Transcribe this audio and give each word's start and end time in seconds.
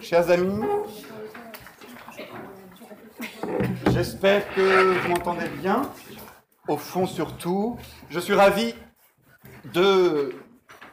Chers 0.00 0.30
amis, 0.30 0.62
j'espère 3.92 4.54
que 4.54 4.98
vous 4.98 5.08
m'entendez 5.08 5.48
bien. 5.60 5.90
Au 6.68 6.76
fond, 6.76 7.06
surtout, 7.06 7.78
je 8.10 8.20
suis 8.20 8.34
ravi 8.34 8.74
de 9.72 10.34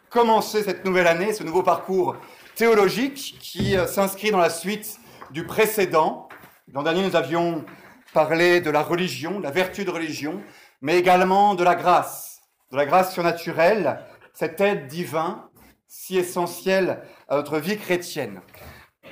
commencer 0.09 0.63
cette 0.63 0.86
nouvelle 0.86 1.07
année, 1.07 1.34
ce 1.34 1.43
nouveau 1.43 1.63
parcours 1.63 2.16
théologique 2.55 3.38
qui 3.41 3.75
euh, 3.75 3.88
s'inscrit 3.88 4.31
dans 4.31 4.39
la 4.39 4.50
suite 4.50 5.00
du 5.31 5.45
précédent. 5.45 6.29
L'an 6.73 6.84
dernier, 6.84 7.05
nous 7.05 7.16
avions 7.16 7.66
parlé 8.13 8.61
de 8.61 8.70
la 8.70 8.84
religion, 8.84 9.39
de 9.39 9.43
la 9.43 9.52
vertu 9.52 9.84
de 9.86 9.91
religion, 9.91 10.41
mais 10.82 10.98
également 10.98 11.55
de 11.55 11.64
la 11.64 11.75
grâce, 11.75 12.41
de 12.71 12.77
la 12.77 12.86
grâce 12.86 13.14
surnaturelle, 13.14 14.00
cette 14.33 14.61
aide 14.61 14.88
divine 14.88 15.38
si 15.88 16.18
essentielle 16.18 17.02
à 17.28 17.36
notre 17.36 17.57
vie 17.57 17.78
chrétienne. 17.78 18.42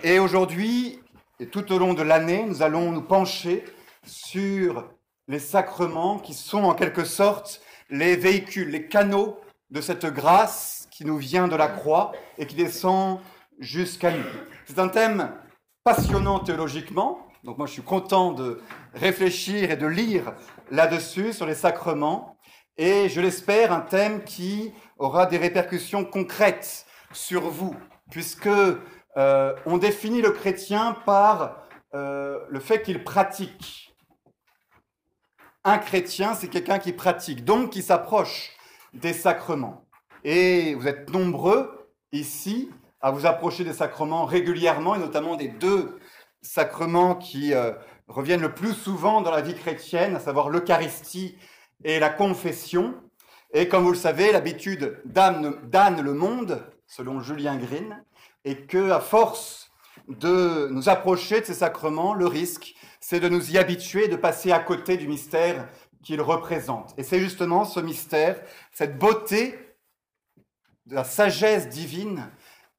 Et 0.03 0.19
aujourd'hui, 0.19 0.99
et 1.39 1.47
tout 1.47 1.71
au 1.71 1.79
long 1.79 1.93
de 1.93 2.03
l'année, 2.03 2.45
nous 2.45 2.61
allons 2.61 2.91
nous 2.91 3.01
pencher 3.01 3.65
sur 4.05 4.87
les 5.27 5.39
sacrements 5.39 6.19
qui 6.19 6.33
sont 6.33 6.63
en 6.63 6.73
quelque 6.73 7.03
sorte 7.03 7.61
les 7.89 8.15
véhicules, 8.15 8.69
les 8.69 8.87
canaux 8.87 9.39
de 9.69 9.81
cette 9.81 10.05
grâce 10.05 10.87
qui 10.91 11.05
nous 11.05 11.17
vient 11.17 11.47
de 11.47 11.55
la 11.55 11.67
croix 11.67 12.11
et 12.37 12.47
qui 12.47 12.55
descend 12.55 13.19
jusqu'à 13.59 14.11
nous. 14.11 14.23
C'est 14.65 14.79
un 14.79 14.87
thème 14.87 15.31
passionnant 15.83 16.39
théologiquement, 16.39 17.27
donc 17.43 17.57
moi 17.57 17.67
je 17.67 17.73
suis 17.73 17.81
content 17.81 18.31
de 18.31 18.61
réfléchir 18.93 19.71
et 19.71 19.77
de 19.77 19.87
lire 19.87 20.33
là-dessus 20.71 21.33
sur 21.33 21.45
les 21.45 21.55
sacrements, 21.55 22.37
et 22.77 23.09
je 23.09 23.21
l'espère 23.21 23.71
un 23.71 23.81
thème 23.81 24.23
qui 24.23 24.71
aura 24.97 25.25
des 25.25 25.37
répercussions 25.37 26.05
concrètes 26.05 26.85
sur 27.11 27.49
vous, 27.49 27.75
puisque 28.11 28.47
euh, 28.47 29.55
on 29.65 29.77
définit 29.77 30.21
le 30.21 30.31
chrétien 30.31 30.95
par 31.05 31.63
euh, 31.93 32.39
le 32.49 32.59
fait 32.59 32.83
qu'il 32.83 33.03
pratique. 33.03 33.95
Un 35.63 35.79
chrétien, 35.79 36.33
c'est 36.33 36.47
quelqu'un 36.47 36.79
qui 36.79 36.93
pratique, 36.93 37.43
donc 37.43 37.71
qui 37.71 37.81
s'approche 37.81 38.51
des 38.93 39.13
sacrements. 39.13 39.85
Et 40.23 40.75
vous 40.75 40.87
êtes 40.87 41.09
nombreux 41.09 41.89
ici 42.11 42.69
à 43.01 43.11
vous 43.11 43.25
approcher 43.25 43.63
des 43.63 43.73
sacrements 43.73 44.25
régulièrement, 44.25 44.95
et 44.95 44.99
notamment 44.99 45.35
des 45.35 45.47
deux 45.47 45.99
sacrements 46.41 47.15
qui 47.15 47.53
euh, 47.53 47.73
reviennent 48.07 48.41
le 48.41 48.53
plus 48.53 48.73
souvent 48.73 49.21
dans 49.21 49.31
la 49.31 49.41
vie 49.41 49.55
chrétienne, 49.55 50.15
à 50.15 50.19
savoir 50.19 50.49
l'Eucharistie 50.49 51.37
et 51.83 51.99
la 51.99 52.09
confession. 52.09 52.95
Et 53.53 53.67
comme 53.67 53.83
vous 53.83 53.91
le 53.91 53.97
savez, 53.97 54.31
l'habitude 54.31 55.01
damne 55.05 56.01
le 56.01 56.13
monde, 56.13 56.63
selon 56.85 57.19
Julien 57.19 57.57
Green, 57.57 58.03
et 58.45 58.65
que 58.65 58.91
à 58.91 58.99
force 58.99 59.71
de 60.07 60.67
nous 60.71 60.89
approcher 60.89 61.41
de 61.41 61.45
ces 61.45 61.53
sacrements, 61.53 62.13
le 62.13 62.27
risque, 62.27 62.75
c'est 62.99 63.19
de 63.19 63.29
nous 63.29 63.51
y 63.51 63.57
habituer, 63.57 64.07
de 64.07 64.15
passer 64.15 64.51
à 64.51 64.59
côté 64.59 64.97
du 64.97 65.07
mystère 65.07 65.67
qu'ils 66.03 66.21
représentent. 66.21 66.93
Et 66.97 67.03
c'est 67.03 67.19
justement 67.19 67.65
ce 67.65 67.79
mystère, 67.79 68.41
cette 68.71 68.97
beauté 68.97 69.59
de 70.85 70.95
la 70.95 71.03
sagesse 71.03 71.67
divine 71.67 72.31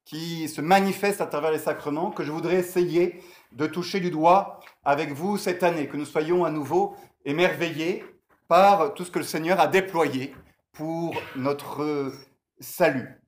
qui 0.04 0.48
se 0.48 0.62
manifeste 0.62 1.20
à 1.20 1.26
travers 1.26 1.50
les 1.50 1.58
sacrements 1.58 2.10
que 2.10 2.24
je 2.24 2.32
voudrais 2.32 2.56
essayer 2.56 3.22
de 3.52 3.66
toucher 3.66 4.00
du 4.00 4.10
doigt 4.10 4.57
avec 4.88 5.12
vous 5.12 5.36
cette 5.36 5.62
année, 5.64 5.86
que 5.86 5.98
nous 5.98 6.06
soyons 6.06 6.46
à 6.46 6.50
nouveau 6.50 6.96
émerveillés 7.26 8.06
par 8.48 8.94
tout 8.94 9.04
ce 9.04 9.10
que 9.10 9.18
le 9.18 9.24
Seigneur 9.26 9.60
a 9.60 9.66
déployé 9.66 10.34
pour 10.72 11.14
notre 11.36 12.10
salut. 12.58 13.20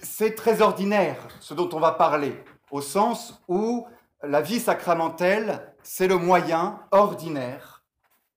C'est 0.00 0.34
très 0.34 0.62
ordinaire 0.62 1.28
ce 1.40 1.52
dont 1.52 1.68
on 1.74 1.80
va 1.80 1.92
parler, 1.92 2.42
au 2.70 2.80
sens 2.80 3.42
où 3.46 3.86
la 4.22 4.40
vie 4.40 4.58
sacramentelle, 4.58 5.74
c'est 5.82 6.08
le 6.08 6.16
moyen 6.16 6.80
ordinaire 6.92 7.84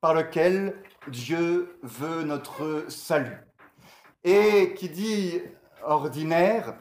par 0.02 0.14
lequel 0.14 0.84
Dieu 1.08 1.80
veut 1.82 2.24
notre 2.24 2.88
salut. 2.90 3.38
Et 4.26 4.74
qui 4.74 4.90
dit 4.90 5.42
ordinaire, 5.82 6.74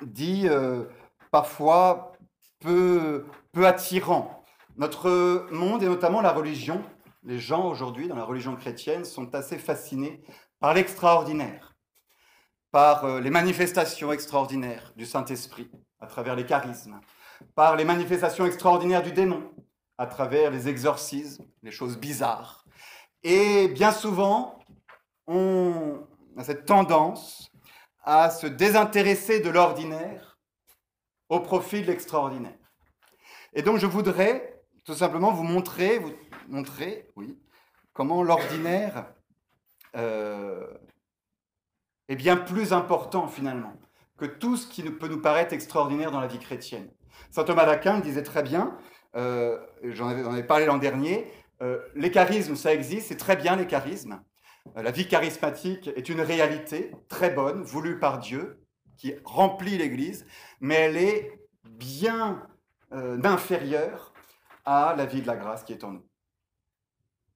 dit 0.00 0.48
euh, 0.48 0.84
parfois 1.30 2.14
peu, 2.58 3.26
peu 3.52 3.66
attirant. 3.66 4.45
Notre 4.78 5.46
monde 5.50 5.82
et 5.82 5.86
notamment 5.86 6.20
la 6.20 6.32
religion, 6.32 6.82
les 7.22 7.38
gens 7.38 7.66
aujourd'hui 7.66 8.08
dans 8.08 8.14
la 8.16 8.24
religion 8.24 8.56
chrétienne 8.56 9.06
sont 9.06 9.34
assez 9.34 9.56
fascinés 9.56 10.22
par 10.60 10.74
l'extraordinaire, 10.74 11.74
par 12.70 13.06
euh, 13.06 13.20
les 13.20 13.30
manifestations 13.30 14.12
extraordinaires 14.12 14.92
du 14.94 15.06
Saint-Esprit 15.06 15.70
à 15.98 16.06
travers 16.06 16.36
les 16.36 16.44
charismes, 16.44 17.00
par 17.54 17.76
les 17.76 17.86
manifestations 17.86 18.44
extraordinaires 18.44 19.02
du 19.02 19.12
démon 19.12 19.50
à 19.96 20.06
travers 20.06 20.50
les 20.50 20.68
exorcismes, 20.68 21.46
les 21.62 21.70
choses 21.70 21.96
bizarres. 21.96 22.66
Et 23.22 23.68
bien 23.68 23.92
souvent, 23.92 24.58
on 25.26 26.06
a 26.36 26.44
cette 26.44 26.66
tendance 26.66 27.50
à 28.04 28.28
se 28.28 28.46
désintéresser 28.46 29.40
de 29.40 29.48
l'ordinaire 29.48 30.38
au 31.30 31.40
profit 31.40 31.80
de 31.80 31.86
l'extraordinaire. 31.86 32.58
Et 33.54 33.62
donc 33.62 33.78
je 33.78 33.86
voudrais 33.86 34.55
tout 34.86 34.94
simplement 34.94 35.32
vous 35.32 35.42
montrer, 35.42 35.98
vous 35.98 36.12
montrer, 36.48 37.10
oui, 37.16 37.36
comment 37.92 38.22
l'ordinaire 38.22 39.06
euh, 39.96 40.64
est 42.08 42.14
bien 42.14 42.36
plus 42.36 42.72
important 42.72 43.26
finalement 43.26 43.74
que 44.16 44.24
tout 44.24 44.56
ce 44.56 44.66
qui 44.68 44.82
peut 44.82 45.08
nous 45.08 45.20
paraître 45.20 45.52
extraordinaire 45.52 46.12
dans 46.12 46.20
la 46.20 46.28
vie 46.28 46.38
chrétienne. 46.38 46.88
Saint 47.30 47.44
Thomas 47.44 47.66
d'Aquin 47.66 47.98
disait 47.98 48.22
très 48.22 48.42
bien, 48.42 48.78
euh, 49.16 49.58
j'en 49.82 50.08
avais, 50.08 50.44
parlé 50.44 50.66
l'an 50.66 50.78
dernier, 50.78 51.26
euh, 51.62 51.80
les 51.94 52.12
charismes, 52.12 52.54
ça 52.54 52.72
existe, 52.72 53.08
c'est 53.08 53.16
très 53.16 53.36
bien 53.36 53.56
les 53.56 53.66
charismes, 53.66 54.22
la 54.74 54.90
vie 54.90 55.08
charismatique 55.08 55.88
est 55.96 56.08
une 56.08 56.20
réalité 56.20 56.92
très 57.08 57.30
bonne, 57.30 57.62
voulue 57.62 57.98
par 57.98 58.18
Dieu, 58.18 58.64
qui 58.96 59.14
remplit 59.24 59.78
l'Église, 59.78 60.26
mais 60.60 60.74
elle 60.74 60.96
est 60.96 61.40
bien 61.64 62.42
inférieure 62.90 64.12
à 64.66 64.94
la 64.96 65.06
vie 65.06 65.22
de 65.22 65.26
la 65.26 65.36
grâce 65.36 65.64
qui 65.64 65.72
est 65.72 65.84
en 65.84 65.92
nous. 65.92 66.04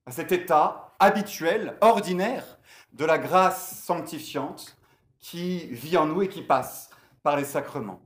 À 0.04 0.10
cet 0.10 0.32
état 0.32 0.94
habituel, 0.98 1.76
ordinaire, 1.80 2.58
de 2.92 3.04
la 3.04 3.18
grâce 3.18 3.82
sanctifiante 3.82 4.76
qui 5.18 5.66
vit 5.69 5.96
en 5.96 6.06
nous 6.06 6.22
et 6.22 6.28
qui 6.28 6.42
passe 6.42 6.90
par 7.22 7.36
les 7.36 7.44
sacrements. 7.44 8.00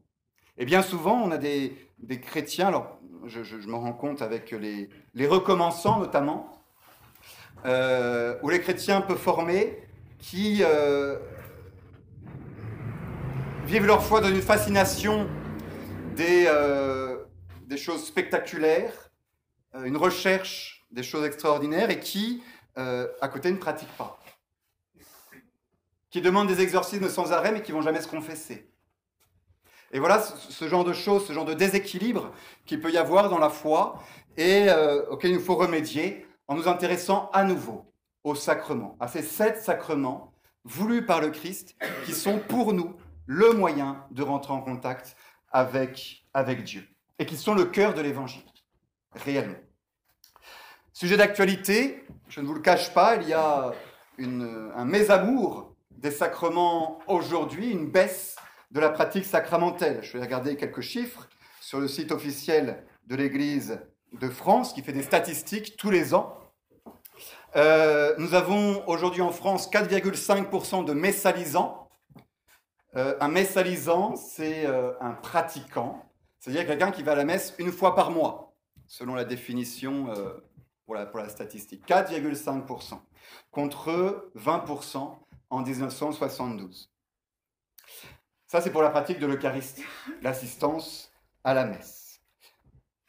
Et 0.58 0.66
bien 0.66 0.82
souvent, 0.82 1.20
on 1.22 1.30
a 1.30 1.38
des, 1.38 1.74
chrétiens, 2.22 2.68
alors 2.68 2.98
je, 3.26 3.56
me 3.66 3.74
rends 3.74 3.92
compte 3.92 4.22
avec 4.22 4.50
les, 4.50 5.26
recommençants 5.26 5.98
notamment, 5.98 6.52
euh, 7.64 8.36
où 8.42 8.50
les 8.50 8.60
chrétiens 8.60 9.00
peuvent 9.00 9.16
former, 9.16 9.82
qui 10.18 10.62
euh, 10.62 11.18
vivent 13.64 13.86
leur 13.86 14.02
foi 14.02 14.20
dans 14.20 14.28
une 14.28 14.42
fascination 14.42 15.26
des, 16.14 16.44
euh, 16.46 17.24
des 17.66 17.76
choses 17.76 18.04
spectaculaires, 18.04 19.03
une 19.84 19.96
recherche 19.96 20.86
des 20.90 21.02
choses 21.02 21.24
extraordinaires, 21.24 21.90
et 21.90 22.00
qui, 22.00 22.42
à 22.76 23.28
côté, 23.28 23.50
ne 23.50 23.56
pratiquent 23.56 23.96
pas. 23.96 24.18
Qui 26.10 26.20
demandent 26.20 26.48
des 26.48 26.60
exorcismes 26.60 27.08
sans 27.08 27.32
arrêt, 27.32 27.52
mais 27.52 27.62
qui 27.62 27.72
vont 27.72 27.82
jamais 27.82 28.00
se 28.00 28.08
confesser. 28.08 28.70
Et 29.92 30.00
voilà 30.00 30.20
ce 30.20 30.68
genre 30.68 30.84
de 30.84 30.92
choses, 30.92 31.26
ce 31.26 31.32
genre 31.32 31.44
de 31.44 31.54
déséquilibre 31.54 32.32
qu'il 32.66 32.80
peut 32.80 32.90
y 32.90 32.98
avoir 32.98 33.28
dans 33.30 33.38
la 33.38 33.50
foi 33.50 34.02
et 34.36 34.66
auquel 35.08 35.30
il 35.30 35.36
nous 35.36 35.42
faut 35.42 35.54
remédier 35.54 36.26
en 36.48 36.56
nous 36.56 36.66
intéressant 36.66 37.30
à 37.32 37.44
nouveau 37.44 37.92
aux 38.24 38.34
sacrements, 38.34 38.96
à 38.98 39.06
ces 39.06 39.22
sept 39.22 39.62
sacrements 39.62 40.32
voulus 40.64 41.06
par 41.06 41.20
le 41.20 41.31
Christ 41.31 41.76
qui 42.06 42.12
sont 42.12 42.40
pour 42.40 42.72
nous 42.72 42.96
le 43.26 43.52
moyen 43.52 44.04
de 44.10 44.22
rentrer 44.22 44.52
en 44.52 44.60
contact 44.60 45.16
avec, 45.52 46.26
avec 46.34 46.64
Dieu 46.64 46.88
et 47.19 47.26
qui 47.26 47.37
sont 47.37 47.54
le 47.54 47.64
cœur 47.64 47.94
de 47.94 48.00
l'évangile, 48.00 48.43
réellement. 49.14 49.58
Sujet 50.93 51.16
d'actualité, 51.16 52.05
je 52.28 52.40
ne 52.40 52.46
vous 52.46 52.55
le 52.55 52.61
cache 52.61 52.94
pas, 52.94 53.16
il 53.16 53.28
y 53.28 53.32
a 53.32 53.72
un 54.19 54.84
mésamour 54.84 55.75
des 55.90 56.11
sacrements 56.11 57.00
aujourd'hui, 57.06 57.70
une 57.70 57.90
baisse 57.90 58.37
de 58.70 58.81
la 58.81 58.90
pratique 58.90 59.25
sacramentelle. 59.25 60.00
Je 60.02 60.16
vais 60.16 60.25
regarder 60.25 60.56
quelques 60.56 60.81
chiffres 60.81 61.28
sur 61.61 61.81
le 61.81 61.88
site 61.88 62.12
officiel 62.12 62.84
de 63.06 63.16
l'Église 63.16 63.81
de 64.12 64.28
France 64.28 64.72
qui 64.72 64.82
fait 64.82 64.93
des 64.93 65.02
statistiques 65.02 65.76
tous 65.76 65.90
les 65.90 66.14
ans. 66.14 66.38
Euh, 67.56 68.14
nous 68.19 68.34
avons 68.34 68.87
aujourd'hui 68.88 69.22
en 69.22 69.31
France 69.31 69.70
4,5% 69.70 70.84
de 70.84 70.93
messalisants. 70.93 71.88
Euh, 72.96 73.16
un 73.20 73.28
messalisant, 73.28 74.16
c'est 74.16 74.66
euh, 74.66 74.93
un 75.00 75.12
pratiquant, 75.12 76.05
c'est-à-dire 76.38 76.66
quelqu'un 76.66 76.90
qui 76.90 77.02
va 77.02 77.12
à 77.12 77.16
la 77.16 77.25
messe 77.25 77.55
une 77.58 77.72
fois 77.72 77.94
par 77.94 78.11
mois, 78.11 78.53
selon 78.86 79.14
la 79.14 79.25
définition 79.25 80.12
pour 80.84 80.94
la, 80.94 81.06
pour 81.06 81.20
la 81.20 81.28
statistique. 81.28 81.86
4,5% 81.86 82.98
contre 83.50 84.31
20% 84.36 85.16
en 85.50 85.62
1972. 85.62 86.90
Ça, 88.46 88.60
c'est 88.60 88.70
pour 88.70 88.82
la 88.82 88.90
pratique 88.90 89.19
de 89.19 89.26
l'Eucharistie, 89.26 89.84
l'assistance 90.22 91.12
à 91.42 91.54
la 91.54 91.64
messe. 91.64 92.20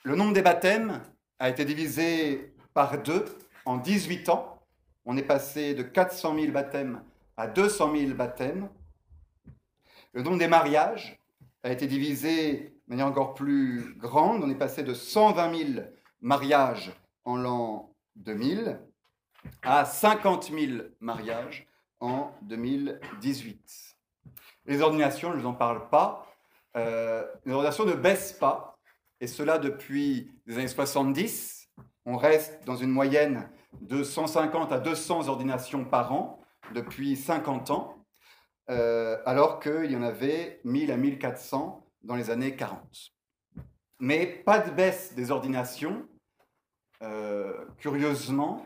Le 0.03 0.15
nombre 0.15 0.33
des 0.33 0.41
baptêmes 0.41 1.01
a 1.39 1.49
été 1.49 1.65
divisé 1.65 2.53
par 2.73 3.01
deux 3.01 3.25
en 3.65 3.77
18 3.77 4.29
ans. 4.29 4.61
On 5.05 5.17
est 5.17 5.23
passé 5.23 5.73
de 5.73 5.83
400 5.83 6.35
000 6.39 6.51
baptêmes 6.51 7.03
à 7.37 7.47
200 7.47 7.95
000 7.95 8.13
baptêmes. 8.13 8.69
Le 10.13 10.21
nombre 10.21 10.37
des 10.37 10.47
mariages 10.47 11.19
a 11.63 11.71
été 11.71 11.87
divisé 11.87 12.74
de 12.87 12.93
manière 12.93 13.07
encore 13.07 13.33
plus 13.33 13.95
grande. 13.97 14.43
On 14.43 14.49
est 14.49 14.55
passé 14.55 14.83
de 14.83 14.93
120 14.93 15.73
000 15.73 15.87
mariages 16.21 16.93
en 17.23 17.37
l'an 17.37 17.95
2000 18.15 18.79
à 19.61 19.85
50 19.85 20.51
000 20.51 20.83
mariages 20.99 21.67
en 21.99 22.31
2018. 22.43 23.95
Les 24.65 24.81
ordinations, 24.81 25.31
je 25.31 25.37
ne 25.37 25.41
vous 25.41 25.47
en 25.47 25.53
parle 25.53 25.89
pas. 25.89 26.27
Euh, 26.75 27.25
les 27.45 27.53
ordinations 27.53 27.85
ne 27.85 27.93
baissent 27.93 28.33
pas, 28.33 28.77
et 29.21 29.27
cela 29.27 29.57
depuis 29.57 30.31
les 30.45 30.57
années 30.57 30.67
70. 30.67 31.69
On 32.05 32.17
reste 32.17 32.63
dans 32.65 32.75
une 32.75 32.89
moyenne 32.89 33.49
de 33.81 34.03
150 34.03 34.71
à 34.71 34.79
200 34.79 35.27
ordinations 35.27 35.85
par 35.85 36.13
an 36.13 36.39
depuis 36.73 37.15
50 37.15 37.71
ans, 37.71 37.95
euh, 38.69 39.17
alors 39.25 39.59
qu'il 39.59 39.91
y 39.91 39.95
en 39.95 40.01
avait 40.01 40.59
1000 40.63 40.91
à 40.91 40.97
1400 40.97 41.84
dans 42.05 42.15
les 42.15 42.29
années 42.29 42.55
40. 42.55 43.11
Mais 43.99 44.25
pas 44.25 44.59
de 44.59 44.71
baisse 44.71 45.13
des 45.15 45.31
ordinations, 45.31 46.07
euh, 47.01 47.65
curieusement, 47.77 48.65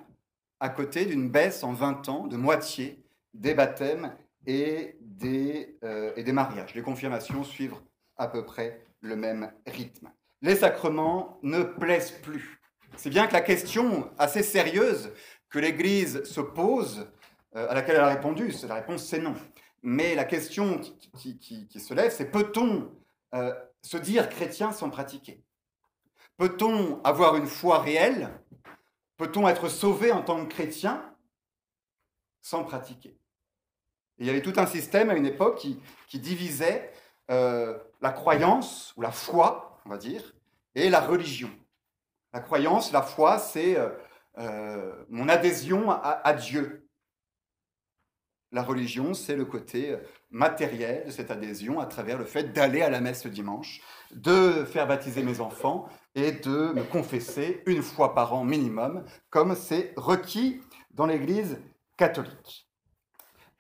à 0.60 0.70
côté 0.70 1.06
d'une 1.06 1.30
baisse 1.30 1.64
en 1.64 1.74
20 1.74 2.10
ans 2.10 2.28
de 2.28 2.38
moitié 2.38 3.04
des 3.34 3.54
baptêmes 3.54 4.14
et 4.46 4.98
des, 5.02 5.78
euh, 5.84 6.12
et 6.16 6.24
des 6.24 6.32
mariages. 6.32 6.74
Les 6.76 6.82
confirmations 6.82 7.44
suivent 7.44 7.76
à 8.18 8.28
peu 8.28 8.46
près 8.46 8.84
le 9.02 9.16
même 9.16 9.52
rythme. 9.66 10.12
Les 10.42 10.56
sacrements 10.56 11.40
ne 11.44 11.64
plaisent 11.64 12.12
plus. 12.12 12.60
C'est 12.96 13.10
bien 13.10 13.28
que 13.28 13.34
la 13.34 13.42
question 13.42 14.10
assez 14.18 14.44
sérieuse 14.44 15.12
que 15.50 15.60
l'Église 15.60 16.24
se 16.24 16.42
pose, 16.42 17.08
euh, 17.56 17.68
à 17.70 17.74
laquelle 17.74 17.96
elle 17.96 18.04
a 18.04 18.10
répondu, 18.10 18.54
la 18.68 18.76
réponse 18.76 19.06
c'est 19.06 19.20
non. 19.20 19.34
Mais 19.82 20.16
la 20.16 20.26
question 20.26 20.80
qui, 20.80 21.40
qui, 21.40 21.80
se 21.80 21.94
lève, 21.94 22.12
c'est 22.12 22.30
peut-on 22.30 22.92
euh, 23.36 23.54
se 23.82 23.98
dire 23.98 24.30
chrétien 24.30 24.72
sans 24.72 24.90
pratiquer 24.90 25.44
Peut-on 26.38 27.02
avoir 27.04 27.36
une 27.36 27.48
foi 27.48 27.80
réelle? 27.80 28.30
Peut-on 29.18 29.48
être 29.48 29.68
sauvé 29.68 30.12
en 30.12 30.22
tant 30.22 30.46
que 30.46 30.54
chrétien 30.54 31.16
sans 32.42 32.64
pratiquer? 32.64 33.20
Il 34.18 34.26
y 34.26 34.30
avait 34.30 34.42
tout 34.42 34.54
un 34.58 34.66
système 34.66 35.10
à 35.10 35.16
une 35.16 35.26
époque 35.26 35.58
qui, 35.58 36.20
divisait 36.20 36.92
euh, 37.30 37.78
la 38.02 38.12
croyance, 38.12 38.94
ou 38.96 39.02
la 39.02 39.12
foi, 39.12 39.80
on 39.86 39.90
va 39.90 39.98
dire, 39.98 40.34
et 40.76 40.90
la 40.90 41.02
religion. 41.02 41.50
La 42.34 42.40
croyance, 42.40 42.92
la 42.92 43.02
foi, 43.02 43.40
c'est 43.40 43.78
euh, 44.38 45.06
mon 45.10 45.28
adhésion 45.28 45.90
à, 45.92 46.34
Dieu. 46.34 46.89
La 48.52 48.64
religion, 48.64 49.14
c'est 49.14 49.36
le 49.36 49.46
côté 49.46 49.96
matériel 50.32 51.06
de 51.06 51.12
cette 51.12 51.30
adhésion 51.30 51.80
à 51.80 51.86
travers 51.86 52.18
le 52.18 52.26
fait 52.26 52.52
d'aller 52.52 52.82
à 52.82 52.90
la 52.90 53.00
messe 53.00 53.26
le 53.26 53.32
dimanche, 53.32 53.82
de 54.12 54.66
faire 54.66 54.88
baptiser 54.88 55.22
mes 55.22 55.40
enfants 55.40 55.88
et 56.16 56.32
de 56.32 56.74
me 56.74 56.84
confesser 56.84 57.62
une 57.68 57.84
fois 57.84 58.16
par 58.16 58.34
an 58.34 58.44
minimum, 58.44 59.06
comme 59.30 59.56
c'est 59.56 59.94
requis 59.98 60.62
dans 60.92 61.06
l'Église 61.06 61.60
catholique. 61.96 62.68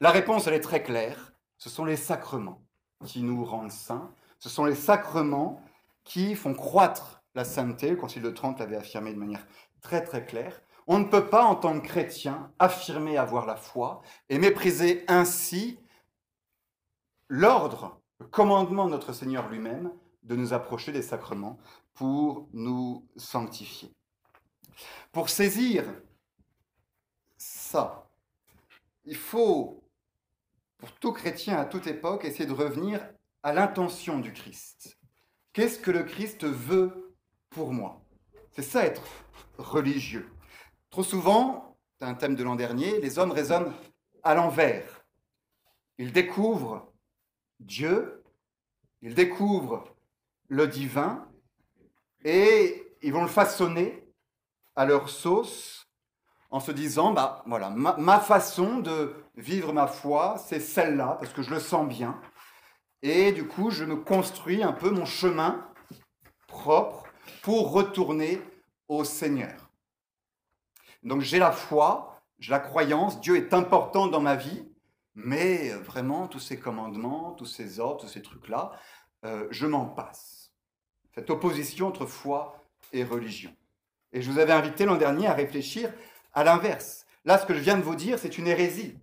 La 0.02 0.12
réponse, 0.12 0.48
elle 0.48 0.56
est 0.56 0.60
très 0.60 0.82
claire. 0.82 1.34
Ce 1.58 1.70
sont 1.70 1.86
les 1.86 1.98
sacrements 1.98 2.64
qui 3.06 3.22
nous 3.22 3.46
rendent 3.46 3.72
saints. 3.72 4.14
Ce 4.40 4.50
sont 4.50 4.66
les 4.66 4.76
sacrements 4.76 5.62
qui 6.04 6.36
font 6.36 6.54
croître 6.54 7.22
la 7.36 7.44
sainteté. 7.44 7.92
Le 7.92 7.96
Concile 7.96 8.24
de 8.24 8.30
Trente 8.30 8.60
l'avait 8.60 8.78
affirmé 8.78 9.14
de 9.14 9.20
manière 9.20 9.46
très 9.82 10.04
très 10.04 10.26
claire. 10.26 10.62
On 10.92 10.98
ne 10.98 11.06
peut 11.06 11.30
pas, 11.30 11.46
en 11.46 11.56
tant 11.56 11.80
que 11.80 11.86
chrétien, 11.86 12.52
affirmer 12.58 13.16
avoir 13.16 13.46
la 13.46 13.56
foi 13.56 14.02
et 14.28 14.40
mépriser 14.40 15.06
ainsi 15.08 15.80
l'ordre, 17.28 18.02
le 18.20 18.26
commandement 18.26 18.86
de 18.86 18.90
notre 18.90 19.14
Seigneur 19.14 19.50
lui-même 19.50 19.94
de 20.24 20.36
nous 20.36 20.52
approcher 20.52 20.92
des 20.92 21.04
sacrements 21.04 21.60
pour 21.94 22.50
nous 22.54 23.08
sanctifier. 23.18 23.94
Pour 25.12 25.30
saisir 25.30 25.86
ça, 27.38 28.10
il 29.06 29.16
faut 29.16 29.84
pour 30.80 30.92
tout 30.94 31.14
chrétien 31.14 31.60
à 31.60 31.66
toute 31.66 31.86
époque, 31.86 32.26
essayer 32.26 32.48
de 32.48 32.54
revenir 32.54 33.08
à 33.44 33.54
l'intention 33.54 34.18
du 34.18 34.34
Christ. 34.34 34.98
Qu'est-ce 35.54 35.78
que 35.78 35.92
le 35.92 36.02
Christ 36.02 36.46
veut 36.46 37.16
pour 37.52 37.74
moi? 37.74 38.02
C'est 38.50 38.64
ça 38.64 38.86
être 38.86 39.04
religieux. 39.60 40.28
Trop 40.90 41.04
souvent, 41.04 41.78
c'est 41.98 42.06
un 42.06 42.16
thème 42.16 42.36
de 42.36 42.44
l'an 42.44 42.56
dernier, 42.56 43.00
les 43.00 43.20
hommes 43.20 43.32
raisonnent 43.32 43.74
à 44.24 44.34
l'envers. 44.34 45.06
Ils 45.98 46.12
découvrent 46.12 46.92
Dieu, 47.60 48.24
ils 49.02 49.14
découvrent 49.14 49.96
le 50.48 50.68
divin 50.68 51.28
et 52.24 52.96
ils 53.02 53.14
vont 53.14 53.22
le 53.22 53.30
façonner 53.30 54.08
à 54.76 54.86
leur 54.86 55.10
sauce 55.10 55.86
en 56.52 56.60
se 56.60 56.72
disant, 56.72 57.14
bah 57.14 57.44
voilà, 57.46 57.70
ma, 57.70 58.20
façon 58.20 58.80
de 58.80 59.14
vivre 59.36 59.72
ma 59.72 59.86
foi, 59.86 60.38
c'est 60.48 60.60
celle-là, 60.60 61.18
parce 61.20 61.32
que 61.32 61.44
je 61.44 61.52
le 61.52 61.60
sens 61.60 61.88
bien. 61.88 62.20
Et 63.04 63.32
du 63.32 63.48
coup, 63.48 63.70
je 63.70 63.86
me 63.86 63.96
construis 63.96 64.64
un 64.64 64.74
peu 64.74 64.90
mon 64.90 65.06
chemin 65.06 65.68
propre 66.48 67.04
pour 67.44 67.72
retourner 67.72 68.42
au 68.88 69.04
Seigneur. 69.04 69.69
Donc 71.04 71.22
j'ai 71.22 71.40
la 71.40 71.51
foi, 71.51 72.22
j'ai 72.40 72.51
la 72.51 72.60
croyance, 72.60 73.19
Dieu 73.22 73.38
est 73.38 73.54
important 73.54 74.07
dans 74.07 74.22
ma 74.22 74.36
vie, 74.36 74.66
mais 75.16 75.72
vraiment, 75.72 76.28
tous 76.28 76.40
ces 76.40 76.60
commandements, 76.60 77.31
tous 77.31 77.46
ces 77.46 77.80
ordres, 77.80 78.01
tous 78.01 78.07
ces 78.07 78.22
trucs-là, 78.22 78.72
euh, 79.25 79.48
je 79.51 79.68
m'en 79.68 79.86
passe. 79.86 80.51
Cette 81.13 81.30
opposition 81.30 81.88
entre 81.88 82.06
foi 82.06 82.63
et 82.94 83.04
religion. 83.04 83.54
Et 84.13 84.22
je 84.22 84.31
vous 84.31 84.40
avais 84.40 84.54
invité 84.54 84.86
l'an 84.86 84.96
dernier 84.96 85.28
à 85.28 85.34
réfléchir 85.34 85.92
à 86.34 86.44
l'inverse. 86.44 87.06
Là, 87.25 87.38
ce 87.38 87.45
que 87.45 87.54
je 87.54 87.60
viens 87.60 87.78
de 87.78 87.84
vous 87.84 87.95
dire, 87.95 88.18
c'est 88.18 88.38
une 88.38 88.48
hérésie. 88.48 88.98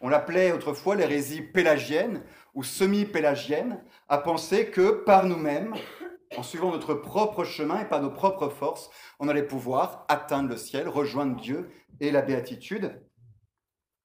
On 0.00 0.08
l'appelait 0.08 0.52
autrefois 0.52 0.94
l'hérésie 0.94 1.40
pélagienne 1.40 2.22
ou 2.54 2.62
semi-pélagienne, 2.62 3.82
à 4.08 4.18
penser 4.18 4.70
que 4.70 4.90
par 4.90 5.24
nous-mêmes, 5.24 5.74
en 6.36 6.42
suivant 6.42 6.70
notre 6.70 6.94
propre 6.94 7.44
chemin 7.44 7.80
et 7.80 7.88
par 7.88 8.02
nos 8.02 8.10
propres 8.10 8.48
forces, 8.48 8.90
on 9.18 9.28
allait 9.28 9.46
pouvoir 9.46 10.04
atteindre 10.08 10.48
le 10.48 10.56
ciel, 10.56 10.88
rejoindre 10.88 11.36
Dieu 11.36 11.70
et 12.00 12.10
la 12.10 12.22
béatitude. 12.22 13.02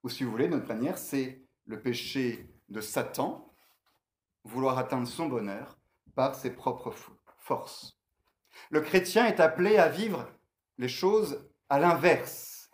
Ou 0.03 0.09
si 0.09 0.23
vous 0.23 0.31
voulez, 0.31 0.47
notre 0.47 0.67
manière, 0.67 0.97
c'est 0.97 1.43
le 1.65 1.81
péché 1.81 2.49
de 2.69 2.81
Satan, 2.81 3.53
vouloir 4.43 4.77
atteindre 4.77 5.07
son 5.07 5.27
bonheur 5.27 5.77
par 6.15 6.35
ses 6.35 6.51
propres 6.51 6.93
forces. 7.37 7.97
Le 8.69 8.81
chrétien 8.81 9.25
est 9.25 9.39
appelé 9.39 9.77
à 9.77 9.87
vivre 9.87 10.27
les 10.77 10.89
choses 10.89 11.47
à 11.69 11.79
l'inverse. 11.79 12.69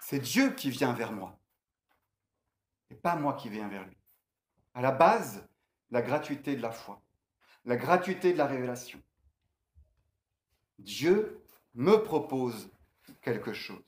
C'est 0.00 0.18
Dieu 0.18 0.50
qui 0.50 0.70
vient 0.70 0.92
vers 0.92 1.12
moi, 1.12 1.38
et 2.90 2.94
pas 2.94 3.16
moi 3.16 3.34
qui 3.34 3.48
viens 3.48 3.68
vers 3.68 3.86
lui. 3.86 3.96
À 4.74 4.82
la 4.82 4.92
base, 4.92 5.46
la 5.90 6.02
gratuité 6.02 6.56
de 6.56 6.62
la 6.62 6.72
foi, 6.72 7.03
la 7.64 7.76
gratuité 7.76 8.32
de 8.32 8.38
la 8.38 8.46
révélation. 8.46 9.00
Dieu 10.78 11.40
me 11.74 11.96
propose 11.96 12.70
quelque 13.20 13.52
chose. 13.52 13.82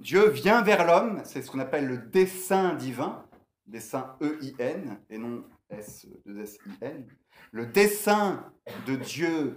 Dieu 0.00 0.28
vient 0.28 0.62
vers 0.62 0.86
l'homme, 0.86 1.22
c'est 1.24 1.42
ce 1.42 1.50
qu'on 1.50 1.58
appelle 1.58 1.86
le 1.86 1.98
dessein 1.98 2.74
divin, 2.74 3.24
dessein 3.66 4.16
E-I-N 4.20 5.00
et 5.08 5.18
non 5.18 5.44
S-2-S-I-N. 5.70 7.06
Le 7.52 7.66
dessein 7.66 8.52
de 8.86 8.96
Dieu 8.96 9.56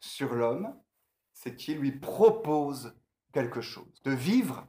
sur 0.00 0.34
l'homme, 0.34 0.74
c'est 1.32 1.56
qu'il 1.56 1.78
lui 1.78 1.92
propose 1.92 2.94
quelque 3.32 3.60
chose, 3.60 4.00
de 4.04 4.10
vivre 4.10 4.66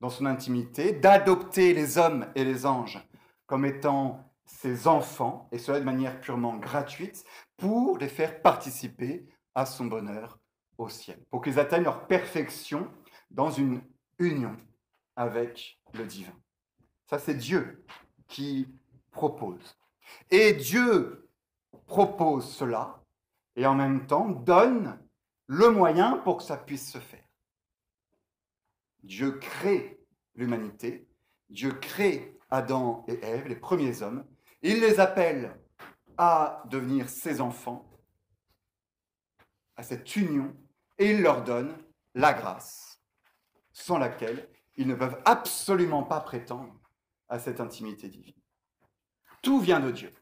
dans 0.00 0.10
son 0.10 0.26
intimité, 0.26 0.92
d'adopter 0.92 1.74
les 1.74 1.98
hommes 1.98 2.26
et 2.34 2.44
les 2.44 2.66
anges 2.66 3.06
comme 3.46 3.64
étant 3.64 4.29
ses 4.50 4.88
enfants, 4.88 5.48
et 5.52 5.58
cela 5.58 5.80
de 5.80 5.84
manière 5.84 6.20
purement 6.20 6.56
gratuite, 6.56 7.24
pour 7.56 7.98
les 7.98 8.08
faire 8.08 8.42
participer 8.42 9.26
à 9.54 9.64
son 9.64 9.86
bonheur 9.86 10.38
au 10.76 10.88
ciel, 10.88 11.18
pour 11.30 11.40
qu'ils 11.40 11.58
atteignent 11.58 11.84
leur 11.84 12.06
perfection 12.06 12.90
dans 13.30 13.50
une 13.50 13.82
union 14.18 14.56
avec 15.16 15.80
le 15.94 16.04
divin. 16.04 16.32
Ça, 17.06 17.18
c'est 17.18 17.34
Dieu 17.34 17.84
qui 18.28 18.68
propose. 19.12 19.78
Et 20.30 20.52
Dieu 20.52 21.28
propose 21.86 22.48
cela, 22.50 23.02
et 23.56 23.66
en 23.66 23.74
même 23.74 24.06
temps 24.06 24.28
donne 24.28 24.98
le 25.46 25.70
moyen 25.70 26.18
pour 26.18 26.38
que 26.38 26.42
ça 26.42 26.56
puisse 26.56 26.90
se 26.90 26.98
faire. 26.98 27.24
Dieu 29.02 29.32
crée 29.32 30.00
l'humanité, 30.34 31.08
Dieu 31.48 31.72
crée 31.72 32.38
Adam 32.50 33.04
et 33.08 33.18
Ève, 33.24 33.48
les 33.48 33.56
premiers 33.56 34.02
hommes, 34.02 34.24
il 34.62 34.80
les 34.80 35.00
appelle 35.00 35.58
à 36.16 36.62
devenir 36.66 37.08
ses 37.08 37.40
enfants, 37.40 37.88
à 39.76 39.82
cette 39.82 40.16
union, 40.16 40.54
et 40.98 41.12
il 41.12 41.22
leur 41.22 41.42
donne 41.42 41.74
la 42.14 42.34
grâce, 42.34 43.00
sans 43.72 43.98
laquelle 43.98 44.48
ils 44.76 44.86
ne 44.86 44.94
peuvent 44.94 45.20
absolument 45.24 46.02
pas 46.02 46.20
prétendre 46.20 46.78
à 47.28 47.38
cette 47.38 47.60
intimité 47.60 48.08
divine. 48.08 48.34
Tout 49.42 49.60
vient 49.60 49.80
de 49.80 49.90
Dieu. 49.90 50.12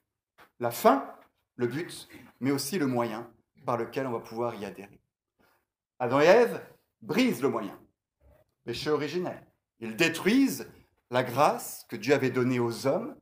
La 0.61 0.71
fin, 0.71 1.13
le 1.57 1.67
but, 1.67 2.09
mais 2.41 2.51
aussi 2.53 2.79
le 2.79 2.87
moyen 2.87 3.31
par 3.67 3.77
lequel 3.77 4.07
on 4.07 4.13
va 4.13 4.21
pouvoir 4.21 4.55
y 4.55 4.65
adhérer. 4.65 5.01
Adam 5.99 6.21
et 6.21 6.27
Ève 6.27 6.65
brisent 7.03 7.43
le 7.43 7.49
moyen, 7.49 7.79
péché 8.65 8.91
originel. 8.91 9.45
Ils 9.81 9.97
détruisent 9.97 10.71
la 11.11 11.25
grâce 11.25 11.85
que 11.89 11.97
Dieu 11.97 12.15
avait 12.15 12.31
donnée 12.31 12.61
aux 12.61 12.87
hommes, 12.87 13.17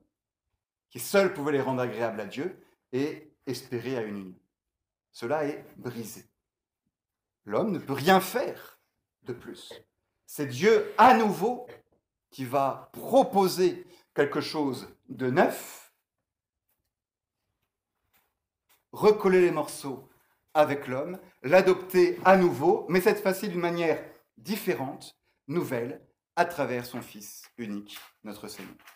qui 0.91 1.01
seuls 1.01 1.35
pouvaient 1.35 1.53
les 1.53 1.61
rendre 1.61 1.83
agréables 1.83 2.21
à 2.21 2.27
Dieu 2.27 2.63
et 2.93 3.33
espérer 3.47 3.97
à 3.97 4.03
une 4.03 4.19
union. 4.19 4.39
Cela 5.13 5.45
est 5.45 5.65
brisé. 5.77 6.25
L'homme 7.45 7.73
ne 7.73 7.79
peut 7.79 7.93
rien 7.93 8.21
faire 8.21 8.81
de 9.23 9.33
plus. 9.33 9.73
C'est 10.27 10.47
Dieu 10.47 10.93
à 10.99 11.17
nouveau 11.17 11.67
qui 12.31 12.45
va 12.45 12.91
proposer 12.93 13.87
quelque 14.15 14.41
chose 14.41 14.89
de 15.09 15.31
neuf, 15.31 15.93
recoller 18.93 19.41
les 19.41 19.51
morceaux 19.51 20.09
avec 20.55 20.89
l'homme, 20.89 21.19
l'adopter 21.43 22.19
à 22.25 22.37
nouveau, 22.37 22.87
mais 22.89 23.01
cette 23.01 23.21
fois-ci 23.21 23.49
d'une 23.49 23.61
manière 23.61 24.03
différente, 24.37 25.17
nouvelle, 25.49 26.01
à 26.35 26.45
travers 26.45 26.85
son 26.85 27.03
Fils 27.03 27.51
unique, 27.57 27.99
notre 28.25 28.49
Seigneur. 28.49 28.96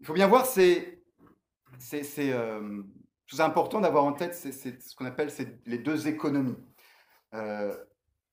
Il 0.00 0.06
faut 0.06 0.12
bien 0.12 0.28
voir, 0.28 0.46
c'est 0.46 1.00
euh, 2.18 2.82
important 3.38 3.80
d'avoir 3.80 4.04
en 4.04 4.12
tête 4.12 4.34
ce 4.34 4.94
qu'on 4.96 5.06
appelle 5.06 5.30
les 5.66 5.78
deux 5.78 6.08
économies. 6.08 6.56
Euh, 7.34 7.76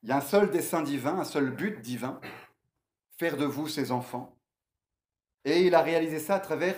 il 0.03 0.09
y 0.09 0.11
a 0.11 0.17
un 0.17 0.21
seul 0.21 0.51
dessein 0.51 0.83
divin, 0.83 1.19
un 1.19 1.23
seul 1.23 1.49
but 1.51 1.81
divin, 1.81 2.19
faire 3.17 3.37
de 3.37 3.45
vous 3.45 3.67
ses 3.67 3.91
enfants. 3.91 4.37
Et 5.43 5.65
il 5.65 5.75
a 5.75 5.81
réalisé 5.81 6.19
ça 6.19 6.35
à 6.35 6.39
travers 6.39 6.75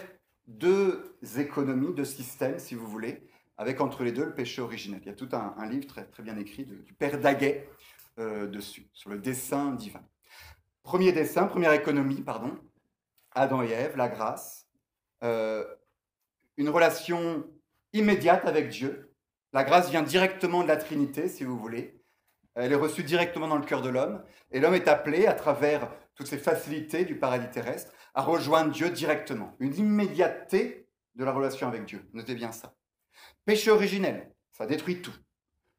deux 0.47 1.17
économies, 1.37 1.93
deux 1.93 2.05
systèmes, 2.05 2.59
si 2.59 2.75
vous 2.75 2.87
voulez, 2.87 3.27
avec 3.57 3.81
entre 3.81 4.03
les 4.03 4.11
deux 4.11 4.25
le 4.25 4.33
péché 4.33 4.61
originel. 4.61 5.01
Il 5.03 5.07
y 5.07 5.11
a 5.11 5.13
tout 5.13 5.29
un, 5.33 5.69
livre 5.69 5.87
très, 5.87 6.05
très 6.05 6.23
bien 6.23 6.37
écrit 6.37 6.63
du 6.65 6.93
père 6.93 7.19
Daguet 7.19 7.69
euh, 8.19 8.47
dessus, 8.47 8.87
sur 8.93 9.09
le 9.09 9.19
dessein 9.19 9.73
divin. 9.73 10.03
Premier 10.83 11.11
dessin, 11.11 11.47
première 11.47 11.73
économie, 11.73 12.21
pardon, 12.21 12.57
Adam 13.31 13.61
et 13.61 13.71
Ève, 13.71 13.97
la 13.97 14.07
grâce, 14.07 14.66
euh, 15.23 15.65
une 16.57 16.69
relation 16.69 17.45
immédiate 17.93 18.45
avec 18.45 18.69
Dieu. 18.69 19.13
La 19.53 19.63
grâce 19.63 19.89
vient 19.89 20.03
directement 20.03 20.63
de 20.63 20.67
la 20.67 20.77
Trinité, 20.77 21.27
si 21.27 21.43
vous 21.43 21.57
voulez. 21.57 22.01
Elle 22.55 22.71
est 22.71 22.75
reçue 22.75 23.03
directement 23.03 23.47
dans 23.47 23.57
le 23.57 23.65
cœur 23.65 23.81
de 23.81 23.89
l'homme. 23.89 24.23
Et 24.51 24.59
l'homme 24.59 24.73
est 24.73 24.87
appelé, 24.87 25.27
à 25.27 25.33
travers 25.33 25.91
toutes 26.15 26.27
ces 26.27 26.37
facilités 26.37 27.05
du 27.05 27.17
paradis 27.17 27.49
terrestre, 27.51 27.91
à 28.13 28.23
rejoindre 28.23 28.71
Dieu 28.71 28.89
directement. 28.89 29.55
Une 29.59 29.75
immédiateté 29.75 30.87
de 31.15 31.23
la 31.23 31.31
relation 31.31 31.67
avec 31.67 31.85
Dieu. 31.85 32.07
Notez 32.13 32.35
bien 32.35 32.51
ça. 32.51 32.73
Péché 33.45 33.71
originel, 33.71 34.31
ça 34.51 34.65
détruit 34.65 35.01
tout. 35.01 35.15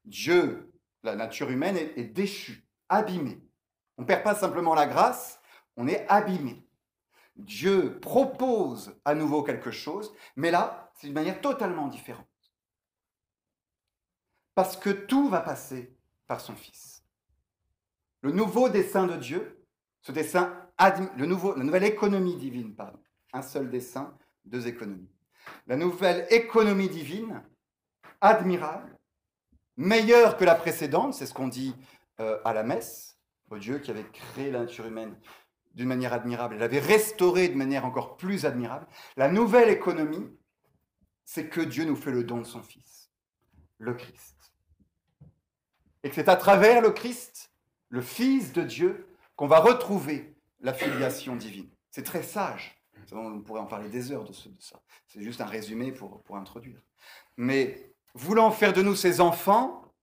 Dieu, 0.05 0.73
la 1.03 1.17
nature 1.17 1.51
humaine, 1.51 1.77
est, 1.77 1.99
est 1.99 2.05
déchue, 2.05 2.65
abîmée. 2.89 3.41
On 3.97 4.03
ne 4.03 4.07
perd 4.07 4.23
pas 4.23 4.35
simplement 4.35 4.75
la 4.75 4.87
grâce, 4.87 5.41
on 5.77 5.89
est 5.89 6.07
abîmé. 6.09 6.65
Dieu 7.39 7.99
propose 8.01 8.95
à 9.05 9.15
nouveau 9.15 9.43
quelque 9.43 9.71
chose, 9.71 10.13
mais 10.37 10.51
là, 10.51 10.91
c'est 10.95 11.07
d'une 11.07 11.15
manière 11.15 11.41
totalement 11.41 11.87
différente. 11.87 12.27
Parce 14.55 14.77
que 14.77 14.91
tout 14.91 15.29
va 15.29 15.41
passer 15.41 15.97
par 16.27 16.41
son 16.41 16.57
Fils. 16.57 17.05
Le 18.23 18.33
nouveau 18.33 18.69
dessein 18.69 19.07
de 19.07 19.17
Dieu, 19.17 19.65
ce 20.01 20.11
dessein, 20.11 20.69
le 21.17 21.27
nouveau, 21.27 21.55
la 21.55 21.63
nouvelle 21.63 21.85
économie 21.85 22.37
divine, 22.37 22.75
pardon, 22.75 22.99
un 23.33 23.43
seul 23.43 23.71
dessein, 23.71 24.17
deux 24.45 24.67
économies. 24.67 25.11
La 25.69 25.77
nouvelle 25.77 26.27
économie 26.31 26.89
divine, 26.89 27.43
admirable, 28.21 28.99
meilleure 29.77 30.37
que 30.37 30.45
la 30.45 30.57
précédente, 30.57 31.15
c'est 31.15 31.27
ce 31.27 31.35
qu'on 31.35 31.49
dit 31.49 31.77
euh, 32.19 32.41
à 32.45 32.53
la 32.53 32.65
messe, 32.65 33.17
au 33.49 33.59
Dieu 33.59 33.79
qui 33.79 33.93
avait 33.93 34.05
créé 34.05 34.51
la 34.51 34.61
nature 34.61 34.87
humaine 34.87 35.17
d'une 35.79 35.87
manière 35.87 36.13
admirable, 36.13 36.57
elle 36.57 36.65
avait 36.65 36.81
restauré 36.81 37.49
de 37.49 37.55
manière 37.55 37.85
encore 37.85 38.17
plus 38.17 38.45
admirable. 38.45 38.89
La 39.17 39.29
nouvelle 39.29 39.69
économie, 39.69 40.29
c'est 41.25 41.49
que 41.49 41.61
Dieu 41.61 41.85
nous 41.85 41.95
fait 41.95 42.11
le 42.11 42.25
don 42.25 42.39
de 42.39 42.45
son 42.45 42.65
Fils, 42.65 43.13
le 43.79 43.95
Christ. 43.95 44.53
Et 46.03 46.09
que 46.09 46.17
c'est 46.17 46.29
à 46.29 46.35
travers 46.35 46.81
le 46.81 46.91
Christ, 46.91 47.53
le 47.91 48.01
Fils 48.01 48.53
de 48.53 48.63
Dieu, 48.63 49.07
qu'on 49.37 49.47
va 49.47 49.61
retrouver 49.61 50.35
la 50.59 50.75
filiation 50.75 51.37
divine. 51.37 51.71
C'est 51.93 52.03
très 52.03 52.25
sage. 52.25 52.77
On 53.13 53.41
pourrait 53.41 53.61
en 53.61 53.67
parler 53.67 53.89
des 53.89 54.11
heures 54.11 54.25
de, 54.25 54.33
ça. 54.33 54.83
C'est 55.07 55.23
juste 55.23 55.41
un 55.41 55.47
résumé 55.47 55.93
pour, 55.93 56.25
pour 56.25 56.37
introduire. 56.37 56.81
Mais 57.37 57.95
voulant 58.15 58.51
faire 58.51 58.73
de 58.73 58.83
nous 58.83 58.97
ses 58.97 59.21
enfants, 59.21 59.95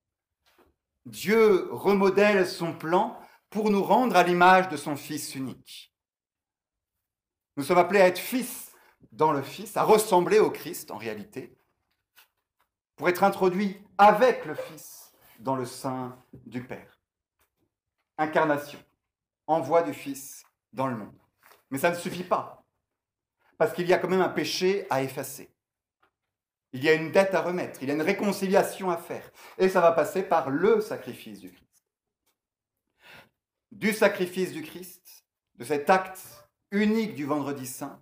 Dieu 1.05 1.67
remodèle 1.70 2.48
son 2.48 2.72
plan 2.72 3.20
pour 3.50 3.70
nous 3.70 3.84
rendre 3.84 4.16
à 4.16 4.24
l'image 4.24 4.70
de 4.70 4.78
son 4.78 4.96
Fils 4.96 5.36
unique. 5.36 5.94
Nous 7.58 7.64
sommes 7.64 7.78
appelés 7.78 8.02
à 8.02 8.08
être 8.08 8.20
fils 8.20 8.72
dans 9.12 9.32
le 9.32 9.42
Fils, 9.42 9.78
à 9.78 9.84
ressembler 9.84 10.40
au 10.40 10.52
Christ 10.52 10.92
en 10.92 10.98
réalité, 10.98 11.58
pour 12.96 13.08
être 13.08 13.24
introduits 13.24 13.82
avec 13.98 14.46
le 14.46 14.56
Fils 14.56 15.14
dans 15.40 15.56
le 15.56 15.66
sein 15.66 16.18
du 16.46 16.64
Père. 16.64 17.00
Incarnation, 18.18 18.80
envoi 19.48 19.84
du 19.84 19.94
Fils 19.94 20.44
dans 20.74 20.88
le 20.88 20.98
monde. 20.98 21.18
Mais 21.70 21.78
ça 21.78 21.92
ne 21.92 21.96
suffit 21.96 22.24
pas, 22.24 22.66
parce 23.58 23.74
qu'il 23.74 23.88
y 23.88 23.94
a 23.94 23.98
quand 23.98 24.10
même 24.10 24.22
un 24.22 24.30
péché 24.30 24.86
à 24.90 25.02
effacer. 25.02 25.54
Il 26.74 26.84
y 26.84 26.90
a 26.90 26.94
une 26.94 27.12
dette 27.12 27.34
à 27.34 27.42
remettre, 27.42 27.82
il 27.82 27.88
y 27.88 27.92
a 27.92 27.96
une 27.96 28.02
réconciliation 28.02 28.90
à 28.90 28.98
faire. 28.98 29.32
Et 29.58 29.70
ça 29.70 29.80
va 29.80 29.94
passer 29.94 30.24
par 30.24 30.50
le 30.50 30.82
sacrifice 30.82 31.40
du 31.40 31.52
Christ 31.52 31.65
du 33.72 33.94
sacrifice 33.94 34.52
du 34.52 34.62
Christ, 34.62 35.26
de 35.56 35.64
cet 35.64 35.90
acte 35.90 36.22
unique 36.72 37.16
du 37.16 37.26
vendredi 37.26 37.66
saint, 37.66 38.00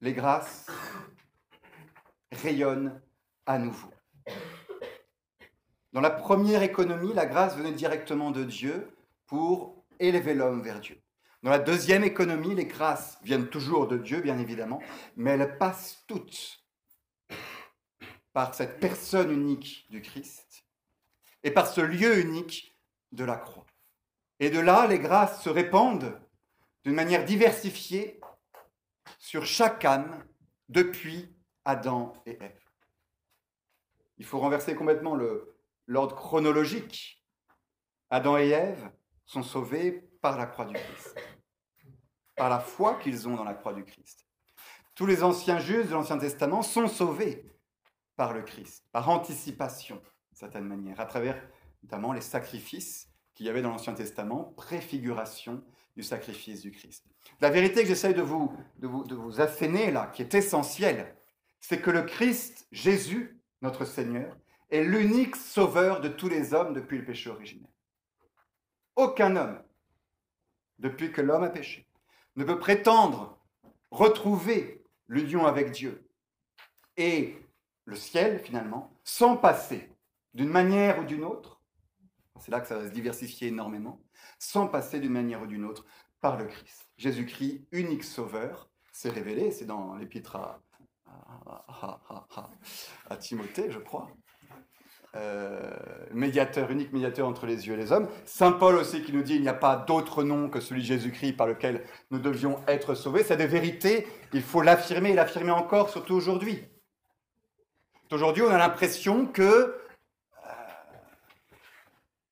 les 0.00 0.12
grâces 0.12 0.66
rayonnent 2.32 3.00
à 3.46 3.58
nouveau. 3.58 3.90
Dans 5.92 6.00
la 6.00 6.10
première 6.10 6.62
économie, 6.62 7.12
la 7.14 7.26
grâce 7.26 7.56
venait 7.56 7.72
directement 7.72 8.30
de 8.30 8.44
Dieu 8.44 8.90
pour 9.26 9.84
élever 10.00 10.34
l'homme 10.34 10.62
vers 10.62 10.80
Dieu. 10.80 11.00
Dans 11.42 11.50
la 11.50 11.58
deuxième 11.58 12.04
économie, 12.04 12.54
les 12.54 12.64
grâces 12.64 13.18
viennent 13.22 13.48
toujours 13.48 13.86
de 13.86 13.98
Dieu, 13.98 14.20
bien 14.20 14.38
évidemment, 14.38 14.80
mais 15.16 15.32
elles 15.32 15.58
passent 15.58 16.02
toutes 16.06 16.64
par 18.32 18.54
cette 18.54 18.80
personne 18.80 19.30
unique 19.30 19.86
du 19.90 20.02
Christ 20.02 20.64
et 21.42 21.50
par 21.50 21.68
ce 21.68 21.80
lieu 21.80 22.18
unique 22.18 22.76
de 23.12 23.24
la 23.24 23.36
croix. 23.36 23.63
Et 24.40 24.50
de 24.50 24.58
là, 24.58 24.86
les 24.86 24.98
grâces 24.98 25.42
se 25.42 25.48
répandent 25.48 26.20
d'une 26.84 26.94
manière 26.94 27.24
diversifiée 27.24 28.20
sur 29.18 29.46
chaque 29.46 29.84
âme 29.84 30.24
depuis 30.68 31.34
Adam 31.64 32.12
et 32.26 32.36
Ève. 32.42 32.64
Il 34.18 34.24
faut 34.24 34.38
renverser 34.38 34.74
complètement 34.74 35.16
l'ordre 35.86 36.14
chronologique. 36.14 37.24
Adam 38.10 38.36
et 38.38 38.48
Ève 38.48 38.90
sont 39.24 39.42
sauvés 39.42 39.92
par 40.20 40.36
la 40.36 40.46
croix 40.46 40.66
du 40.66 40.74
Christ, 40.74 41.16
par 42.36 42.48
la 42.48 42.60
foi 42.60 42.96
qu'ils 42.96 43.28
ont 43.28 43.36
dans 43.36 43.44
la 43.44 43.54
croix 43.54 43.74
du 43.74 43.84
Christ. 43.84 44.26
Tous 44.94 45.06
les 45.06 45.22
anciens 45.22 45.58
justes 45.58 45.88
de 45.88 45.94
l'Ancien 45.94 46.18
Testament 46.18 46.62
sont 46.62 46.86
sauvés 46.86 47.44
par 48.16 48.32
le 48.32 48.42
Christ, 48.42 48.86
par 48.92 49.08
anticipation, 49.08 49.96
d'une 49.96 50.36
certaine 50.36 50.66
manière, 50.66 51.00
à 51.00 51.06
travers 51.06 51.42
notamment 51.82 52.12
les 52.12 52.20
sacrifices 52.20 53.10
qu'il 53.34 53.46
y 53.46 53.48
avait 53.48 53.62
dans 53.62 53.70
l'Ancien 53.70 53.94
Testament, 53.94 54.54
préfiguration 54.56 55.62
du 55.96 56.02
sacrifice 56.02 56.60
du 56.60 56.70
Christ. 56.70 57.04
La 57.40 57.50
vérité 57.50 57.84
que 57.84 58.20
vous, 58.20 58.52
de, 58.78 58.86
vous, 58.86 59.04
de 59.04 59.14
vous 59.14 59.40
asséner 59.40 59.90
là, 59.90 60.06
qui 60.06 60.22
est 60.22 60.34
essentielle, 60.34 61.16
c'est 61.60 61.80
que 61.80 61.90
le 61.90 62.02
Christ, 62.02 62.66
Jésus, 62.72 63.40
notre 63.62 63.84
Seigneur, 63.84 64.36
est 64.70 64.82
l'unique 64.82 65.36
sauveur 65.36 66.00
de 66.00 66.08
tous 66.08 66.28
les 66.28 66.52
hommes 66.52 66.74
depuis 66.74 66.98
le 66.98 67.04
péché 67.04 67.30
originel. 67.30 67.70
Aucun 68.96 69.36
homme, 69.36 69.62
depuis 70.78 71.12
que 71.12 71.20
l'homme 71.20 71.44
a 71.44 71.50
péché, 71.50 71.86
ne 72.36 72.44
peut 72.44 72.58
prétendre 72.58 73.38
retrouver 73.90 74.82
l'union 75.08 75.46
avec 75.46 75.70
Dieu 75.70 76.08
et 76.96 77.38
le 77.84 77.96
ciel, 77.96 78.40
finalement, 78.40 78.92
sans 79.04 79.36
passer 79.36 79.90
d'une 80.32 80.48
manière 80.48 80.98
ou 80.98 81.04
d'une 81.04 81.24
autre, 81.24 81.60
c'est 82.44 82.50
là 82.50 82.60
que 82.60 82.68
ça 82.68 82.76
va 82.76 82.86
se 82.86 82.92
diversifier 82.92 83.48
énormément, 83.48 84.02
sans 84.38 84.66
passer 84.66 85.00
d'une 85.00 85.12
manière 85.12 85.40
ou 85.40 85.46
d'une 85.46 85.64
autre 85.64 85.86
par 86.20 86.36
le 86.36 86.44
Christ. 86.44 86.90
Jésus-Christ, 86.98 87.66
unique 87.72 88.04
sauveur, 88.04 88.68
s'est 88.92 89.08
révélé, 89.08 89.50
c'est 89.50 89.64
dans 89.64 89.94
l'épître 89.96 90.36
à, 90.36 90.60
à, 93.08 93.16
Timothée, 93.16 93.70
je 93.70 93.78
crois. 93.78 94.10
Euh, 95.16 95.70
médiateur, 96.12 96.70
unique 96.70 96.92
médiateur 96.92 97.26
entre 97.26 97.46
les 97.46 97.66
yeux 97.66 97.74
et 97.74 97.76
les 97.78 97.92
hommes. 97.92 98.08
Saint 98.26 98.52
Paul 98.52 98.74
aussi 98.74 99.02
qui 99.02 99.12
nous 99.12 99.22
dit 99.22 99.36
il 99.36 99.42
n'y 99.42 99.48
a 99.48 99.54
pas 99.54 99.76
d'autre 99.76 100.22
nom 100.22 100.50
que 100.50 100.60
celui 100.60 100.82
Jésus-Christ 100.82 101.34
par 101.34 101.46
lequel 101.46 101.84
nous 102.10 102.18
devions 102.18 102.58
être 102.68 102.94
sauvés. 102.94 103.22
C'est 103.22 103.38
des 103.38 103.46
vérités, 103.46 104.06
il 104.34 104.42
faut 104.42 104.60
l'affirmer 104.60 105.10
et 105.10 105.14
l'affirmer 105.14 105.52
encore, 105.52 105.88
surtout 105.88 106.14
aujourd'hui. 106.14 106.62
Aujourd'hui, 108.10 108.42
on 108.42 108.50
a 108.50 108.58
l'impression 108.58 109.26
que 109.26 109.74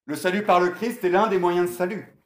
le 0.06 0.16
salut 0.16 0.42
par 0.42 0.60
le 0.60 0.70
Christ 0.70 1.04
est 1.04 1.10
l'un 1.10 1.28
des 1.28 1.38
moyens 1.38 1.70
de 1.70 1.74
salut. 1.74 2.16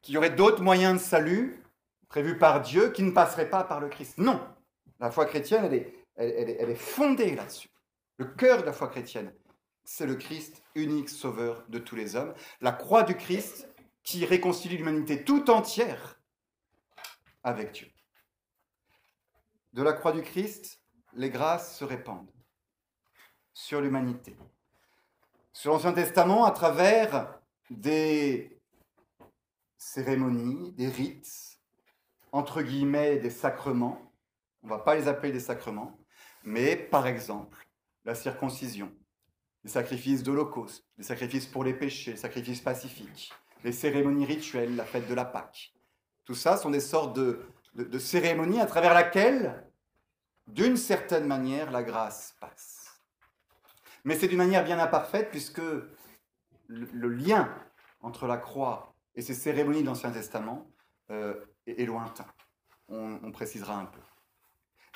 Qu'il 0.00 0.14
y 0.14 0.18
aurait 0.18 0.30
d'autres 0.30 0.62
moyens 0.62 1.00
de 1.00 1.04
salut 1.04 1.62
prévus 2.08 2.38
par 2.38 2.60
Dieu 2.60 2.90
qui 2.90 3.02
ne 3.02 3.10
passeraient 3.10 3.50
pas 3.50 3.64
par 3.64 3.80
le 3.80 3.88
Christ. 3.88 4.18
Non, 4.18 4.40
la 5.00 5.10
foi 5.10 5.26
chrétienne, 5.26 5.64
elle 6.16 6.70
est, 6.70 6.74
fondée 6.74 7.34
là-dessus. 7.34 7.68
Le 8.16 8.26
cœur 8.26 8.60
de 8.60 8.66
la 8.66 8.72
foi 8.72 8.88
chrétienne, 8.88 9.34
c'est 9.84 10.06
le 10.06 10.14
Christ, 10.14 10.62
unique 10.74 11.10
sauveur 11.10 11.64
de 11.68 11.78
tous 11.78 11.96
les 11.96 12.16
hommes. 12.16 12.32
La 12.60 12.72
croix 12.72 13.02
du 13.02 13.16
Christ 13.16 13.68
qui 14.02 14.24
réconcilie 14.24 14.76
l'humanité 14.76 15.24
tout 15.24 15.50
entière 15.50 16.20
avec 17.42 17.72
Dieu. 17.72 17.88
De 19.72 19.82
la 19.82 19.92
croix 19.92 20.12
du 20.12 20.22
Christ, 20.22 20.80
les 21.14 21.30
grâces 21.30 21.76
se 21.76 21.84
répandent 21.84 22.30
sur 23.52 23.80
l'humanité. 23.80 24.36
Sur 25.56 25.72
l'Ancien 25.72 25.92
Testament, 25.92 26.44
à 26.44 26.50
travers 26.50 27.38
des 27.70 28.60
cérémonies, 29.78 30.72
des 30.72 30.88
rites, 30.88 31.60
entre 32.32 32.60
guillemets 32.60 33.18
des 33.18 33.30
sacrements, 33.30 34.12
on 34.64 34.66
ne 34.66 34.72
va 34.72 34.80
pas 34.80 34.96
les 34.96 35.06
appeler 35.06 35.30
des 35.30 35.38
sacrements, 35.38 35.96
mais 36.42 36.74
par 36.74 37.06
exemple 37.06 37.68
la 38.04 38.16
circoncision, 38.16 38.92
les 39.62 39.70
sacrifices 39.70 40.24
d'Holocauste, 40.24 40.84
les 40.98 41.04
sacrifices 41.04 41.46
pour 41.46 41.62
les 41.62 41.72
péchés, 41.72 42.10
les 42.10 42.16
sacrifices 42.16 42.60
pacifiques, 42.60 43.32
les 43.62 43.72
cérémonies 43.72 44.26
rituelles, 44.26 44.74
la 44.74 44.84
fête 44.84 45.08
de 45.08 45.14
la 45.14 45.24
Pâque. 45.24 45.72
Tout 46.24 46.34
ça 46.34 46.56
sont 46.56 46.70
des 46.70 46.80
sortes 46.80 47.16
de, 47.16 47.98
cérémonies 48.00 48.60
à 48.60 48.66
travers 48.66 48.92
laquelle, 48.92 49.64
d'une 50.48 50.76
certaine 50.76 51.28
manière, 51.28 51.70
la 51.70 51.84
grâce 51.84 52.34
passe. 52.40 52.73
Mais 54.04 54.16
c'est 54.16 54.28
d'une 54.28 54.38
manière 54.38 54.64
bien 54.64 54.78
imparfaite 54.78 55.30
puisque 55.30 55.62
le, 56.68 57.08
lien 57.08 57.54
entre 58.00 58.26
la 58.26 58.36
croix 58.36 58.94
et 59.14 59.22
ces 59.22 59.34
cérémonies 59.34 59.82
de 59.82 59.86
l'Ancien 59.86 60.10
Testament 60.10 60.66
euh, 61.10 61.34
est, 61.66 61.86
lointain. 61.86 62.26
on 62.88 63.32
précisera 63.32 63.76
un 63.76 63.86
peu. 63.86 64.00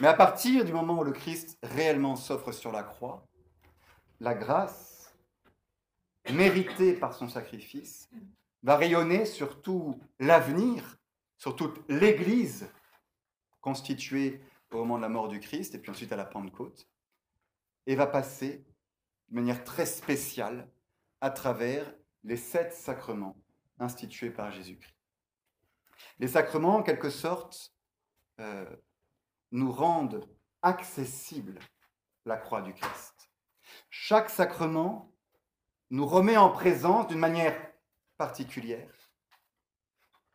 Mais 0.00 0.06
à 0.06 0.14
partir 0.14 0.64
du 0.64 0.72
moment 0.72 1.00
où 1.00 1.04
le 1.04 1.12
Christ 1.12 1.58
réellement 1.62 2.14
s'offre 2.14 2.52
sur 2.52 2.70
la 2.70 2.84
croix, 2.84 3.26
la 4.20 4.34
grâce, 4.34 5.12
méritée 6.32 6.92
par 6.92 7.14
son 7.14 7.28
sacrifice, 7.28 8.08
va 8.62 8.76
rayonner 8.76 9.24
sur 9.24 9.60
tout 9.60 9.98
l'avenir, 10.20 10.98
sur 11.36 11.56
toute 11.56 11.80
l'Église 11.88 12.70
constituée 13.60 14.40
au 14.70 14.78
moment 14.78 14.98
de 14.98 15.02
la 15.02 15.08
mort 15.08 15.28
du 15.28 15.40
Christ 15.40 15.74
et 15.74 15.78
puis 15.78 15.90
ensuite 15.90 16.12
à 16.12 16.16
la 16.16 16.24
Pentecôte, 16.24 16.88
et 17.86 17.96
va 17.96 18.06
passer 18.06 18.64
de 19.28 19.34
manière 19.34 19.64
très 19.64 19.86
spéciale 19.86 20.68
à 21.20 21.30
travers 21.30 21.92
les 22.24 22.36
sept 22.36 22.72
sacrements 22.72 23.36
institués 23.78 24.30
par 24.30 24.50
Jésus-Christ. 24.50 24.94
Les 26.18 26.28
sacrements, 26.28 26.76
en 26.76 26.82
quelque 26.82 27.10
sorte, 27.10 27.74
euh, 28.40 28.66
nous 29.50 29.70
rendent 29.70 30.28
accessible 30.62 31.58
la 32.24 32.36
croix 32.36 32.62
du 32.62 32.74
Christ. 32.74 33.30
Chaque 33.90 34.30
sacrement 34.30 35.14
nous 35.90 36.06
remet 36.06 36.36
en 36.36 36.50
présence 36.50 37.06
d'une 37.06 37.18
manière 37.18 37.56
particulière, 38.16 39.12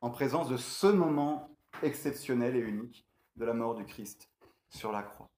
en 0.01 0.09
présence 0.09 0.49
de 0.49 0.57
ce 0.57 0.87
moment 0.87 1.55
exceptionnel 1.81 2.55
et 2.55 2.59
unique 2.59 3.07
de 3.35 3.45
la 3.45 3.53
mort 3.53 3.75
du 3.75 3.85
Christ 3.85 4.29
sur 4.69 4.91
la 4.91 5.03
croix. 5.03 5.29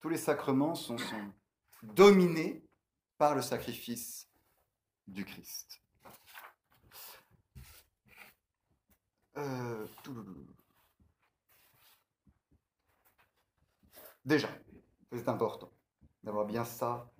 Tous 0.00 0.08
les 0.08 0.16
sacrements 0.16 0.74
sont, 0.74 0.96
dominés 1.82 2.67
par 3.18 3.34
le 3.34 3.42
sacrifice 3.42 4.28
du 5.06 5.24
Christ. 5.24 5.82
Euh, 9.36 9.86
Déjà, 14.24 14.48
c'est 15.12 15.28
important 15.28 15.70
d'avoir 16.22 16.44
bien 16.44 16.64
ça 16.64 17.10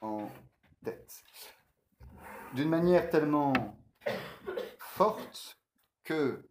en 0.00 0.28
tête. 0.82 1.22
D'une 2.54 2.68
manière 2.68 3.08
tellement 3.10 3.52
forte 4.78 5.56
que 6.02 6.48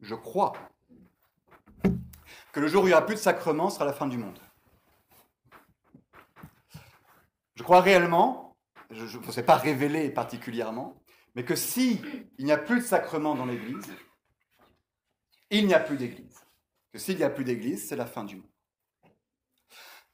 je 0.00 0.14
crois 0.14 0.52
que 2.52 2.60
le 2.60 2.66
jour 2.66 2.82
où 2.82 2.86
il 2.86 2.90
n'y 2.90 2.94
aura 2.94 3.06
plus 3.06 3.14
de 3.14 3.20
sacrement 3.20 3.70
sera 3.70 3.84
la 3.84 3.92
fin 3.92 4.06
du 4.06 4.18
monde. 4.18 4.38
Je 7.60 7.62
crois 7.62 7.82
réellement, 7.82 8.56
je 8.88 9.18
ne 9.18 9.30
sais 9.30 9.42
pas 9.42 9.56
révéler 9.56 10.08
particulièrement, 10.08 10.98
mais 11.34 11.44
que 11.44 11.54
si 11.54 12.00
il 12.38 12.46
n'y 12.46 12.52
a 12.52 12.56
plus 12.56 12.78
de 12.78 12.84
sacrement 12.84 13.34
dans 13.34 13.44
l'Église, 13.44 13.92
il 15.50 15.66
n'y 15.66 15.74
a 15.74 15.78
plus 15.78 15.98
d'Église 15.98 16.40
que 16.90 16.98
s'il 16.98 17.18
n'y 17.18 17.22
a 17.22 17.28
plus 17.28 17.44
d'Église, 17.44 17.86
c'est 17.86 17.96
la 17.96 18.06
fin 18.06 18.24
du 18.24 18.36
monde. 18.36 18.50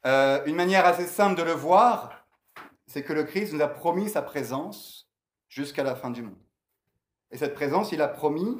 Euh, 0.05 0.43
une 0.43 0.57
manière 0.57 0.85
assez 0.85 1.07
simple 1.07 1.39
de 1.39 1.43
le 1.43 1.53
voir, 1.53 2.27
c'est 2.85 3.01
que 3.01 3.13
le 3.13 3.23
Christ 3.23 3.53
nous 3.53 3.61
a 3.61 3.69
promis 3.69 4.09
sa 4.09 4.21
présence 4.21 5.09
jusqu'à 5.47 5.83
la 5.83 5.95
fin 5.95 6.09
du 6.09 6.23
monde. 6.23 6.43
Et 7.31 7.37
cette 7.37 7.53
présence, 7.53 7.93
il 7.93 8.01
a 8.01 8.09
promis 8.09 8.57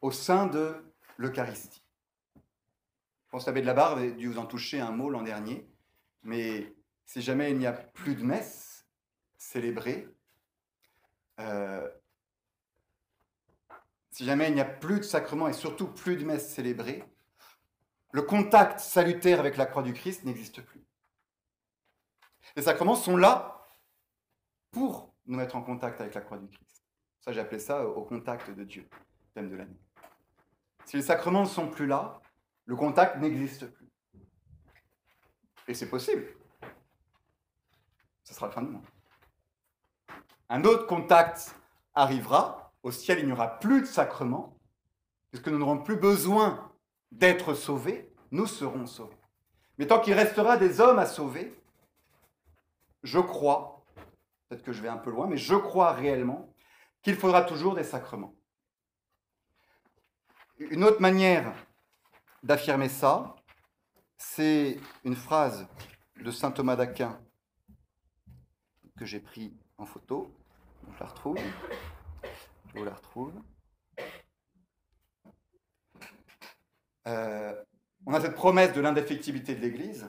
au 0.00 0.12
sein 0.12 0.46
de 0.46 0.76
l'Eucharistie. 1.16 1.82
Je 2.36 3.30
pense 3.32 3.46
que 3.46 3.50
l'abbé 3.50 3.62
de 3.62 3.66
la 3.66 3.74
Barre 3.74 3.98
a 3.98 4.06
dû 4.06 4.28
vous 4.28 4.38
en 4.38 4.46
toucher 4.46 4.78
un 4.78 4.92
mot 4.92 5.10
l'an 5.10 5.22
dernier, 5.22 5.68
mais 6.22 6.77
si 7.08 7.22
jamais 7.22 7.50
il 7.50 7.58
n'y 7.58 7.66
a 7.66 7.72
plus 7.72 8.14
de 8.14 8.22
messe 8.22 8.86
célébrée, 9.38 10.06
euh, 11.40 11.88
si 14.10 14.26
jamais 14.26 14.48
il 14.48 14.54
n'y 14.54 14.60
a 14.60 14.66
plus 14.66 14.98
de 14.98 15.04
sacrement 15.04 15.48
et 15.48 15.54
surtout 15.54 15.88
plus 15.88 16.16
de 16.16 16.24
messe 16.26 16.52
célébrée, 16.52 17.02
le 18.12 18.20
contact 18.20 18.78
salutaire 18.78 19.40
avec 19.40 19.56
la 19.56 19.64
croix 19.64 19.82
du 19.82 19.94
Christ 19.94 20.24
n'existe 20.24 20.60
plus. 20.60 20.84
Les 22.56 22.62
sacrements 22.62 22.94
sont 22.94 23.16
là 23.16 23.66
pour 24.70 25.14
nous 25.24 25.38
mettre 25.38 25.56
en 25.56 25.62
contact 25.62 26.02
avec 26.02 26.12
la 26.12 26.20
croix 26.20 26.36
du 26.36 26.48
Christ. 26.48 26.84
Ça, 27.20 27.32
j'ai 27.32 27.40
appelé 27.40 27.58
ça 27.58 27.86
au 27.86 28.04
contact 28.04 28.50
de 28.50 28.64
Dieu, 28.64 28.86
thème 29.32 29.48
de 29.48 29.56
l'année. 29.56 29.80
Si 30.84 30.96
les 30.96 31.02
sacrements 31.02 31.42
ne 31.42 31.48
sont 31.48 31.70
plus 31.70 31.86
là, 31.86 32.20
le 32.66 32.76
contact 32.76 33.16
n'existe 33.16 33.66
plus. 33.66 33.88
Et 35.66 35.72
c'est 35.72 35.88
possible. 35.88 36.26
Ce 38.28 38.34
sera 38.34 38.48
la 38.48 38.52
fin 38.52 38.60
du 38.60 38.68
monde. 38.68 38.84
Un 40.50 40.62
autre 40.64 40.86
contact 40.86 41.54
arrivera. 41.94 42.74
Au 42.82 42.90
ciel, 42.90 43.20
il 43.20 43.26
n'y 43.26 43.32
aura 43.32 43.58
plus 43.58 43.80
de 43.80 43.86
sacrements, 43.86 44.54
puisque 45.30 45.48
nous 45.48 45.56
n'aurons 45.56 45.78
plus 45.78 45.96
besoin 45.96 46.70
d'être 47.10 47.54
sauvés, 47.54 48.12
nous 48.30 48.46
serons 48.46 48.84
sauvés. 48.86 49.16
Mais 49.78 49.86
tant 49.86 49.98
qu'il 49.98 50.12
restera 50.12 50.58
des 50.58 50.78
hommes 50.78 50.98
à 50.98 51.06
sauver, 51.06 51.58
je 53.02 53.18
crois, 53.18 53.82
peut-être 54.48 54.62
que 54.62 54.72
je 54.72 54.82
vais 54.82 54.88
un 54.88 54.98
peu 54.98 55.10
loin, 55.10 55.26
mais 55.26 55.38
je 55.38 55.54
crois 55.54 55.92
réellement 55.92 56.52
qu'il 57.00 57.16
faudra 57.16 57.44
toujours 57.44 57.74
des 57.74 57.84
sacrements. 57.84 58.34
Une 60.58 60.84
autre 60.84 61.00
manière 61.00 61.54
d'affirmer 62.42 62.90
ça, 62.90 63.36
c'est 64.18 64.78
une 65.02 65.16
phrase 65.16 65.66
de 66.20 66.30
saint 66.30 66.50
Thomas 66.50 66.76
d'Aquin 66.76 67.18
que 68.98 69.06
j'ai 69.06 69.20
pris 69.20 69.52
en 69.78 69.86
photo. 69.86 70.30
Je 70.92 71.00
la 71.00 71.06
retrouve. 71.06 71.38
Je 72.74 72.82
la 72.82 72.94
retrouve. 72.94 73.34
Euh, 77.06 77.54
on 78.06 78.12
a 78.12 78.20
cette 78.20 78.34
promesse 78.34 78.72
de 78.72 78.80
l'indéfectibilité 78.80 79.54
de 79.54 79.60
l'Église. 79.60 80.08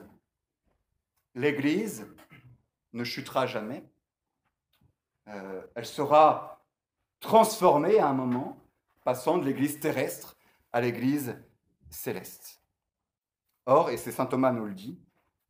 L'Église 1.34 2.06
ne 2.92 3.04
chutera 3.04 3.46
jamais. 3.46 3.84
Euh, 5.28 5.62
elle 5.74 5.86
sera 5.86 6.64
transformée 7.20 7.98
à 7.98 8.08
un 8.08 8.14
moment, 8.14 8.58
passant 9.04 9.38
de 9.38 9.44
l'Église 9.44 9.78
terrestre 9.78 10.36
à 10.72 10.80
l'Église 10.80 11.36
céleste. 11.90 12.60
Or, 13.66 13.90
et 13.90 13.96
c'est 13.96 14.12
Saint 14.12 14.26
Thomas 14.26 14.52
nous 14.52 14.64
le 14.64 14.74
dit, 14.74 14.98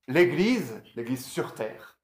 l'Église, 0.06 0.82
l'Église 0.94 1.24
sur 1.24 1.54
terre, 1.54 1.99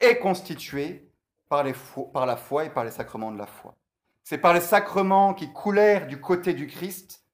est 0.00 0.18
constituée 0.18 1.10
par, 1.48 1.64
la 1.64 2.36
foi 2.36 2.64
et 2.64 2.70
par 2.70 2.84
les 2.84 2.90
sacrements 2.90 3.32
de 3.32 3.38
la 3.38 3.46
foi. 3.46 3.76
C'est 4.24 4.38
par 4.38 4.52
les 4.52 4.60
sacrements 4.60 5.34
qui 5.34 5.52
coulèrent 5.52 6.06
du 6.06 6.20
côté 6.20 6.54
du 6.54 6.66
Christ 6.66 7.24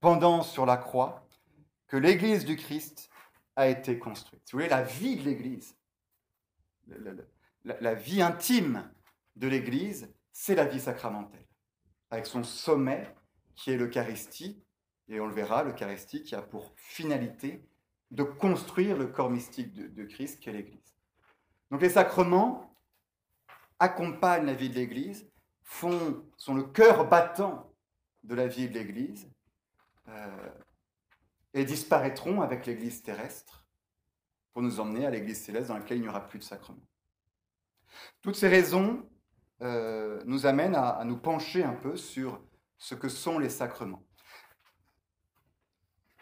pendant 0.00 0.42
sur 0.42 0.66
la 0.66 0.76
croix 0.76 1.26
que 1.88 1.96
l'Église 1.96 2.44
du 2.44 2.56
Christ 2.56 3.10
a 3.56 3.66
été 3.66 3.98
construite. 3.98 4.42
Si 4.44 4.52
vous 4.52 4.58
voulez, 4.58 4.68
la 4.68 4.82
vie 4.82 5.16
de 5.16 5.24
l'Église, 5.24 5.74
la, 7.64 7.94
vie 7.94 8.22
intime 8.22 8.88
de 9.36 9.48
l'Église, 9.48 10.12
c'est 10.32 10.54
la 10.54 10.64
vie 10.64 10.80
sacramentelle, 10.80 11.46
avec 12.10 12.26
son 12.26 12.44
sommet 12.44 13.12
qui 13.56 13.72
est 13.72 13.76
l'Eucharistie, 13.76 14.62
et 15.08 15.18
on 15.18 15.26
le 15.26 15.34
verra, 15.34 15.64
l'Eucharistie 15.64 16.22
qui 16.22 16.34
a 16.36 16.42
pour 16.42 16.72
finalité 16.76 17.66
de 18.10 18.22
construire 18.22 18.96
le 18.96 19.08
corps 19.08 19.30
mystique 19.30 19.72
de, 19.72 19.88
de 19.88 20.04
Christ 20.04 20.38
qu'est 20.40 20.52
l'Église. 20.52 20.97
Donc 21.70 21.82
les 21.82 21.90
sacrements 21.90 22.74
accompagnent 23.78 24.46
la 24.46 24.54
vie 24.54 24.70
de 24.70 24.74
l'Église, 24.74 25.30
sont 25.62 26.54
le 26.54 26.62
cœur 26.64 27.08
battant 27.08 27.72
de 28.22 28.34
la 28.34 28.46
vie 28.46 28.68
de 28.68 28.74
l'Église, 28.74 29.30
euh, 30.08 30.48
et 31.54 31.64
disparaîtront 31.64 32.40
avec 32.40 32.66
l'Église 32.66 33.02
terrestre 33.02 33.66
pour 34.52 34.62
nous 34.62 34.80
emmener 34.80 35.06
à 35.06 35.10
l'Église 35.10 35.42
céleste 35.42 35.68
dans 35.68 35.78
laquelle 35.78 35.98
il 35.98 36.02
n'y 36.02 36.08
aura 36.08 36.26
plus 36.26 36.38
de 36.38 36.44
sacrement. 36.44 36.82
Toutes 38.22 38.36
ces 38.36 38.48
raisons 38.48 39.08
euh, 39.62 40.22
nous 40.24 40.46
amènent 40.46 40.74
à, 40.74 41.02
nous 41.04 41.16
pencher 41.16 41.64
un 41.64 41.74
peu 41.74 41.96
sur 41.96 42.40
ce 42.76 42.94
que 42.94 43.08
sont 43.08 43.38
les 43.38 43.48
sacrements. 43.48 44.04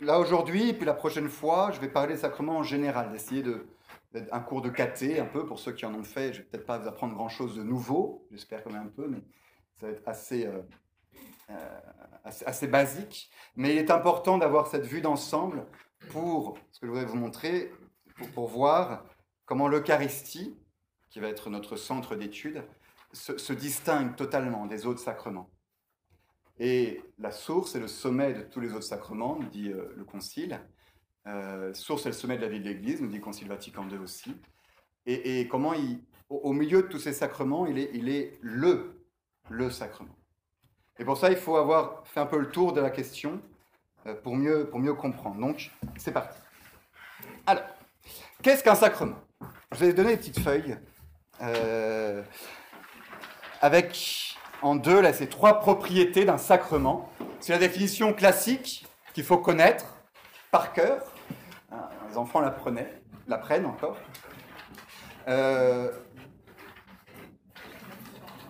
Là 0.01 0.19
aujourd'hui, 0.19 0.73
puis 0.75 0.85
la 0.85 0.95
prochaine 0.95 1.29
fois, 1.29 1.71
je 1.73 1.81
vais 1.81 1.89
parler 1.89 2.15
des 2.15 2.21
sacrements 2.21 2.59
en 2.59 2.63
général, 2.63 3.13
d'essayer 3.13 3.43
de, 3.43 3.67
un 4.15 4.41
cours 4.41 4.63
de 4.63 4.71
caté 4.71 5.21
un 5.21 5.27
peu 5.27 5.47
pour 5.47 5.59
ceux 5.59 5.73
qui 5.73 5.85
en 5.87 5.95
ont 5.95 6.05
fait. 6.05 6.33
Je 6.33 6.39
vais 6.39 6.45
peut-être 6.45 6.67
pas 6.67 6.79
vous 6.79 6.89
apprendre 6.89 7.15
grand 7.15 7.29
chose 7.29 7.57
de 7.57 7.63
nouveau, 7.63 8.27
j'espère 8.31 8.63
quand 8.63 8.73
même 8.73 8.87
un 8.87 8.91
peu, 8.91 9.09
mais 9.09 9.23
ça 9.79 9.87
va 9.87 9.93
être 9.93 10.07
assez, 10.09 10.47
euh, 10.47 10.63
euh, 11.51 11.81
assez, 12.25 12.67
basique. 12.67 13.31
Mais 13.57 13.75
il 13.75 13.79
est 13.79 13.91
important 13.91 14.39
d'avoir 14.39 14.67
cette 14.67 14.87
vue 14.87 15.01
d'ensemble 15.01 15.67
pour 16.11 16.59
ce 16.73 16.81
que 16.81 16.87
je 16.87 16.91
voudrais 16.91 17.07
vous 17.07 17.17
montrer, 17.17 17.73
pour, 18.35 18.49
voir 18.49 19.05
comment 19.45 19.69
l'Eucharistie, 19.69 20.57
qui 21.11 21.21
va 21.21 21.29
être 21.29 21.51
notre 21.51 21.77
centre 21.77 22.17
d'étude, 22.17 22.65
se, 23.13 23.53
distingue 23.53 24.17
totalement 24.17 24.67
des 24.67 24.87
autres 24.87 25.01
sacrements. 25.01 25.51
Et 26.59 27.03
la 27.19 27.33
source 27.33 27.75
et 27.75 27.81
le 27.81 27.89
sommet 27.89 28.33
de 28.33 28.43
tous 28.43 28.61
les 28.61 28.73
autres 28.73 28.85
sacrements, 28.85 29.39
dit 29.53 29.71
euh, 29.71 29.93
le 29.97 30.05
Concile. 30.05 30.61
Euh, 31.29 31.75
source 31.75 32.07
et 32.07 32.11
le 32.11 32.15
sommet 32.15 32.37
de 32.37 32.43
la 32.43 32.49
vie 32.49 32.61
de 32.61 32.69
l'Église, 32.69 33.01
nous 33.01 33.09
dit 33.09 33.17
le 33.17 33.23
Concile 33.23 33.49
Vatican 33.49 33.89
II 33.89 33.99
aussi. 33.99 34.37
Et, 35.07 35.47
comment, 35.49 35.73
au, 36.29 36.53
milieu 36.53 36.83
de 36.83 36.89
tous 36.89 36.99
ces 36.99 37.13
sacrements, 37.13 37.67
il 37.67 37.79
est, 37.79 38.39
le, 38.43 38.91
sacrement. 39.71 40.15
Et 40.99 41.05
pour 41.05 41.17
ça, 41.17 41.31
il 41.31 41.37
faut 41.37 41.57
avoir 41.57 42.07
fait 42.07 42.21
un 42.21 42.27
peu 42.27 42.39
le 42.39 42.51
tour 42.51 42.73
de 42.73 42.81
la 42.81 42.91
question 42.91 43.41
euh, 44.07 44.15
pour 44.15 44.35
mieux, 44.35 44.69
pour 44.69 44.81
mieux 44.81 44.95
comprendre. 44.95 45.41
Donc, 45.41 45.71
c'est 45.97 46.13
parti. 46.13 46.39
Alors, 47.47 47.65
qu'est-ce 48.43 48.65
qu'un 48.65 48.75
sacrement? 48.75 49.17
Je 49.73 49.79
vais 49.79 49.91
vous 49.91 49.97
donner 49.97 50.11
des 50.11 50.17
petites 50.17 50.41
feuilles 50.41 50.77
euh, 51.41 52.23
avec 53.61 54.37
en 54.63 54.75
deux 54.75 55.01
là, 55.01 55.13
ces 55.13 55.29
trois 55.29 55.61
propriétés 55.61 56.25
d'un 56.25 56.39
sacrement. 56.39 57.13
C'est 57.41 57.53
la 57.53 57.59
définition 57.59 58.13
classique 58.13 58.87
qu'il 59.13 59.25
faut 59.25 59.39
connaître 59.39 59.87
par 60.51 60.73
cœur. 60.73 61.16
Les 62.17 62.23
enfants 62.23 62.41
l'apprennent 62.41 63.67
encore. 63.67 63.99
Euh, 65.29 65.93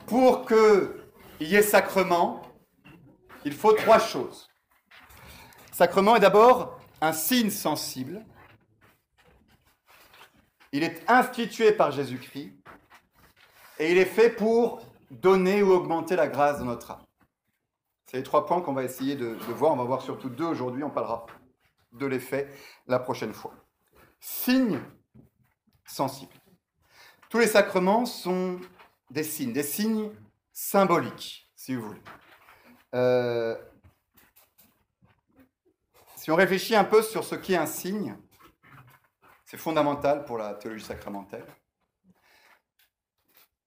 pour 0.07 0.45
que 0.45 1.01
il 1.41 1.49
y 1.49 1.57
ait 1.57 1.63
sacrement, 1.63 2.43
il 3.45 3.53
faut 3.53 3.73
trois 3.73 3.99
choses. 3.99 4.49
Sacrement 5.73 6.15
est 6.15 6.21
d'abord 6.21 6.79
un 7.01 7.13
signe 7.13 7.51
sensible. 7.51 8.25
Il 10.71 10.85
est 10.85 11.03
institué 11.11 11.73
par 11.73 11.91
Jésus-Christ 11.91 12.53
et 13.81 13.91
il 13.91 13.99
est 13.99 14.05
fait 14.05 14.31
pour 14.31 14.81
donner 15.11 15.65
ou 15.65 15.73
augmenter 15.73 16.15
la 16.15 16.29
grâce 16.29 16.61
de 16.61 16.65
notre 16.65 16.93
âme. 16.93 17.03
C'est 18.09 18.19
les 18.19 18.23
trois 18.23 18.47
points 18.47 18.61
qu'on 18.61 18.75
va 18.75 18.85
essayer 18.85 19.17
de, 19.17 19.37
voir. 19.49 19.73
On 19.73 19.77
va 19.77 19.83
voir 19.83 20.03
surtout 20.03 20.29
deux 20.29 20.45
aujourd'hui. 20.45 20.85
On 20.85 20.91
parlera 20.91 21.27
de 21.93 22.07
l'effet 22.07 22.53
la 22.87 22.99
prochaine 22.99 23.33
fois. 23.33 23.55
Signe 24.21 24.81
sensible. 25.85 26.33
Tous 27.29 27.39
les 27.39 27.47
sacrements 27.47 28.07
sont 28.07 28.61
des 29.11 29.25
signes, 29.25 29.53
des 29.53 29.63
signes 29.63 30.11
symbolique, 30.53 31.51
si 31.55 31.75
vous 31.75 31.89
voulez. 31.89 32.03
Euh, 32.95 33.57
si 36.17 36.31
on 36.31 36.35
réfléchit 36.35 36.75
un 36.75 36.85
peu 36.85 37.03
sur 37.03 37.25
ce 37.25 37.35
qu'est 37.35 37.57
un 37.57 37.67
signe, 37.67 38.17
c'est 39.45 39.57
fondamental 39.57 40.25
pour 40.25 40.39
la 40.39 40.55
théologie 40.55 40.85
sacramentelle. 40.85 41.47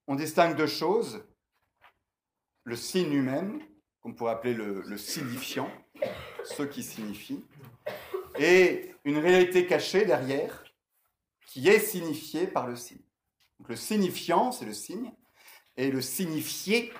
On 0.07 0.15
distingue 0.15 0.55
deux 0.55 0.67
choses. 0.67 1.23
Le 2.63 2.75
signe 2.75 3.09
lui-même, 3.09 3.61
qu'on 4.01 4.13
pourrait 4.13 4.33
appeler 4.33 4.53
le, 4.53 4.97
signifiant, 4.97 5.71
ce 6.43 6.63
qui 6.63 6.83
signifie, 6.83 7.45
et 8.39 8.95
une 9.03 9.17
réalité 9.17 9.67
cachée 9.67 10.05
derrière, 10.05 10.63
qui 11.45 11.67
est 11.67 11.79
signifiée 11.79 12.47
par 12.47 12.67
le 12.67 12.75
signe. 12.75 13.01
Donc 13.59 13.69
le 13.69 13.75
signifiant, 13.75 14.51
c'est 14.51 14.65
le 14.65 14.73
signe, 14.73 15.11
et 15.75 15.91
le 15.91 16.01
signifié, 16.01 16.93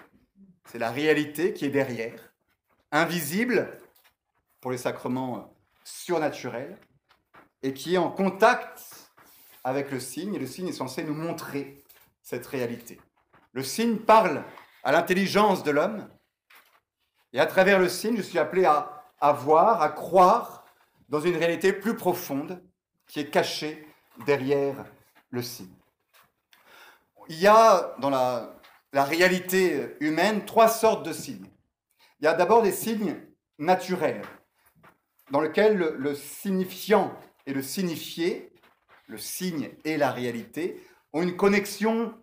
c'est 0.65 0.80
la 0.80 0.91
réalité 0.91 1.54
qui 1.54 1.65
est 1.65 1.69
derrière, 1.69 2.34
invisible 2.91 3.80
pour 4.60 4.71
les 4.71 4.78
sacrements 4.78 5.56
surnaturels, 5.86 6.78
et 7.63 7.73
qui 7.73 7.95
est 7.95 7.99
en 7.99 8.12
contact 8.12 9.10
avec 9.63 9.91
le 9.91 9.99
signe, 9.99 10.36
et 10.36 10.39
le 10.39 10.47
signe 10.47 10.67
est 10.67 10.73
censé 10.73 11.04
nous 11.04 11.13
montrer 11.13 11.82
cette 12.21 12.45
réalité. 12.47 12.99
Le 13.54 13.63
signe 13.63 13.97
parle 13.97 14.43
à 14.84 14.91
l'intelligence 14.91 15.63
de 15.63 15.71
l'homme, 15.71 16.10
et 17.32 17.39
à 17.39 17.45
travers 17.45 17.80
le 17.80 17.88
signe, 17.88 18.17
je 18.17 18.23
suis 18.23 18.39
appelé 18.39 18.65
à, 18.65 19.06
à 19.21 19.32
voir, 19.32 19.82
à 19.82 19.89
croire 19.89 20.59
dans 21.10 21.19
une 21.19 21.36
réalité 21.36 21.74
plus 21.74 21.95
profonde 21.95 22.63
qui 23.08 23.19
est 23.19 23.30
cachée 23.30 23.88
derrière 24.26 24.86
le 25.30 25.41
signe. 25.41 25.76
Il 27.28 27.39
y 27.39 27.48
a 27.48 27.95
dans 28.00 28.10
la 28.10 29.04
réalité 29.04 29.95
humaine 30.00 30.45
trois 30.45 30.69
sortes 30.69 31.06
de 31.06 31.13
signes. 31.13 31.50
Il 32.19 32.26
y 32.26 32.28
a 32.28 32.34
d'abord 32.34 32.62
des 32.62 32.72
signes 32.72 33.15
naturels, 33.60 34.22
dans 35.32 35.39
lesquels 35.41 35.78
le, 35.78 36.15
signifiant 36.15 37.17
et 37.45 37.54
le 37.54 37.62
signifié, 37.62 38.52
le 39.08 39.17
signe 39.17 39.72
et 39.86 39.98
la 39.98 40.12
réalité, 40.12 40.84
ont 41.13 41.22
une 41.22 41.38
connexion 41.38 42.13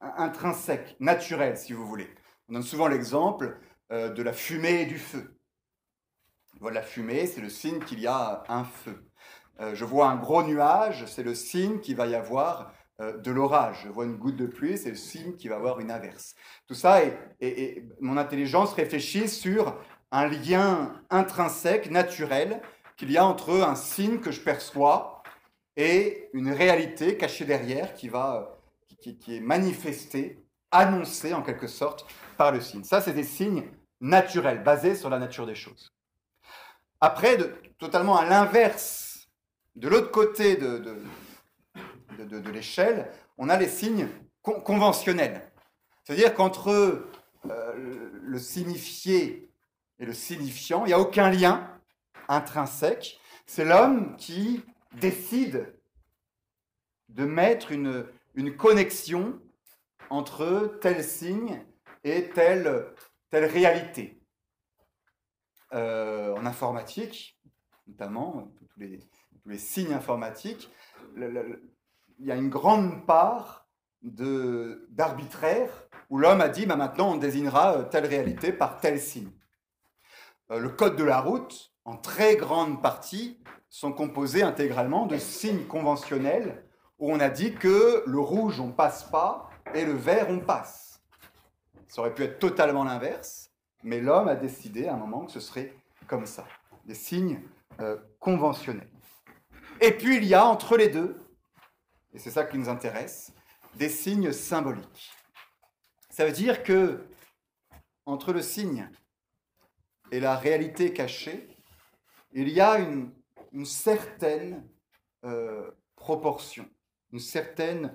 intrinsèque, 0.00 0.96
naturelle, 0.98 1.56
si 1.56 1.72
vous 1.72 1.86
voulez. 1.86 2.10
On 2.48 2.54
donne 2.54 2.62
souvent 2.62 2.88
l'exemple 2.88 3.58
euh, 3.92 4.08
de 4.08 4.22
la 4.22 4.32
fumée 4.32 4.82
et 4.82 4.86
du 4.86 4.98
feu. 4.98 5.31
La 6.70 6.82
fumée, 6.82 7.26
c'est 7.26 7.40
le 7.40 7.48
signe 7.48 7.80
qu'il 7.80 8.00
y 8.00 8.06
a 8.06 8.44
un 8.48 8.64
feu. 8.64 9.04
Euh, 9.60 9.74
je 9.74 9.84
vois 9.84 10.08
un 10.08 10.16
gros 10.16 10.42
nuage, 10.42 11.04
c'est 11.06 11.22
le 11.22 11.34
signe 11.34 11.80
qu'il 11.80 11.96
va 11.96 12.06
y 12.06 12.14
avoir 12.14 12.72
euh, 13.00 13.18
de 13.18 13.30
l'orage. 13.30 13.82
Je 13.84 13.88
vois 13.88 14.04
une 14.04 14.16
goutte 14.16 14.36
de 14.36 14.46
pluie, 14.46 14.78
c'est 14.78 14.90
le 14.90 14.96
signe 14.96 15.34
qu'il 15.36 15.50
va 15.50 15.56
y 15.56 15.58
avoir 15.58 15.80
une 15.80 15.90
averse. 15.90 16.34
Tout 16.66 16.74
ça, 16.74 17.00
et, 17.40 17.84
mon 18.00 18.16
intelligence 18.16 18.72
réfléchit 18.74 19.28
sur 19.28 19.76
un 20.10 20.28
lien 20.28 21.00
intrinsèque, 21.10 21.90
naturel, 21.90 22.62
qu'il 22.96 23.10
y 23.10 23.18
a 23.18 23.24
entre 23.24 23.62
un 23.62 23.74
signe 23.74 24.18
que 24.20 24.30
je 24.30 24.40
perçois 24.40 25.22
et 25.76 26.28
une 26.32 26.52
réalité 26.52 27.16
cachée 27.16 27.44
derrière 27.44 27.94
qui, 27.94 28.08
va, 28.08 28.58
qui, 29.00 29.36
est 29.36 29.40
manifestée, 29.40 30.44
annoncée 30.70 31.34
en 31.34 31.42
quelque 31.42 31.66
sorte 31.66 32.06
par 32.36 32.52
le 32.52 32.60
signe. 32.60 32.84
Ça, 32.84 33.00
c'est 33.00 33.14
des 33.14 33.24
signes 33.24 33.64
naturels, 34.00 34.62
basés 34.62 34.94
sur 34.94 35.10
la 35.10 35.18
nature 35.18 35.46
des 35.46 35.54
choses. 35.54 35.91
Après, 37.04 37.36
de, 37.36 37.52
totalement 37.78 38.16
à 38.16 38.24
l'inverse, 38.24 39.28
de 39.74 39.88
l'autre 39.88 40.12
côté 40.12 40.54
de, 40.54 40.78
de, 42.16 42.50
l'échelle, 42.50 43.10
on 43.36 43.48
a 43.48 43.58
les 43.58 43.66
signes 43.66 44.06
conventionnels. 44.40 45.50
C'est-à-dire 46.04 46.32
qu'entre 46.32 46.68
euh, 47.50 48.10
le 48.22 48.38
signifié 48.38 49.50
et 49.98 50.04
le 50.04 50.12
signifiant, 50.12 50.84
il 50.84 50.88
n'y 50.88 50.92
a 50.92 51.00
aucun 51.00 51.28
lien 51.28 51.68
intrinsèque. 52.28 53.18
C'est 53.46 53.64
l'homme 53.64 54.16
qui 54.16 54.62
décide 54.92 55.74
de 57.08 57.24
mettre 57.24 57.72
une, 57.72 58.06
une 58.36 58.56
connexion 58.56 59.40
entre 60.08 60.78
tel 60.80 61.02
signe 61.02 61.64
et 62.04 62.28
telle, 62.28 62.86
telle 63.28 63.46
réalité. 63.46 64.21
Euh, 65.74 66.34
en 66.34 66.44
informatique, 66.44 67.38
notamment, 67.86 68.52
tous 68.58 68.80
les, 68.80 68.98
tous 69.42 69.48
les 69.48 69.58
signes 69.58 69.94
informatiques, 69.94 70.70
il 71.16 72.26
y 72.26 72.30
a 72.30 72.36
une 72.36 72.50
grande 72.50 73.06
part 73.06 73.66
d'arbitraire 74.02 75.70
où 76.10 76.18
l'homme 76.18 76.42
a 76.42 76.48
dit 76.48 76.66
bah, 76.66 76.76
maintenant 76.76 77.12
on 77.12 77.16
désignera 77.16 77.78
euh, 77.78 77.82
telle 77.84 78.04
réalité 78.04 78.52
par 78.52 78.80
tel 78.80 79.00
signe. 79.00 79.30
Euh, 80.50 80.58
le 80.58 80.68
code 80.68 80.96
de 80.96 81.04
la 81.04 81.20
route, 81.20 81.72
en 81.84 81.96
très 81.96 82.36
grande 82.36 82.82
partie, 82.82 83.42
sont 83.70 83.92
composés 83.92 84.42
intégralement 84.42 85.06
de 85.06 85.16
signes 85.16 85.64
conventionnels 85.64 86.66
où 86.98 87.10
on 87.10 87.20
a 87.20 87.30
dit 87.30 87.54
que 87.54 88.02
le 88.06 88.20
rouge 88.20 88.60
on 88.60 88.72
passe 88.72 89.04
pas 89.04 89.48
et 89.74 89.86
le 89.86 89.94
vert 89.94 90.26
on 90.28 90.40
passe. 90.40 91.02
Ça 91.88 92.02
aurait 92.02 92.14
pu 92.14 92.24
être 92.24 92.38
totalement 92.38 92.84
l'inverse, 92.84 93.41
mais 93.82 94.00
l'homme 94.00 94.28
a 94.28 94.34
décidé 94.34 94.86
à 94.86 94.94
un 94.94 94.96
moment 94.96 95.24
que 95.24 95.32
ce 95.32 95.40
serait 95.40 95.74
comme 96.06 96.26
ça, 96.26 96.46
des 96.84 96.94
signes 96.94 97.40
euh, 97.80 97.96
conventionnels. 98.20 98.90
Et 99.80 99.92
puis 99.92 100.16
il 100.16 100.24
y 100.24 100.34
a 100.34 100.44
entre 100.46 100.76
les 100.76 100.88
deux, 100.88 101.16
et 102.12 102.18
c'est 102.18 102.30
ça 102.30 102.44
qui 102.44 102.58
nous 102.58 102.68
intéresse, 102.68 103.32
des 103.74 103.88
signes 103.88 104.32
symboliques. 104.32 105.12
Ça 106.10 106.26
veut 106.26 106.32
dire 106.32 106.62
que 106.62 107.04
entre 108.04 108.32
le 108.32 108.42
signe 108.42 108.88
et 110.10 110.20
la 110.20 110.36
réalité 110.36 110.92
cachée, 110.92 111.48
il 112.32 112.48
y 112.48 112.60
a 112.60 112.78
une, 112.78 113.12
certaine 113.64 114.66
euh, 115.24 115.70
proportion, 115.96 116.68
une 117.12 117.18
certaine 117.18 117.94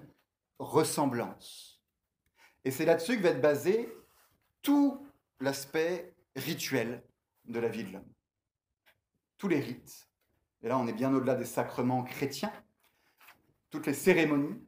ressemblance. 0.60 1.82
Et 2.63 2.71
c'est 2.71 2.86
là-dessus 2.86 3.17
que 3.17 3.23
va 3.23 3.30
être 3.30 3.41
basé 3.41 3.91
tout 4.62 5.07
l'aspect 5.39 6.13
rituel 6.36 7.04
de 7.45 7.60
la 7.60 7.67
vie 7.67 7.84
de 7.84 7.93
l'homme. 7.93 8.13
Tous 9.38 9.47
les 9.47 9.60
rites, 9.60 10.08
et 10.62 10.67
là 10.67 10.78
on 10.78 10.88
est 10.88 10.93
bien 10.93 11.13
au-delà 11.13 11.36
des 11.36 11.45
sacrements 11.45 12.04
chrétiens, 12.04 12.54
toutes 13.69 13.86
les 13.86 13.93
cérémonies 13.93 14.60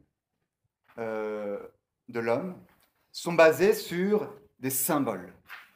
euh, 0.98 1.60
de 2.10 2.20
l'homme 2.20 2.64
sont 3.12 3.34
basées 3.34 3.74
sur 3.74 4.34
des 4.60 4.70
symboles, 4.70 5.34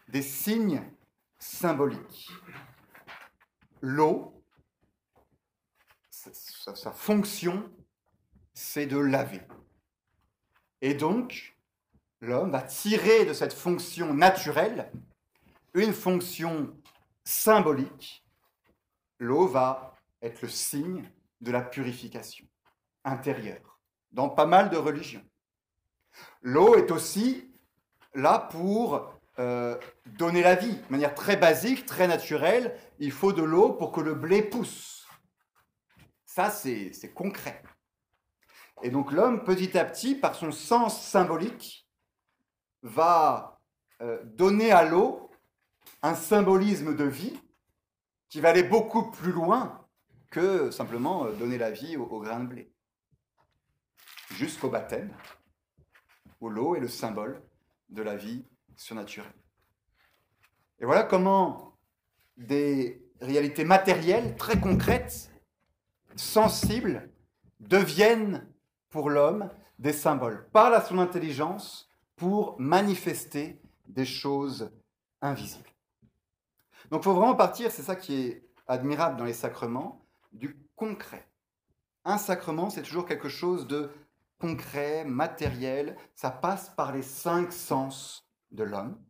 des 0.10 0.22
signes 0.22 0.84
symboliques. 1.40 2.30
L'eau, 3.82 4.44
sa 6.10 6.92
fonction, 6.92 7.70
c'est 8.54 8.86
de 8.86 8.98
laver. 8.98 9.42
Et 10.82 10.94
donc, 10.94 11.53
l'homme 12.24 12.52
va 12.52 12.62
tirer 12.62 13.26
de 13.26 13.34
cette 13.34 13.54
fonction 13.54 14.14
naturelle 14.14 14.92
une 15.74 15.94
fonction 15.94 16.74
symbolique. 17.26 18.26
L'eau 19.20 19.48
va 19.48 19.96
être 20.22 20.42
le 20.42 20.48
signe 20.48 21.10
de 21.42 21.52
la 21.52 21.62
purification 21.62 22.46
intérieure 23.04 23.80
dans 24.12 24.30
pas 24.30 24.46
mal 24.46 24.70
de 24.70 24.78
religions. 24.78 25.26
L'eau 26.42 26.76
est 26.76 26.92
aussi 26.92 27.52
là 28.14 28.40
pour 28.52 29.12
euh, 29.40 29.78
donner 30.06 30.44
la 30.44 30.56
vie. 30.56 30.78
De 30.78 30.92
manière 30.92 31.16
très 31.16 31.36
basique, 31.36 31.86
très 31.86 32.08
naturelle, 32.08 32.78
il 33.00 33.12
faut 33.12 33.34
de 33.34 33.44
l'eau 33.44 33.74
pour 33.74 33.92
que 33.92 34.02
le 34.02 34.14
blé 34.14 34.44
pousse. 34.44 35.08
Ça, 36.26 36.50
c'est 36.50 37.14
concret. 37.14 37.62
Et 38.82 38.90
donc 38.90 39.12
l'homme, 39.12 39.44
petit 39.44 39.78
à 39.78 39.84
petit, 39.84 40.16
par 40.16 40.36
son 40.36 40.52
sens 40.52 41.02
symbolique, 41.02 41.83
va 42.84 43.62
euh, 44.02 44.22
donner 44.24 44.72
à 44.72 44.84
l'eau 44.84 45.32
un 46.02 46.16
symbolisme 46.16 46.96
de 46.96 47.06
vie 47.06 47.40
qui 48.30 48.42
va 48.42 48.50
aller 48.50 48.64
beaucoup 48.64 49.10
plus 49.12 49.32
loin 49.32 49.88
que 50.30 50.70
simplement 50.72 51.26
euh, 51.26 51.32
donner 51.32 51.58
la 51.58 51.72
vie 51.72 51.98
au 51.98 52.20
grain 52.20 52.42
de 52.42 52.48
blé. 52.48 52.74
Jusqu'au 54.32 54.70
baptême, 54.70 55.12
où 56.42 56.50
l'eau 56.50 56.76
est 56.76 56.80
le 56.80 56.88
symbole 56.88 57.42
de 57.90 58.02
la 58.02 58.16
vie 58.16 58.46
surnaturelle. 58.76 59.32
Et 60.80 60.86
voilà 60.86 61.04
comment 61.04 61.78
des 62.36 63.08
réalités 63.22 63.64
matérielles 63.64 64.36
très 64.36 64.60
concrètes, 64.60 65.32
sensibles, 66.16 67.10
deviennent 67.60 68.46
pour 68.90 69.10
l'homme 69.10 69.50
des 69.80 69.94
symboles, 69.94 70.50
parlent 70.52 70.76
à 70.76 70.82
son 70.82 71.00
intelligence 71.00 71.93
pour 72.16 72.60
manifester 72.60 73.62
des 73.88 74.06
choses 74.06 74.72
invisibles. 75.22 75.70
Donc 76.90 77.02
il 77.02 77.04
faut 77.06 77.14
vraiment 77.14 77.36
partir, 77.36 77.72
c'est 77.72 77.84
ça 77.84 77.96
qui 77.96 78.16
est 78.16 78.48
admirable 78.68 79.18
dans 79.18 79.26
les 79.26 79.34
sacrements, 79.34 80.06
du 80.32 80.58
concret. 80.76 81.28
Un 82.06 82.18
sacrement, 82.18 82.70
c'est 82.70 82.84
toujours 82.84 83.06
quelque 83.06 83.30
chose 83.30 83.68
de 83.68 83.92
concret, 84.40 85.06
matériel, 85.06 85.96
ça 86.16 86.30
passe 86.30 86.70
par 86.70 86.92
les 86.92 87.02
cinq 87.02 87.54
sens 87.54 88.28
de 88.52 88.64
l'homme 88.64 89.02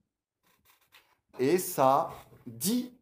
et 1.40 1.58
ça 1.58 2.12
dit 2.46 2.96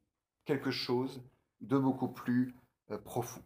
quelque 0.46 0.72
chose 0.72 1.22
de 1.60 1.78
beaucoup 1.78 2.08
plus 2.08 2.56
euh, 2.92 2.98
profond. 2.98 3.44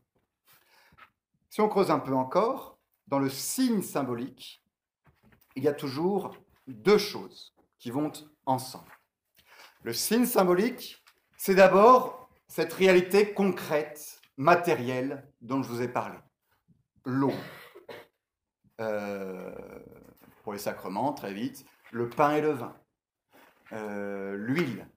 Si 1.49 1.61
on 1.61 1.69
creuse 1.69 1.91
un 1.91 1.99
peu 1.99 2.13
encore, 2.13 2.77
dans 3.07 3.19
le 3.19 3.29
signe 3.29 3.81
symbolique, 3.81 4.63
il 5.55 5.63
y 5.63 5.67
a 5.67 5.73
toujours 5.73 6.35
deux 6.67 6.97
choses 6.97 7.53
qui 7.79 7.91
vont 7.91 8.11
ensemble. 8.45 8.91
Le 9.83 9.93
signe 9.93 10.25
symbolique, 10.25 11.03
c'est 11.37 11.55
d'abord 11.55 12.29
cette 12.47 12.73
réalité 12.73 13.33
concrète, 13.33 14.19
matérielle 14.37 15.27
dont 15.41 15.61
je 15.63 15.69
vous 15.69 15.81
ai 15.81 15.87
parlé. 15.87 16.17
L'eau. 17.05 17.33
Euh, 18.81 19.53
pour 20.43 20.53
les 20.53 20.59
sacrements, 20.59 21.13
très 21.13 21.33
vite, 21.33 21.65
le 21.91 22.09
pain 22.09 22.35
et 22.35 22.41
le 22.41 22.51
vin, 22.51 22.75
euh, 23.71 24.35
l'huile, 24.35 24.87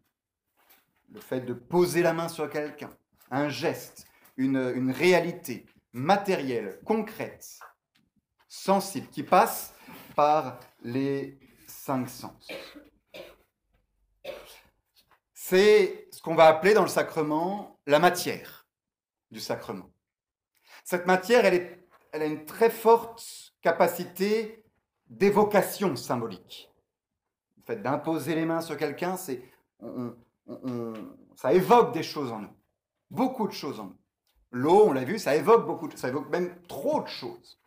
le 1.13 1.21
fait 1.21 1.41
de 1.41 1.53
poser 1.55 2.03
la 2.03 2.13
main 2.13 2.29
sur 2.29 2.51
quelqu'un, 2.51 2.91
un 3.31 3.49
geste, 3.49 4.07
une, 4.37 4.73
une 4.75 4.91
réalité 4.91 5.67
matérielle, 5.93 6.81
concrète, 6.85 7.61
sensible, 8.49 9.09
qui 9.09 9.23
passe 9.23 9.75
par 10.17 10.59
les 10.83 11.39
sens. 12.07 12.49
C'est 15.33 16.09
ce 16.11 16.21
qu'on 16.21 16.35
va 16.35 16.47
appeler 16.47 16.75
dans 16.75 16.83
le 16.83 16.89
sacrement 16.89 17.79
la 17.87 17.99
matière 17.99 18.67
du 19.31 19.41
sacrement. 19.41 19.91
Cette 20.85 21.07
matière, 21.07 21.45
elle, 21.45 21.81
a 22.13 22.25
une 22.25 22.45
très 22.45 22.71
forte 22.71 23.55
capacité 23.61 24.65
d'évocation 25.09 25.97
symbolique. 25.97 26.71
Le 27.57 27.63
fait 27.63 27.83
d'imposer 27.83 28.35
les 28.35 28.45
mains 28.45 28.61
sur 28.61 28.77
quelqu'un, 28.77 29.17
ça 31.37 31.53
évoque 31.53 31.93
des 31.95 32.03
choses 32.03 32.33
en 32.33 32.41
nous. 32.41 32.57
Beaucoup 33.11 33.47
de 33.47 33.53
choses 33.53 33.81
en 33.81 33.85
nous. 33.85 33.99
L'eau, 34.51 34.87
on 34.87 34.93
l'a 34.93 35.05
vu, 35.05 35.19
ça 35.19 35.35
évoque 35.37 35.67
beaucoup, 35.67 35.89
ça 35.95 36.09
évoque 36.09 36.31
même 36.31 36.61
trop 36.69 37.03
de 37.03 37.09
choses. 37.09 37.61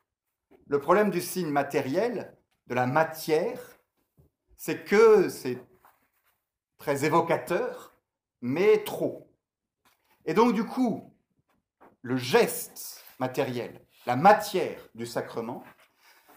Le 0.68 0.80
problème 0.80 1.10
du 1.10 1.22
signe 1.22 1.50
matériel, 1.50 2.36
de 2.68 2.76
la 2.76 2.88
matière, 2.88 3.71
c'est 4.64 4.86
que 4.86 5.28
c'est 5.28 5.58
très 6.78 7.04
évocateur, 7.04 7.96
mais 8.42 8.84
trop. 8.84 9.28
Et 10.26 10.36
donc, 10.36 10.54
du 10.54 10.64
coup, 10.64 11.16
le 12.04 12.16
geste 12.16 13.04
matériel, 13.20 13.84
la 14.06 14.16
matière 14.16 14.88
du 14.94 15.08
sacrement, 15.08 15.64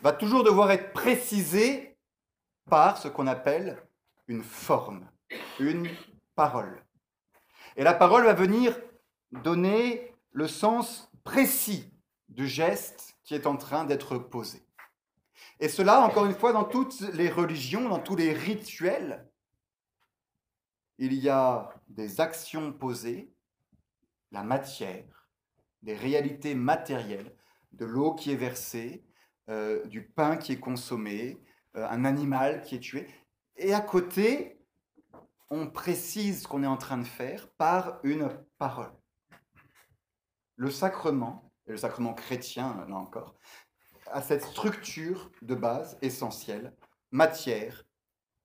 va 0.01 0.13
toujours 0.13 0.43
devoir 0.43 0.71
être 0.71 0.95
précisé 0.95 1.99
par 2.71 2.97
ce 2.97 3.09
qu'on 3.09 3.27
appelle 3.27 3.77
une 4.27 4.43
forme, 4.43 5.07
une 5.61 5.87
parole. 6.35 6.83
Et 7.77 7.85
la 7.85 7.93
parole 7.93 8.25
va 8.25 8.33
venir 8.33 8.75
donner 9.33 10.15
le 10.31 10.49
sens 10.49 11.11
précis 11.25 11.93
du 12.31 12.47
geste 12.47 13.19
qui 13.23 13.35
est 13.35 13.47
en 13.47 13.59
train 13.59 13.85
d'être 13.85 14.17
posé. 14.17 14.63
Et 15.61 15.69
cela, 15.69 16.01
encore 16.01 16.27
une 16.27 16.35
fois, 16.35 16.53
dans 16.53 16.65
toutes 16.65 17.01
les 17.13 17.31
religions, 17.31 17.89
dans 17.89 17.99
tous 17.99 18.17
les 18.17 18.33
rituels, 18.33 19.29
il 20.99 21.15
y 21.15 21.29
a 21.29 21.71
des 21.89 22.21
actions 22.21 22.73
posées, 22.73 23.33
la 24.31 24.43
matière, 24.43 25.29
des 25.83 25.95
réalités 25.95 26.55
matérielles, 26.55 27.35
de 27.73 27.85
l'eau 27.85 28.15
qui 28.15 28.33
est 28.33 28.37
versée, 28.37 29.05
euh, 29.51 29.85
du 29.87 30.03
pain 30.03 30.37
qui 30.37 30.53
est 30.53 30.61
consommé, 30.61 31.43
euh, 31.77 31.87
un 31.89 32.05
animal 32.05 32.63
qui 32.63 32.77
est 32.77 32.81
tué. 32.81 33.09
Et 33.57 33.75
à 33.75 33.81
côté, 33.81 34.61
on 35.51 35.69
précise 35.69 36.43
ce 36.43 36.49
qu'on 36.49 36.63
est 36.63 36.69
en 36.69 36.77
train 36.77 36.99
de 36.99 37.05
faire 37.05 37.49
par 37.55 38.01
une 38.03 38.31
parole. 38.59 38.93
Le 40.57 40.71
sacrement, 40.71 41.53
et 41.67 41.73
le 41.73 41.77
sacrement 41.77 42.15
chrétien, 42.15 42.87
là 42.89 42.97
encore, 42.97 43.35
a 44.15 44.23
cette 44.23 44.45
structure 44.45 45.31
de 45.43 45.57
base 45.57 45.99
essentielle, 46.01 46.73
matière 47.11 47.85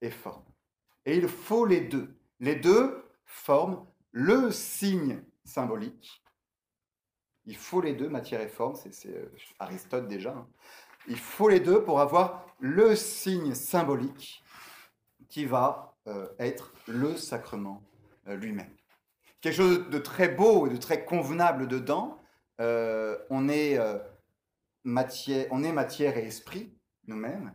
et 0.01 0.09
forme. 0.09 0.43
Et 1.05 1.15
il 1.15 1.27
faut 1.27 1.63
les 1.63 1.81
deux. 1.81 2.17
Les 2.39 2.55
deux 2.55 3.05
forment 3.23 3.85
le 4.11 4.51
signe 4.51 5.21
symbolique. 5.45 6.23
Il 7.45 7.55
faut 7.55 7.81
les 7.81 7.93
deux, 7.93 8.09
matière 8.09 8.41
et 8.41 8.47
forme, 8.47 8.75
c'est 8.75 9.09
euh, 9.09 9.31
Aristote 9.59 10.07
déjà. 10.07 10.31
Hein. 10.31 10.47
Il 11.07 11.19
faut 11.19 11.49
les 11.49 11.59
deux 11.59 11.83
pour 11.83 11.99
avoir 11.99 12.47
le 12.59 12.95
signe 12.95 13.53
symbolique 13.53 14.43
qui 15.29 15.45
va 15.45 15.95
euh, 16.07 16.27
être 16.39 16.73
le 16.87 17.15
sacrement 17.15 17.83
euh, 18.27 18.35
lui-même. 18.35 18.73
Quelque 19.41 19.55
chose 19.55 19.89
de 19.89 19.99
très 19.99 20.29
beau 20.29 20.65
et 20.65 20.71
de 20.71 20.77
très 20.77 21.05
convenable 21.05 21.67
dedans. 21.67 22.17
on, 22.59 23.49
est, 23.49 23.79
on 24.85 25.63
est 25.63 25.71
matière 25.71 26.17
et 26.17 26.25
esprit, 26.25 26.73
nous-mêmes. 27.07 27.53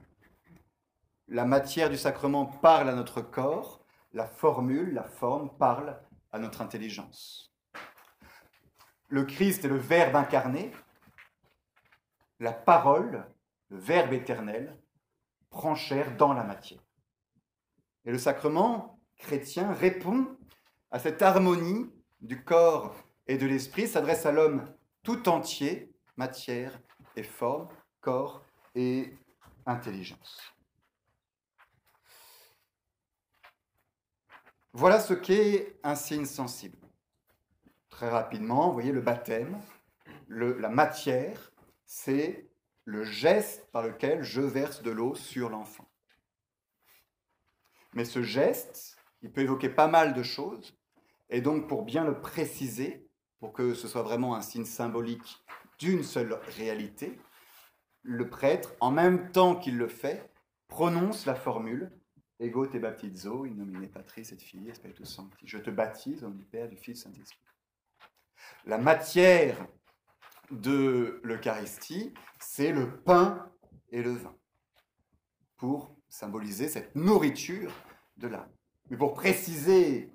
La 1.28 1.44
matière 1.44 1.90
du 1.90 1.96
sacrement 1.96 2.46
parle 2.46 2.88
à 2.88 2.94
notre 2.94 3.22
corps, 3.22 3.84
la 4.12 4.26
formule, 4.26 4.92
la 4.92 5.04
forme 5.04 5.56
parle 5.56 6.00
à 6.32 6.38
notre 6.38 6.60
intelligence. 6.60 7.52
Le 9.08 9.24
Christ 9.24 9.64
est 9.64 9.68
le 9.68 9.76
Verbe 9.76 10.16
incarné, 10.16 10.72
la 12.40 12.52
parole, 12.52 13.26
le 13.68 13.78
Verbe 13.78 14.12
éternel, 14.12 14.78
prend 15.50 15.74
chair 15.74 16.16
dans 16.16 16.32
la 16.32 16.44
matière. 16.44 16.82
Et 18.04 18.12
le 18.12 18.18
sacrement 18.18 19.00
chrétien 19.16 19.72
répond 19.72 20.26
à 20.90 20.98
cette 20.98 21.22
harmonie 21.22 21.90
du 22.20 22.44
corps 22.44 22.94
et 23.26 23.38
de 23.38 23.46
l'esprit, 23.46 23.88
s'adresse 23.88 24.26
à 24.26 24.32
l'homme 24.32 24.66
tout 25.02 25.28
entier, 25.28 25.94
matière 26.16 26.78
et 27.16 27.22
forme, 27.22 27.68
corps 28.00 28.44
et 28.74 29.16
intelligence. 29.66 30.54
Voilà 34.72 34.98
ce 34.98 35.14
qu'est 35.14 35.78
un 35.84 35.94
signe 35.94 36.24
sensible. 36.24 36.78
Très 37.90 38.08
rapidement, 38.08 38.66
vous 38.66 38.74
voyez 38.74 38.92
le 38.92 39.00
baptême, 39.00 39.60
la 40.28 40.68
matière, 40.68 41.52
c'est 41.86 42.50
le 42.84 43.04
geste 43.04 43.70
par 43.70 43.82
lequel 43.82 44.22
je 44.22 44.40
verse 44.40 44.82
de 44.82 44.90
l'eau 44.90 45.14
sur 45.14 45.48
l'enfant. 45.48 45.88
Mais 47.92 48.04
ce 48.04 48.22
geste, 48.22 48.96
il 49.22 49.32
peut 49.32 49.42
évoquer 49.42 49.68
pas 49.68 49.86
mal 49.86 50.12
de 50.12 50.22
choses, 50.22 50.76
et 51.30 51.40
donc 51.40 51.68
pour 51.68 51.84
bien 51.84 52.04
le 52.04 52.20
préciser, 52.20 53.08
pour 53.38 53.52
que 53.52 53.74
ce 53.74 53.86
soit 53.86 54.02
vraiment 54.02 54.34
un 54.34 54.42
signe 54.42 54.64
symbolique 54.64 55.44
d'une 55.78 56.02
seule 56.02 56.34
réalité, 56.56 57.18
le 58.02 58.28
prêtre, 58.28 58.74
en 58.80 58.90
même 58.90 59.32
temps 59.32 59.56
qu'il 59.56 59.76
le 59.76 59.88
fait, 59.88 60.30
prononce 60.68 61.26
la 61.26 61.34
formule 61.34 61.90
Ego 62.40 62.66
te 62.66 62.78
baptizo, 62.78 63.44
in 63.44 63.54
nomine 63.54 63.88
Patris 63.88 64.28
et 64.32 64.36
Filii 64.36 64.74
Spiritus 64.74 65.08
Sancti. 65.08 65.46
Je 65.46 65.58
te 65.58 65.70
baptise 65.70 66.24
au 66.24 66.28
nom 66.28 66.34
du 66.34 66.44
Père, 66.44 66.68
du 66.68 66.76
Fils, 66.76 67.02
Saint-Esprit. 67.02 67.38
La 68.66 68.76
matière 68.76 69.66
de 70.50 71.20
l'Eucharistie, 71.22 72.12
c'est 72.40 72.72
le 72.72 73.00
pain 73.00 73.50
et 73.90 74.02
le 74.02 74.10
vin, 74.10 74.36
pour 75.56 75.96
symboliser 76.08 76.68
cette 76.68 76.94
nourriture 76.96 77.72
de 78.16 78.28
l'âme. 78.28 78.50
Mais 78.90 78.96
pour 78.96 79.14
préciser 79.14 80.12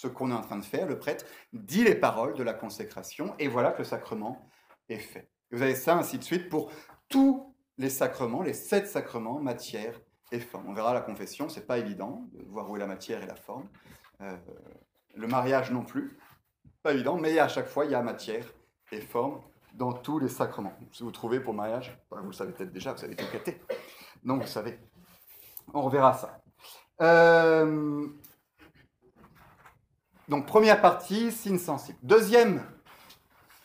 ce 0.00 0.06
qu'on 0.06 0.30
est 0.30 0.34
en 0.34 0.42
train 0.42 0.58
de 0.58 0.64
faire, 0.64 0.86
le 0.86 0.96
prêtre 0.96 1.24
dit 1.52 1.82
les 1.82 1.96
paroles 1.96 2.34
de 2.34 2.44
la 2.44 2.54
consécration, 2.54 3.34
et 3.40 3.48
voilà 3.48 3.72
que 3.72 3.78
le 3.78 3.84
sacrement 3.84 4.48
est 4.88 4.98
fait. 4.98 5.28
vous 5.50 5.60
avez 5.60 5.74
ça 5.74 5.96
ainsi 5.96 6.18
de 6.18 6.24
suite 6.24 6.48
pour 6.48 6.70
tous 7.08 7.52
les 7.78 7.90
sacrements, 7.90 8.42
les 8.42 8.52
sept 8.52 8.86
sacrements, 8.86 9.40
matière, 9.40 10.00
et 10.30 10.40
forme. 10.40 10.68
On 10.68 10.72
verra 10.72 10.94
la 10.94 11.00
confession, 11.00 11.48
c'est 11.48 11.66
pas 11.66 11.78
évident 11.78 12.28
de 12.32 12.44
voir 12.44 12.70
où 12.70 12.76
est 12.76 12.78
la 12.78 12.86
matière 12.86 13.22
et 13.22 13.26
la 13.26 13.34
forme. 13.34 13.66
Euh, 14.20 14.36
le 15.16 15.26
mariage 15.26 15.72
non 15.72 15.82
plus, 15.82 16.16
pas 16.82 16.92
évident, 16.92 17.16
mais 17.16 17.38
à 17.38 17.48
chaque 17.48 17.66
fois, 17.66 17.84
il 17.84 17.90
y 17.90 17.94
a 17.94 18.02
matière 18.02 18.44
et 18.92 19.00
forme 19.00 19.40
dans 19.74 19.92
tous 19.92 20.18
les 20.18 20.28
sacrements. 20.28 20.74
Si 20.92 21.02
vous 21.02 21.10
trouvez 21.10 21.40
pour 21.40 21.54
mariage, 21.54 21.98
bah, 22.10 22.18
vous 22.20 22.28
le 22.28 22.32
savez 22.32 22.52
peut-être 22.52 22.72
déjà, 22.72 22.92
vous 22.92 23.04
avez 23.04 23.16
tout 23.16 23.26
prêté. 23.26 23.60
Donc, 24.22 24.42
vous 24.42 24.48
savez. 24.48 24.78
On 25.74 25.82
reverra 25.82 26.12
ça. 26.14 26.40
Euh, 27.00 28.06
donc, 30.28 30.46
première 30.46 30.80
partie, 30.82 31.32
signe 31.32 31.58
sensible. 31.58 31.98
Deuxième 32.02 32.62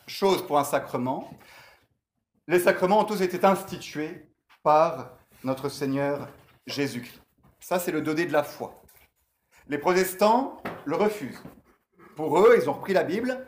chose 0.07 0.45
pour 0.47 0.57
un 0.57 0.63
sacrement, 0.63 1.29
les 2.47 2.59
sacrements 2.59 2.99
ont 2.99 3.05
tous 3.05 3.21
été 3.21 3.43
institués 3.45 4.29
par 4.63 5.11
notre 5.43 5.67
Seigneur 5.67 6.29
Jésus-Christ. 6.65 7.21
Ça, 7.59 7.79
c'est 7.79 7.91
le 7.91 8.01
donné 8.01 8.25
de 8.25 8.31
la 8.31 8.43
foi. 8.43 8.81
Les 9.67 9.77
protestants 9.77 10.61
le 10.85 10.95
refusent. 10.95 11.43
Pour 12.15 12.39
eux, 12.39 12.57
ils 12.61 12.69
ont 12.69 12.73
repris 12.73 12.93
la 12.93 13.03
Bible, 13.03 13.45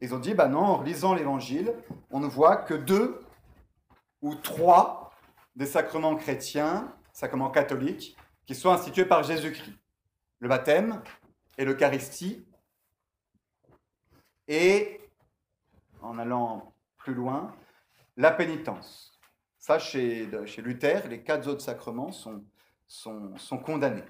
ils 0.00 0.14
ont 0.14 0.18
dit, 0.18 0.34
bah 0.34 0.48
non, 0.48 0.64
en 0.64 0.82
lisant 0.82 1.14
l'Évangile, 1.14 1.74
on 2.10 2.20
ne 2.20 2.26
voit 2.26 2.56
que 2.56 2.74
deux 2.74 3.20
ou 4.20 4.34
trois 4.36 5.10
des 5.56 5.66
sacrements 5.66 6.14
chrétiens, 6.14 6.92
sacrements 7.12 7.50
catholiques, 7.50 8.16
qui 8.46 8.54
sont 8.54 8.70
institués 8.70 9.04
par 9.04 9.22
Jésus-Christ. 9.22 9.72
Le 10.40 10.48
baptême 10.48 11.02
et 11.58 11.64
l'Eucharistie. 11.64 12.44
Et, 14.52 15.00
en 16.02 16.18
allant 16.18 16.74
plus 16.98 17.14
loin, 17.14 17.56
la 18.16 18.30
pénitence. 18.30 19.18
Ça, 19.58 19.78
chez, 19.78 20.28
Luther, 20.58 21.08
les 21.08 21.22
quatre 21.22 21.48
autres 21.48 21.62
sacrements 21.62 22.12
sont 22.12 22.44
sont, 22.92 23.58
condamnés, 23.64 24.04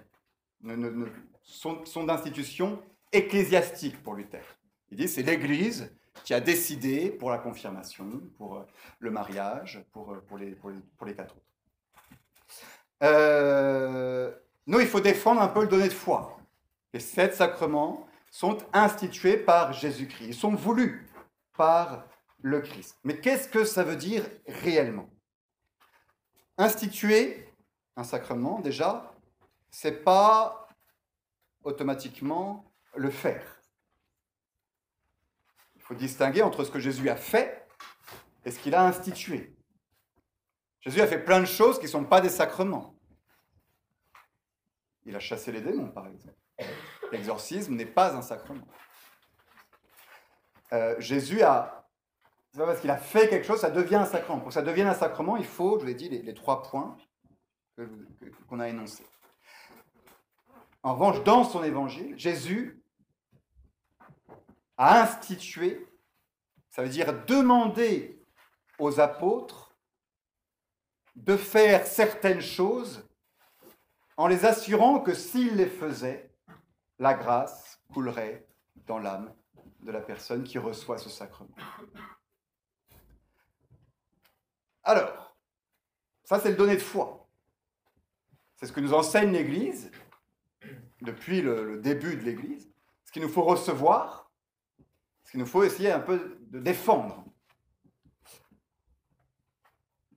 sont, 1.43 2.05
d'institutions 2.05 2.83
ecclésiastiques 3.13 4.03
pour 4.03 4.15
Luther. 4.15 4.43
Il 4.91 4.97
dit 4.97 5.09
c'est 5.09 5.23
l'Église 5.23 5.95
qui 6.25 6.35
a 6.35 6.41
décidé 6.41 7.11
pour 7.11 7.31
la 7.31 7.39
confirmation, 7.39 8.21
pour 8.37 8.57
euh, 8.57 8.67
le 8.99 9.11
mariage, 9.11 9.85
pour, 9.93 10.13
euh, 10.13 10.25
pour, 10.27 10.37
les, 10.37 10.51
pour, 10.51 10.71
les, 11.07 11.15
quatre 11.15 11.35
autres. 11.35 11.47
Euh, 13.03 14.33
nous, 14.67 14.81
il 14.81 14.87
faut 14.87 15.01
défendre 15.01 15.41
un 15.41 15.49
peu 15.49 15.63
le 15.63 15.69
donné 15.69 15.89
de 15.89 15.93
foi. 15.93 16.39
Les 16.93 17.01
sept 17.01 17.35
sacrements 17.35 18.07
sont 18.33 18.57
institués 18.73 19.37
par 19.37 19.75
Jésus-Christ. 19.75 20.27
Ils 20.27 20.35
sont 20.35 20.55
voulus 20.55 21.07
par 21.55 22.09
le 22.41 22.63
Christ. 22.63 22.99
Mais 23.05 23.21
qu'est-ce 23.21 23.47
que 23.47 23.65
ça 23.65 23.85
veut 23.85 23.95
dire 23.95 24.25
réellement? 24.47 25.11
Instituer 26.57 27.47
un 27.95 28.05
sacrement, 28.05 28.61
déjà, 28.61 29.15
c'est 29.71 30.03
pas 30.03 30.67
automatiquement 31.63 32.73
le 32.97 33.11
faire. 33.11 33.61
Il 35.77 35.83
faut 35.83 35.95
distinguer 35.95 36.43
entre 36.43 36.65
ce 36.65 36.71
que 36.71 36.81
Jésus 36.81 37.11
a 37.11 37.17
fait 37.17 37.69
et 38.47 38.51
ce 38.51 38.59
qu'il 38.59 38.75
a 38.75 38.87
institué. 38.87 39.55
Jésus 40.81 41.03
a 41.03 41.07
fait 41.07 41.23
plein 41.23 41.41
de 41.41 41.45
choses 41.45 41.79
qui 41.79 41.85
ne 41.85 41.91
sont 41.91 42.05
pas 42.05 42.23
des 42.23 42.31
sacrements. 42.31 42.99
Il 45.05 45.15
a 45.15 45.21
chassé 45.21 45.53
les 45.53 45.61
démons, 45.61 45.91
par 45.91 46.07
exemple. 46.07 46.35
L'exorcisme 47.13 47.75
n'est 47.75 47.87
pas 47.87 48.17
un 48.17 48.23
sacrement. 48.23 48.67
Euh, 50.73 50.97
Jésus 50.99 51.43
a, 51.43 51.87
c'est 52.51 52.59
pas 52.59 52.67
parce 52.67 52.81
qu'il 52.81 52.91
a 52.91 52.97
fait 52.97 53.29
quelque 53.29 53.47
chose, 53.47 53.61
ça 53.61 53.71
devient 53.71 53.97
un 53.97 54.07
sacrement. 54.07 54.39
Pour 54.39 54.49
que 54.49 54.55
ça 54.55 54.63
devienne 54.63 54.89
un 54.89 54.95
sacrement, 54.95 55.37
il 55.37 55.45
faut, 55.45 55.77
je 55.77 55.83
vous 55.83 55.87
l'ai 55.87 55.95
dit, 55.95 56.09
les 56.09 56.35
trois 56.35 56.63
points 56.63 56.97
qu'on 58.49 58.61
a 58.61 58.69
énoncé. 58.69 59.05
En 60.83 60.95
revanche, 60.95 61.23
dans 61.23 61.45
son 61.45 61.63
évangile, 61.63 62.19
Jésus 62.19 62.83
a 64.77 65.03
institué, 65.03 65.87
ça 66.71 66.83
veut 66.83 66.89
dire 66.89 67.25
demander 67.27 68.21
aux 68.79 68.99
apôtres 68.99 69.77
de 71.15 71.37
faire 71.37 71.87
certaines 71.87 72.41
choses 72.41 73.07
en 74.17 74.27
les 74.27 74.45
assurant 74.45 75.01
que 75.01 75.15
s'ils 75.15 75.57
les 75.57 75.67
faisaient, 75.67 76.32
la 76.99 77.15
grâce 77.15 77.81
coulerait 77.93 78.47
dans 78.87 78.99
l'âme 78.99 79.35
de 79.81 79.91
la 79.91 80.01
personne 80.01 80.45
qui 80.45 80.59
reçoit 80.59 80.99
ce 80.99 81.11
sacrement. 81.11 81.55
Alors, 84.85 85.37
ça 86.25 86.41
c'est 86.41 86.51
le 86.51 86.57
donné 86.57 86.77
de 86.77 86.83
foi. 86.83 87.29
C'est 88.57 88.67
ce 88.67 88.73
que 88.73 88.81
nous 88.81 88.95
enseigne 88.95 89.33
l'Église 89.33 89.91
depuis 91.01 91.43
le, 91.43 91.79
début 91.79 92.17
de 92.17 92.23
l'Église. 92.23 92.71
Ce 93.05 93.13
qu'il 93.13 93.23
nous 93.23 93.29
faut 93.29 93.43
recevoir, 93.43 94.31
ce 95.25 95.33
qu'il 95.33 95.41
nous 95.41 95.47
faut 95.47 95.65
essayer 95.65 95.91
un 95.91 96.01
peu 96.01 96.39
de 96.41 96.61
défendre. 96.61 97.25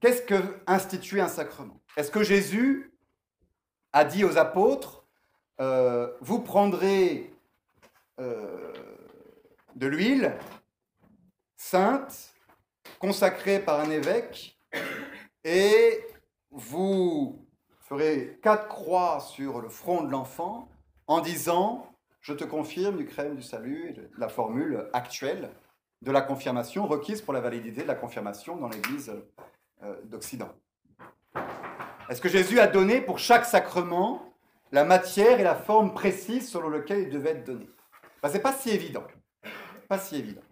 Qu'est-ce 0.00 0.22
que 0.22 0.62
instituer 0.66 1.20
un 1.20 1.28
sacrement? 1.28 1.82
Est-ce 1.96 2.10
que 2.10 2.22
Jésus 2.22 2.96
a 3.92 4.04
dit 4.04 4.24
aux 4.24 4.36
apôtres, 4.36 5.05
euh, 5.60 6.10
vous 6.20 6.40
prendrez 6.40 7.32
euh, 8.20 8.72
de 9.74 9.86
l'huile 9.86 10.34
sainte, 11.56 12.34
consacrée 12.98 13.60
par 13.60 13.80
un 13.80 13.90
évêque, 13.90 14.58
et 15.44 16.04
vous 16.50 17.46
ferait 17.80 18.38
quatre 18.42 18.68
croix 18.68 19.20
sur 19.20 19.60
le 19.60 19.68
front 19.68 20.02
de 20.02 20.10
l'enfant 20.10 20.68
en 21.06 21.20
disant 21.20 21.86
Je 22.20 22.32
te 22.32 22.44
confirme 22.44 22.96
du 22.96 23.06
crème 23.06 23.36
du 23.36 23.42
salut, 23.42 23.94
la 24.18 24.28
formule 24.28 24.88
actuelle 24.92 25.50
de 26.02 26.10
la 26.10 26.20
confirmation 26.20 26.86
requise 26.86 27.22
pour 27.22 27.32
la 27.32 27.40
validité 27.40 27.82
de 27.82 27.88
la 27.88 27.94
confirmation 27.94 28.56
dans 28.56 28.68
l'Église 28.68 29.12
euh, 29.82 29.94
d'Occident. 30.04 30.52
Est-ce 32.08 32.20
que 32.20 32.28
Jésus 32.28 32.60
a 32.60 32.66
donné 32.66 33.00
pour 33.00 33.18
chaque 33.18 33.44
sacrement 33.44 34.35
la 34.72 34.84
matière 34.84 35.40
et 35.40 35.44
la 35.44 35.54
forme 35.54 35.94
précise 35.94 36.50
selon 36.50 36.68
laquelle 36.68 37.00
il 37.00 37.10
devait 37.10 37.30
être 37.30 37.44
donné 37.44 37.68
ben, 38.22 38.28
Ce 38.28 38.34
n'est 38.34 38.42
pas 38.42 38.52
si 38.52 38.70
évident. 38.70 39.06
Pas 39.88 39.98
si 39.98 40.16
évident. 40.16 40.42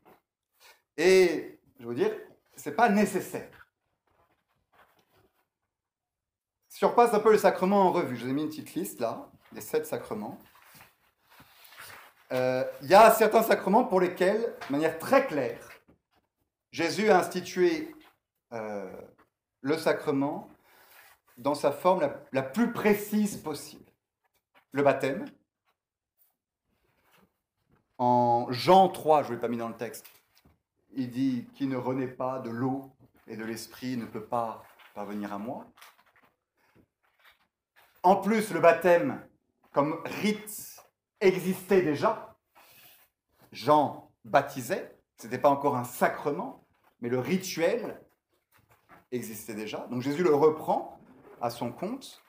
Et 0.97 1.59
je 1.81 1.87
veux 1.87 1.95
dire, 1.95 2.13
ce 2.57 2.69
n'est 2.69 2.77
pas 2.77 2.89
nécessaire. 2.89 3.51
Si 6.69 6.85
on 6.85 6.89
repasse 6.89 7.15
un 7.15 7.21
peu 7.21 7.33
le 7.33 7.39
sacrement 7.39 7.83
en 7.83 7.93
revue, 7.93 8.17
je 8.17 8.25
vous 8.25 8.31
ai 8.31 8.33
mis 8.33 8.43
une 8.43 8.49
petite 8.49 8.75
liste 8.75 9.01
là, 9.01 9.31
des 9.53 9.61
sept 9.61 9.87
sacrements. 9.87 10.39
Euh, 12.33 12.65
il 12.83 12.89
y 12.89 12.95
a 12.95 13.13
certains 13.13 13.43
sacrements 13.43 13.85
pour 13.85 14.01
lesquels, 14.01 14.41
de 14.41 14.73
manière 14.73 14.99
très 14.99 15.27
claire, 15.27 15.69
Jésus 16.73 17.11
a 17.11 17.19
institué 17.19 17.95
euh, 18.53 18.91
le 19.61 19.79
sacrement 19.79 20.49
dans 21.37 21.55
sa 21.55 21.71
forme 21.71 22.11
la, 22.33 22.43
plus 22.43 22.73
précise 22.73 23.37
possible. 23.37 23.84
Le 24.75 24.83
baptême. 24.83 25.25
En 27.97 28.49
Jean 28.51 28.89
3, 28.89 29.23
je 29.23 29.29
ne 29.29 29.35
l'ai 29.35 29.41
pas 29.41 29.47
mis 29.47 29.57
dans 29.57 29.69
le 29.69 29.77
texte, 29.77 30.05
il 30.91 31.13
dit 31.13 31.47
qui 31.55 31.69
ne 31.69 31.77
renaît 31.77 32.09
pas 32.09 32.41
de 32.41 32.51
l'eau 32.51 32.91
et 33.29 33.37
de 33.37 33.45
l'esprit 33.45 33.97
ne 33.97 34.05
peut 34.05 34.25
pas 34.25 34.65
parvenir 34.93 35.33
à 35.33 35.39
moi. 35.39 35.65
En 38.03 38.17
plus, 38.17 38.53
le 38.53 38.59
baptême 38.59 39.25
comme 39.71 40.03
rite 40.07 40.83
existait 41.21 41.83
déjà. 41.83 42.37
Jean 43.53 44.11
baptisait, 44.25 44.99
ce 45.19 45.29
n'était 45.29 45.39
pas 45.39 45.51
encore 45.51 45.77
un 45.77 45.85
sacrement, 45.85 46.67
mais 47.01 47.09
le 47.09 47.21
rituel 47.21 48.03
existait 49.13 49.55
déjà. 49.55 49.87
Donc 49.87 50.03
Jésus 50.03 50.25
le 50.25 50.35
reprend 50.35 50.99
à 51.41 51.51
son 51.51 51.71
compte 51.71 52.24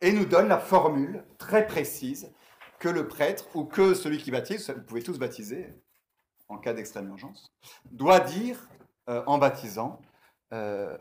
et 0.00 0.12
nous 0.12 0.24
donne 0.24 0.48
la 0.48 0.58
formule 0.58 1.24
très 1.38 1.66
précise 1.66 2.32
que 2.78 2.88
le 2.88 3.06
prêtre 3.08 3.44
ou 3.54 3.64
que 3.64 3.94
celui 3.94 4.18
qui 4.18 4.30
baptise, 4.30 4.70
vous 4.70 4.82
pouvez 4.82 5.02
tous 5.02 5.18
baptiser 5.18 5.68
en 6.48 6.58
cas 6.58 6.72
d'extrême 6.72 7.08
urgence, 7.08 7.52
doit 7.92 8.20
dire 8.20 8.68
euh, 9.08 9.22
en 9.26 9.38
baptisant, 9.38 10.00
euh, 10.52 10.96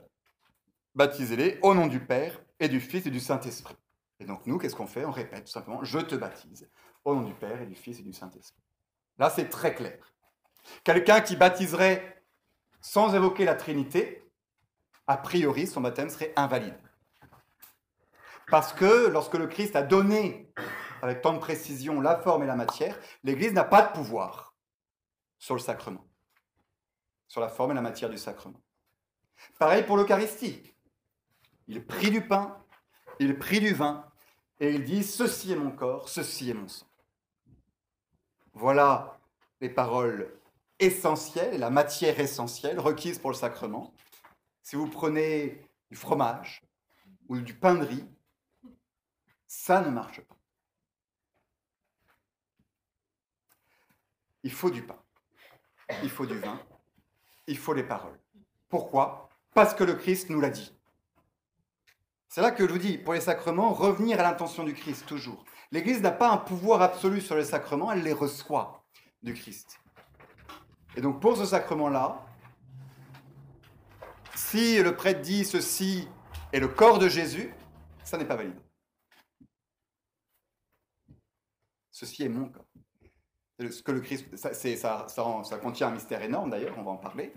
baptisez-les 0.95 1.59
au 1.63 1.73
nom 1.73 1.87
du 1.87 1.99
Père 1.99 2.39
et 2.59 2.69
du 2.69 2.79
Fils 2.79 3.05
et 3.07 3.09
du 3.09 3.19
Saint-Esprit. 3.19 3.75
Et 4.19 4.25
donc 4.25 4.45
nous, 4.45 4.57
qu'est-ce 4.57 4.75
qu'on 4.75 4.87
fait? 4.87 5.05
On 5.05 5.11
répète 5.11 5.45
tout 5.45 5.51
simplement, 5.51 5.83
je 5.83 5.99
te 5.99 6.15
baptise 6.15 6.69
au 7.03 7.15
nom 7.15 7.21
du 7.21 7.33
Père 7.33 7.61
et 7.61 7.65
du 7.65 7.75
Fils 7.75 7.99
et 7.99 8.03
du 8.03 8.13
Saint-Esprit. 8.13 8.61
Là, 9.17 9.29
c'est 9.29 9.49
très 9.49 9.73
clair. 9.73 10.13
Quelqu'un 10.83 11.21
qui 11.21 11.35
baptiserait 11.35 12.23
sans 12.81 13.15
évoquer 13.15 13.45
la 13.45 13.55
Trinité, 13.55 14.29
a 15.07 15.17
priori, 15.17 15.67
son 15.67 15.81
baptême 15.81 16.09
serait 16.09 16.33
invalide. 16.35 16.77
Parce 18.49 18.73
que 18.73 19.07
lorsque 19.07 19.35
le 19.35 19.47
Christ 19.47 19.75
a 19.75 19.83
donné 19.83 20.51
avec 21.01 21.21
tant 21.21 21.33
de 21.33 21.39
précision 21.39 22.01
la 22.01 22.17
forme 22.17 22.43
et 22.43 22.47
la 22.47 22.55
matière, 22.55 22.97
l'Église 23.23 23.53
n'a 23.53 23.63
pas 23.63 23.83
de 23.83 23.93
pouvoir 23.93 24.55
sur 25.37 25.55
le 25.55 25.59
sacrement, 25.59 26.05
sur 27.27 27.41
la 27.41 27.49
forme 27.49 27.71
et 27.71 27.75
la 27.75 27.81
matière 27.81 28.09
du 28.09 28.17
sacrement. 28.17 28.59
Pareil 29.59 29.83
pour 29.83 29.97
l'Eucharistie. 29.97 30.63
Il 31.67 31.85
prit 31.85 32.09
du 32.09 32.25
pain, 32.25 32.57
il 33.19 33.37
prit 33.37 33.59
du 33.59 33.73
vin, 33.73 34.09
et 34.59 34.73
il 34.73 34.83
dit, 34.83 35.03
ceci 35.03 35.51
est 35.51 35.55
mon 35.55 35.71
corps, 35.71 36.09
ceci 36.09 36.49
est 36.49 36.53
mon 36.55 36.67
sang. 36.67 36.87
Voilà 38.53 39.19
les 39.61 39.69
paroles 39.69 40.33
essentielles, 40.79 41.59
la 41.59 41.69
matière 41.69 42.19
essentielle 42.19 42.79
requise 42.79 43.19
pour 43.19 43.29
le 43.29 43.35
sacrement. 43.35 43.93
Si 44.63 44.75
vous 44.75 44.87
prenez 44.87 45.63
du 45.91 45.95
fromage 45.95 46.63
ou 47.29 47.39
du 47.39 47.53
pain 47.53 47.75
de 47.75 47.85
riz, 47.85 48.05
ça 49.49 49.81
ne 49.81 49.89
marche 49.89 50.21
pas. 50.21 50.37
Il 54.43 54.51
faut 54.51 54.69
du 54.69 54.83
pain, 54.83 55.01
il 56.03 56.09
faut 56.09 56.27
du 56.27 56.37
vin, 56.37 56.61
il 57.47 57.57
faut 57.57 57.73
les 57.73 57.83
paroles. 57.83 58.17
Pourquoi? 58.69 59.27
Parce 59.53 59.73
que 59.73 59.83
le 59.83 59.95
Christ 59.95 60.29
nous 60.29 60.39
l'a 60.39 60.51
dit. 60.51 60.71
C'est 62.27 62.41
là 62.41 62.51
que 62.51 62.65
je 62.65 62.71
vous 62.71 62.77
dis, 62.77 62.99
pour 62.99 63.15
les 63.15 63.21
sacrements, 63.21 63.73
revenir 63.73 64.19
à 64.19 64.23
l'intention 64.23 64.63
du 64.63 64.75
Christ, 64.75 65.07
toujours. 65.07 65.43
L'Église 65.71 66.01
n'a 66.01 66.11
pas 66.11 66.29
un 66.29 66.37
pouvoir 66.37 66.83
absolu 66.83 67.19
sur 67.19 67.35
les 67.35 67.43
sacrements, 67.43 67.91
elle 67.91 68.03
les 68.03 68.13
reçoit 68.13 68.85
du 69.23 69.33
Christ. 69.33 69.79
Et 70.95 71.01
donc 71.01 71.19
pour 71.19 71.35
ce 71.35 71.45
sacrement-là, 71.45 72.23
si 74.35 74.81
le 74.81 74.95
prêtre 74.95 75.21
dit 75.21 75.43
ceci 75.43 76.07
est 76.53 76.59
le 76.59 76.67
corps 76.67 76.99
de 76.99 77.09
Jésus, 77.09 77.51
ça 78.03 78.15
n'est 78.15 78.25
pas 78.25 78.35
valide. 78.35 78.61
Ceci 81.99 82.23
est 82.23 82.29
mon 82.29 82.47
corps. 82.47 82.63
Ce 83.59 83.83
que 83.83 83.91
le 83.91 83.99
Christ, 83.99 84.33
ça, 84.37 84.53
ça, 84.53 85.07
ça, 85.09 85.57
contient 85.57 85.89
un 85.89 85.91
mystère 85.91 86.21
énorme 86.21 86.49
d'ailleurs, 86.49 86.77
on 86.77 86.83
va 86.83 86.91
en 86.91 86.97
parler, 86.97 87.33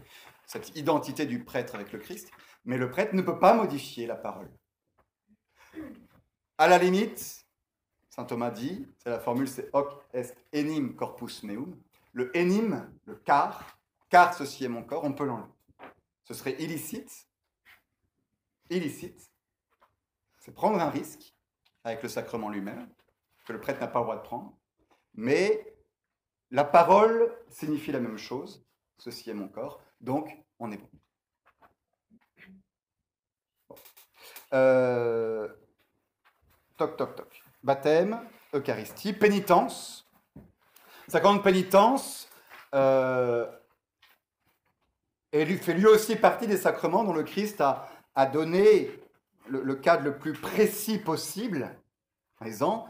cette 0.46 0.76
identité 0.76 1.26
du 1.26 1.42
prêtre 1.42 1.74
avec 1.74 1.90
le 1.90 1.98
Christ, 1.98 2.30
mais 2.64 2.78
le 2.78 2.88
prêtre 2.88 3.12
ne 3.16 3.22
peut 3.22 3.40
pas 3.40 3.54
modifier 3.54 4.06
la 4.06 4.14
parole. 4.14 4.48
À 6.58 6.68
la 6.68 6.78
limite, 6.78 7.44
saint 8.08 8.24
Thomas 8.24 8.52
dit, 8.52 8.86
c'est 8.98 9.10
la 9.10 9.18
formule, 9.18 9.48
c'est 9.48 9.68
hoc 9.72 10.00
est 10.12 10.32
enim 10.54 10.94
corpus 10.94 11.42
meum. 11.42 11.76
Le 12.12 12.30
enim, 12.36 12.88
le 13.06 13.16
car, 13.16 13.80
car 14.10 14.32
ceci 14.32 14.64
est 14.64 14.68
mon 14.68 14.84
corps, 14.84 15.02
on 15.02 15.12
peut 15.12 15.24
l'enlever. 15.24 15.50
Ce 16.22 16.34
serait 16.34 16.54
illicite. 16.62 17.26
Illicite, 18.70 19.28
c'est 20.38 20.54
prendre 20.54 20.80
un 20.80 20.88
risque 20.88 21.34
avec 21.82 22.00
le 22.04 22.08
sacrement 22.08 22.48
lui-même, 22.48 22.88
que 23.44 23.52
le 23.52 23.60
prêtre 23.60 23.80
n'a 23.80 23.88
pas 23.88 24.00
le 24.00 24.04
droit 24.04 24.16
de 24.16 24.22
prendre. 24.22 24.56
Mais 25.14 25.74
la 26.50 26.64
parole 26.64 27.34
signifie 27.48 27.92
la 27.92 28.00
même 28.00 28.18
chose. 28.18 28.64
Ceci 28.98 29.30
est 29.30 29.34
mon 29.34 29.48
corps, 29.48 29.80
donc 30.00 30.36
on 30.58 30.70
est 30.70 30.76
bon. 30.76 30.88
Euh, 34.52 35.48
toc, 36.76 36.96
toc, 36.96 37.16
toc. 37.16 37.42
Baptême, 37.62 38.20
Eucharistie, 38.54 39.12
pénitence. 39.12 40.08
grande 41.08 41.42
pénitence 41.42 42.28
euh, 42.74 43.50
et 45.32 45.44
lui 45.44 45.56
fait 45.56 45.74
lui 45.74 45.86
aussi 45.86 46.16
partie 46.16 46.46
des 46.46 46.56
sacrements 46.56 47.04
dont 47.04 47.12
le 47.12 47.22
Christ 47.22 47.60
a, 47.60 47.88
a 48.14 48.26
donné 48.26 48.90
le, 49.48 49.74
cadre 49.74 50.04
le 50.04 50.18
plus 50.18 50.34
précis 50.34 50.98
possible 50.98 51.70
en 52.40 52.44
disant 52.44 52.88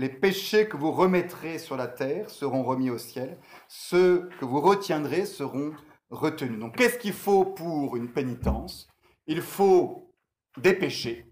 les 0.00 0.08
péchés 0.08 0.66
que 0.66 0.78
vous 0.78 0.92
remettrez 0.92 1.58
sur 1.58 1.76
la 1.76 1.86
terre 1.86 2.30
seront 2.30 2.62
remis 2.62 2.88
au 2.88 2.96
ciel, 2.96 3.38
ceux 3.68 4.30
que 4.40 4.46
vous 4.46 4.62
retiendrez 4.62 5.26
seront 5.26 5.74
retenus. 6.08 6.58
Donc 6.58 6.76
qu'est-ce 6.76 6.96
qu'il 6.96 7.12
faut 7.12 7.44
pour 7.44 7.96
une 7.96 8.10
pénitence? 8.10 8.88
Il 9.26 9.42
faut 9.42 10.10
des 10.56 10.72
péchés. 10.72 11.30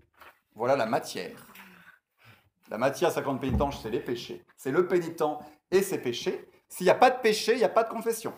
Voilà 0.55 0.77
la 0.77 0.85
matière. 0.85 1.47
La 2.69 2.77
matière 2.77 3.11
sacrante 3.11 3.41
pénitence, 3.41 3.81
c'est 3.83 3.89
les 3.89 4.01
péchés. 4.01 4.45
C'est 4.59 4.71
le 4.71 4.87
pénitent 4.87 5.25
et 5.71 5.81
ses 5.81 5.97
péchés. 5.97 6.47
S'il 6.69 6.85
n'y 6.85 6.91
a 6.91 6.95
pas 6.95 7.11
de 7.11 7.21
péché, 7.21 7.53
il 7.53 7.59
n'y 7.59 7.65
a 7.65 7.71
pas 7.71 7.85
de 7.85 7.89
confession. 7.89 8.35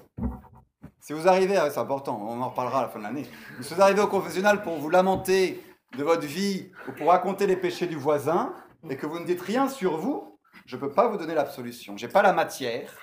Si 1.01 1.12
vous 1.12 1.26
arrivez, 1.26 1.57
c'est 1.57 1.78
important, 1.78 2.24
on 2.24 2.41
en 2.41 2.51
reparlera 2.51 2.78
à 2.78 2.83
la 2.83 2.89
fin 2.89 3.01
de 3.01 3.05
l'année. 3.05 3.26
Si 3.62 3.74
vous 3.74 3.83
arrivez 3.83 4.01
au 4.01 4.07
confessionnal 4.07 4.62
pour 4.62 4.76
vous 4.76 4.91
lamenter 4.91 5.61
de 5.99 6.05
votre 6.05 6.24
vie 6.24 6.70
ou 6.87 6.93
pour 6.93 7.09
raconter 7.09 7.49
les 7.49 7.57
péchés 7.57 7.89
du 7.89 7.97
voisin 7.97 8.55
et 8.89 8.97
que 8.97 9.07
vous 9.07 9.18
ne 9.18 9.26
dites 9.26 9.41
rien 9.41 9.68
sur 9.68 9.97
vous, 9.97 10.39
je 10.66 10.76
ne 10.76 10.81
peux 10.81 10.93
pas 10.93 11.09
vous 11.09 11.16
donner 11.16 11.35
l'absolution. 11.35 11.97
Je 11.97 12.07
n'ai 12.07 12.12
pas 12.12 12.22
la 12.22 12.33
matière 12.33 12.97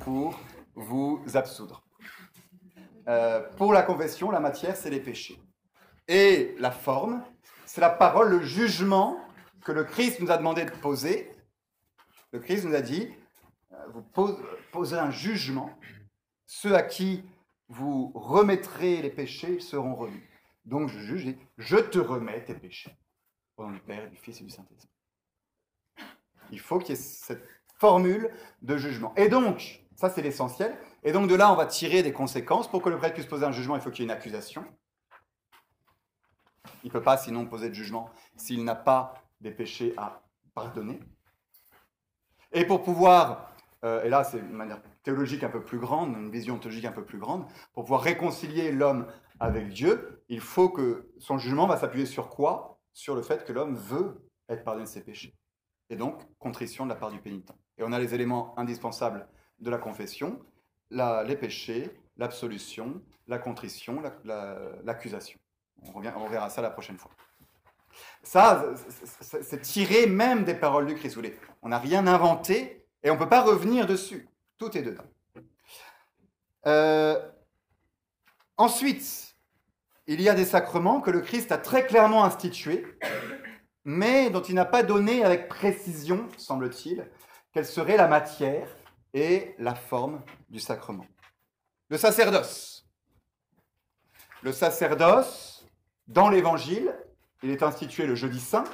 pour 0.00 0.38
vous 0.74 1.22
absoudre. 1.34 1.84
Euh, 3.08 3.40
pour 3.56 3.72
la 3.72 3.82
confession, 3.82 4.30
la 4.30 4.40
matière, 4.40 4.76
c'est 4.76 4.90
les 4.90 5.00
péchés. 5.00 5.40
Et 6.08 6.54
la 6.58 6.70
forme, 6.70 7.22
c'est 7.66 7.80
la 7.80 7.90
parole, 7.90 8.30
le 8.30 8.42
jugement 8.42 9.18
que 9.64 9.72
le 9.72 9.84
Christ 9.84 10.20
nous 10.20 10.30
a 10.30 10.36
demandé 10.36 10.64
de 10.64 10.70
poser. 10.70 11.30
Le 12.32 12.40
Christ 12.40 12.64
nous 12.64 12.74
a 12.74 12.80
dit, 12.80 13.08
euh, 13.72 13.76
vous 13.92 14.02
posez 14.72 14.98
un 14.98 15.10
jugement. 15.10 15.70
Ceux 16.46 16.74
à 16.74 16.82
qui 16.82 17.24
vous 17.68 18.12
remettrez 18.14 19.02
les 19.02 19.10
péchés 19.10 19.60
seront 19.60 19.94
remis. 19.94 20.22
Donc 20.64 20.88
je 20.88 20.98
juge, 20.98 21.34
je 21.58 21.76
te 21.76 21.98
remets 21.98 22.44
tes 22.44 22.54
péchés. 22.54 22.94
Au 23.56 23.64
nom 23.64 23.72
du 23.72 23.80
Père, 23.80 24.08
du 24.10 24.16
Fils 24.16 24.40
et 24.40 24.44
du 24.44 24.50
Saint-Esprit. 24.50 24.88
Il 26.54 26.60
faut 26.60 26.78
qu'il 26.78 26.90
y 26.90 26.98
ait 26.98 27.02
cette 27.02 27.42
formule 27.78 28.30
de 28.62 28.76
jugement. 28.76 29.12
Et 29.16 29.28
donc, 29.28 29.84
ça 29.96 30.08
c'est 30.08 30.22
l'essentiel. 30.22 30.76
Et 31.02 31.12
donc 31.12 31.28
de 31.28 31.34
là, 31.34 31.52
on 31.52 31.56
va 31.56 31.66
tirer 31.66 32.02
des 32.02 32.12
conséquences. 32.12 32.70
Pour 32.70 32.80
que 32.80 32.88
le 32.88 32.96
prêtre 32.96 33.14
puisse 33.14 33.26
poser 33.26 33.44
un 33.44 33.52
jugement, 33.52 33.76
il 33.76 33.82
faut 33.82 33.90
qu'il 33.90 34.04
y 34.04 34.08
ait 34.08 34.10
une 34.12 34.16
accusation. 34.16 34.64
Il 36.82 36.88
ne 36.88 36.92
peut 36.92 37.02
pas 37.02 37.16
sinon 37.16 37.46
poser 37.46 37.68
de 37.68 37.74
jugement 37.74 38.10
s'il 38.36 38.64
n'a 38.64 38.74
pas 38.74 39.14
des 39.40 39.50
péchés 39.50 39.92
à 39.96 40.22
pardonner. 40.54 41.00
Et 42.52 42.64
pour 42.64 42.82
pouvoir 42.82 43.54
euh, 43.84 44.02
et 44.02 44.08
là 44.08 44.24
c'est 44.24 44.38
une 44.38 44.52
manière 44.52 44.80
théologique 45.02 45.44
un 45.44 45.50
peu 45.50 45.62
plus 45.62 45.78
grande, 45.78 46.16
une 46.16 46.30
vision 46.30 46.58
théologique 46.58 46.86
un 46.86 46.92
peu 46.92 47.04
plus 47.04 47.18
grande, 47.18 47.44
pour 47.74 47.84
pouvoir 47.84 48.00
réconcilier 48.00 48.72
l'homme 48.72 49.06
avec 49.40 49.68
Dieu, 49.68 50.22
il 50.28 50.40
faut 50.40 50.70
que 50.70 51.10
son 51.18 51.36
jugement 51.38 51.66
va 51.66 51.76
s'appuyer 51.76 52.06
sur 52.06 52.30
quoi? 52.30 52.78
Sur 52.92 53.14
le 53.14 53.22
fait 53.22 53.44
que 53.44 53.52
l'homme 53.52 53.74
veut 53.74 54.26
être 54.48 54.64
pardonné 54.64 54.86
de 54.86 54.90
ses 54.90 55.02
péchés. 55.02 55.34
Et 55.90 55.96
donc, 55.96 56.22
contrition 56.38 56.84
de 56.84 56.90
la 56.90 56.96
part 56.96 57.10
du 57.10 57.18
pénitent. 57.18 57.52
Et 57.78 57.82
on 57.82 57.92
a 57.92 57.98
les 57.98 58.14
éléments 58.14 58.58
indispensables 58.58 59.26
de 59.60 59.70
la 59.70 59.78
confession, 59.78 60.40
les 60.90 61.36
péchés, 61.36 61.90
l'absolution, 62.16 63.02
la 63.26 63.38
contrition, 63.38 64.02
l'accusation. 64.84 65.38
on, 65.94 66.04
on 66.04 66.28
verra 66.28 66.50
ça 66.50 66.62
la 66.62 66.70
prochaine 66.70 66.98
fois. 66.98 67.10
Ça, 68.22 68.64
c'est 69.20 69.60
tiré 69.60 70.06
même 70.06 70.44
des 70.44 70.54
paroles 70.54 70.86
du 70.86 70.94
Christ. 70.94 71.18
On 71.62 71.68
n'a 71.68 71.78
rien 71.78 72.06
inventé 72.06 72.86
et 73.02 73.10
on 73.10 73.14
ne 73.14 73.18
peut 73.18 73.28
pas 73.28 73.42
revenir 73.42 73.86
dessus. 73.86 74.28
Tout 74.58 74.76
est 74.76 74.82
dedans. 74.82 75.04
Euh, 76.66 77.20
ensuite, 78.56 79.36
il 80.06 80.20
y 80.20 80.28
a 80.28 80.34
des 80.34 80.44
sacrements 80.44 81.00
que 81.00 81.10
le 81.10 81.20
Christ 81.20 81.52
a 81.52 81.58
très 81.58 81.86
clairement 81.86 82.24
institués, 82.24 82.86
mais 83.84 84.30
dont 84.30 84.42
il 84.42 84.54
n'a 84.54 84.64
pas 84.64 84.82
donné 84.82 85.24
avec 85.24 85.48
précision, 85.48 86.28
semble-t-il, 86.36 87.08
quelle 87.52 87.66
serait 87.66 87.96
la 87.96 88.08
matière 88.08 88.68
et 89.12 89.54
la 89.58 89.74
forme 89.74 90.22
du 90.48 90.58
sacrement. 90.58 91.06
Le 91.88 91.98
sacerdoce. 91.98 92.86
Le 94.42 94.52
sacerdoce, 94.52 95.66
dans 96.06 96.28
l'Évangile, 96.28 96.94
il 97.42 97.50
est 97.50 97.62
institué 97.62 98.06
le 98.06 98.14
jeudi 98.14 98.40
saint, 98.40 98.64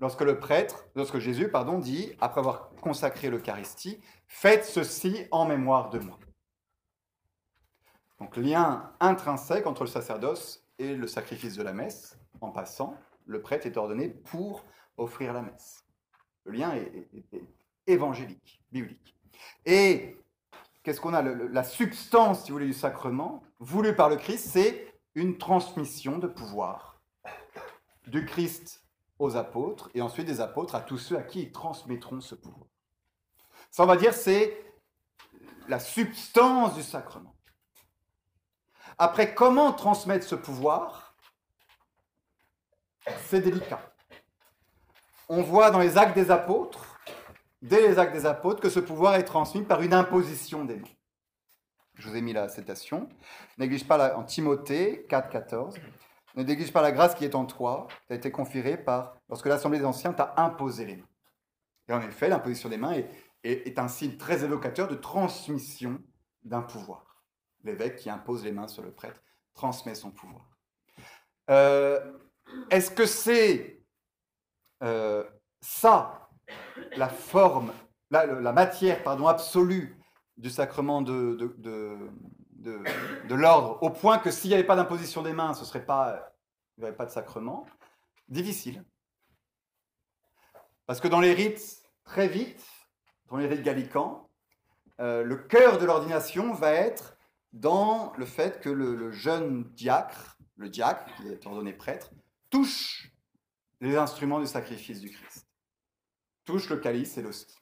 lorsque 0.00 0.20
le 0.22 0.38
prêtre, 0.38 0.84
lorsque 0.94 1.18
Jésus, 1.18 1.48
pardon, 1.48 1.78
dit, 1.78 2.12
après 2.20 2.40
avoir 2.40 2.70
consacré 2.82 3.30
l'Eucharistie, 3.30 4.00
faites 4.26 4.64
ceci 4.64 5.26
en 5.30 5.46
mémoire 5.46 5.90
de 5.90 6.00
moi. 6.00 6.18
Donc 8.18 8.36
lien 8.36 8.92
intrinsèque 9.00 9.66
entre 9.66 9.82
le 9.82 9.88
sacerdoce 9.88 10.64
et 10.78 10.94
le 10.94 11.06
sacrifice 11.06 11.56
de 11.56 11.62
la 11.62 11.72
messe. 11.72 12.18
En 12.40 12.50
passant, 12.50 12.96
le 13.26 13.40
prêtre 13.40 13.66
est 13.66 13.76
ordonné 13.76 14.08
pour 14.08 14.64
offrir 14.96 15.32
la 15.32 15.42
messe. 15.42 15.86
Le 16.44 16.52
lien 16.52 16.74
est, 16.74 17.08
évangélique, 17.86 18.62
biblique. 18.70 19.16
Et 19.64 20.16
qu'est-ce 20.82 21.00
qu'on 21.00 21.14
a? 21.14 21.22
La 21.22 21.64
substance, 21.64 22.44
si 22.44 22.50
vous 22.50 22.56
voulez, 22.56 22.66
du 22.66 22.72
sacrement, 22.72 23.42
voulu 23.58 23.94
par 23.94 24.08
le 24.08 24.16
Christ, 24.16 24.50
c'est 24.50 24.94
une 25.14 25.38
transmission 25.38 26.18
de 26.18 26.26
pouvoir 26.26 27.00
du 28.06 28.24
Christ 28.24 28.84
aux 29.18 29.36
apôtres 29.36 29.90
et 29.94 30.02
ensuite 30.02 30.26
des 30.26 30.40
apôtres 30.40 30.74
à 30.74 30.80
tous 30.80 30.98
ceux 30.98 31.16
à 31.16 31.22
qui 31.22 31.42
ils 31.42 31.52
transmettront 31.52 32.20
ce 32.20 32.34
pouvoir. 32.34 32.66
Ça, 33.70 33.84
on 33.84 33.86
va 33.86 33.96
dire, 33.96 34.14
c'est 34.14 34.64
la 35.68 35.78
substance 35.78 36.74
du 36.74 36.82
sacrement. 36.82 37.34
Après, 38.98 39.34
comment 39.34 39.72
transmettre 39.72 40.26
ce 40.26 40.34
pouvoir? 40.34 41.01
C'est 43.24 43.40
délicat. 43.40 43.80
On 45.28 45.42
voit 45.42 45.70
dans 45.70 45.78
les 45.78 45.96
actes 45.96 46.14
des 46.14 46.30
apôtres, 46.30 47.00
dès 47.62 47.88
les 47.88 47.98
actes 47.98 48.12
des 48.12 48.26
apôtres, 48.26 48.60
que 48.60 48.68
ce 48.68 48.80
pouvoir 48.80 49.14
est 49.14 49.24
transmis 49.24 49.62
par 49.62 49.82
une 49.82 49.94
imposition 49.94 50.64
des 50.64 50.76
mains. 50.76 50.88
Je 51.94 52.08
vous 52.08 52.16
ai 52.16 52.20
mis 52.20 52.32
la 52.32 52.48
citation. 52.48 53.08
Néglige 53.58 53.86
pas 53.86 54.16
en 54.16 54.24
Timothée 54.24 55.06
4, 55.08 55.30
14. 55.30 55.76
Ne 56.34 56.42
néglige 56.42 56.72
pas 56.72 56.82
la 56.82 56.92
grâce 56.92 57.14
qui 57.14 57.24
est 57.24 57.34
en 57.34 57.44
toi, 57.44 57.86
qui 58.06 58.14
a 58.14 58.16
été 58.16 58.30
conférée 58.30 58.76
par, 58.76 59.16
lorsque 59.28 59.46
l'Assemblée 59.46 59.78
des 59.78 59.84
Anciens 59.84 60.12
t'a 60.12 60.34
imposé 60.36 60.86
les 60.86 60.96
mains. 60.96 61.08
Et 61.88 61.92
en 61.92 62.00
effet, 62.00 62.28
l'imposition 62.28 62.68
des 62.68 62.78
mains 62.78 62.92
est, 62.92 63.08
est, 63.44 63.78
un 63.78 63.88
signe 63.88 64.16
très 64.16 64.44
évocateur 64.44 64.88
de 64.88 64.94
transmission 64.94 66.00
d'un 66.42 66.62
pouvoir. 66.62 67.22
L'évêque 67.64 67.96
qui 67.96 68.08
impose 68.08 68.44
les 68.44 68.52
mains 68.52 68.68
sur 68.68 68.82
le 68.82 68.92
prêtre 68.92 69.20
transmet 69.54 69.94
son 69.94 70.10
pouvoir. 70.10 70.48
Euh, 71.50 72.12
est-ce 72.70 72.90
que 72.90 73.06
c'est 73.06 73.82
euh, 74.82 75.24
ça, 75.60 76.28
la 76.96 77.08
forme, 77.08 77.72
la, 78.10 78.52
matière 78.52 79.02
pardon, 79.02 79.26
absolue 79.26 79.96
du 80.36 80.50
sacrement 80.50 81.02
de, 81.02 81.36
de 81.58 81.96
de, 82.62 83.34
l'ordre, 83.34 83.78
au 83.82 83.90
point 83.90 84.18
que 84.18 84.30
s'il 84.30 84.50
n'y 84.50 84.54
avait 84.54 84.64
pas 84.64 84.76
d'imposition 84.76 85.22
des 85.22 85.32
mains, 85.32 85.54
ce 85.54 85.64
serait 85.64 85.84
pas, 85.84 86.32
il 86.76 86.80
n'y 86.80 86.84
aurait 86.84 86.96
pas 86.96 87.06
de 87.06 87.10
sacrement? 87.10 87.66
Difficile. 88.28 88.84
Parce 90.86 91.00
que 91.00 91.08
dans 91.08 91.20
les 91.20 91.32
rites, 91.32 91.82
très 92.04 92.28
vite, 92.28 92.64
dans 93.28 93.36
les 93.36 93.46
rites 93.46 93.62
gallicans, 93.62 94.28
euh, 95.00 95.22
le 95.22 95.36
cœur 95.36 95.78
de 95.78 95.84
l'ordination 95.84 96.52
va 96.52 96.72
être 96.72 97.16
dans 97.52 98.12
le 98.16 98.24
fait 98.24 98.60
que 98.60 98.70
le, 98.70 99.10
jeune 99.10 99.64
diacre, 99.74 100.38
le 100.56 100.68
diacre 100.68 101.04
qui 101.16 101.28
est 101.28 101.46
ordonné 101.46 101.72
prêtre, 101.72 102.10
touche 102.52 103.10
les 103.80 103.96
instruments 103.96 104.38
du 104.38 104.46
sacrifice 104.46 105.00
du 105.00 105.10
Christ. 105.10 105.48
Touche 106.44 106.68
le 106.68 106.76
calice 106.76 107.18
et 107.18 107.22
l'hostie. 107.22 107.56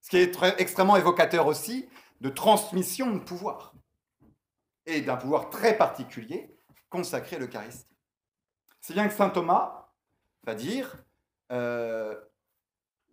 Ce 0.00 0.10
qui 0.10 0.16
est 0.16 0.36
extrêmement 0.58 0.96
évocateur 0.96 1.46
aussi 1.46 1.88
de 2.20 2.30
transmission 2.30 3.12
de 3.12 3.18
pouvoir, 3.20 3.74
et 4.86 5.02
d'un 5.02 5.16
pouvoir 5.16 5.50
très 5.50 5.76
particulier 5.76 6.56
consacré 6.88 7.36
à 7.36 7.38
l'Eucharistie. 7.38 7.94
C'est 8.80 8.94
bien 8.94 9.06
que 9.06 9.14
saint 9.14 9.28
Thomas 9.28 9.92
va 10.44 10.54
dire 10.54 11.04
euh, 11.52 12.18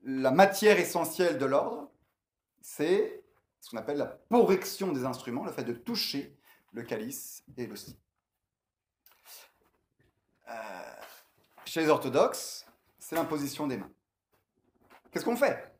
la 0.03 0.31
matière 0.31 0.79
essentielle 0.79 1.37
de 1.37 1.45
l'ordre, 1.45 1.91
c'est 2.61 3.23
ce 3.59 3.69
qu'on 3.69 3.77
appelle 3.77 3.97
la 3.97 4.05
porrection 4.05 4.93
des 4.93 5.03
instruments, 5.03 5.43
le 5.43 5.51
fait 5.51 5.65
de 5.65 5.73
toucher 5.73 6.37
le 6.71 6.83
calice 6.83 7.43
et 7.57 7.67
l'hostie. 7.67 7.99
Euh, 10.47 10.53
chez 11.65 11.81
les 11.81 11.89
orthodoxes, 11.89 12.65
c'est 12.99 13.15
l'imposition 13.15 13.67
des 13.67 13.77
mains. 13.77 13.91
Qu'est-ce 15.11 15.25
qu'on 15.25 15.35
fait? 15.35 15.71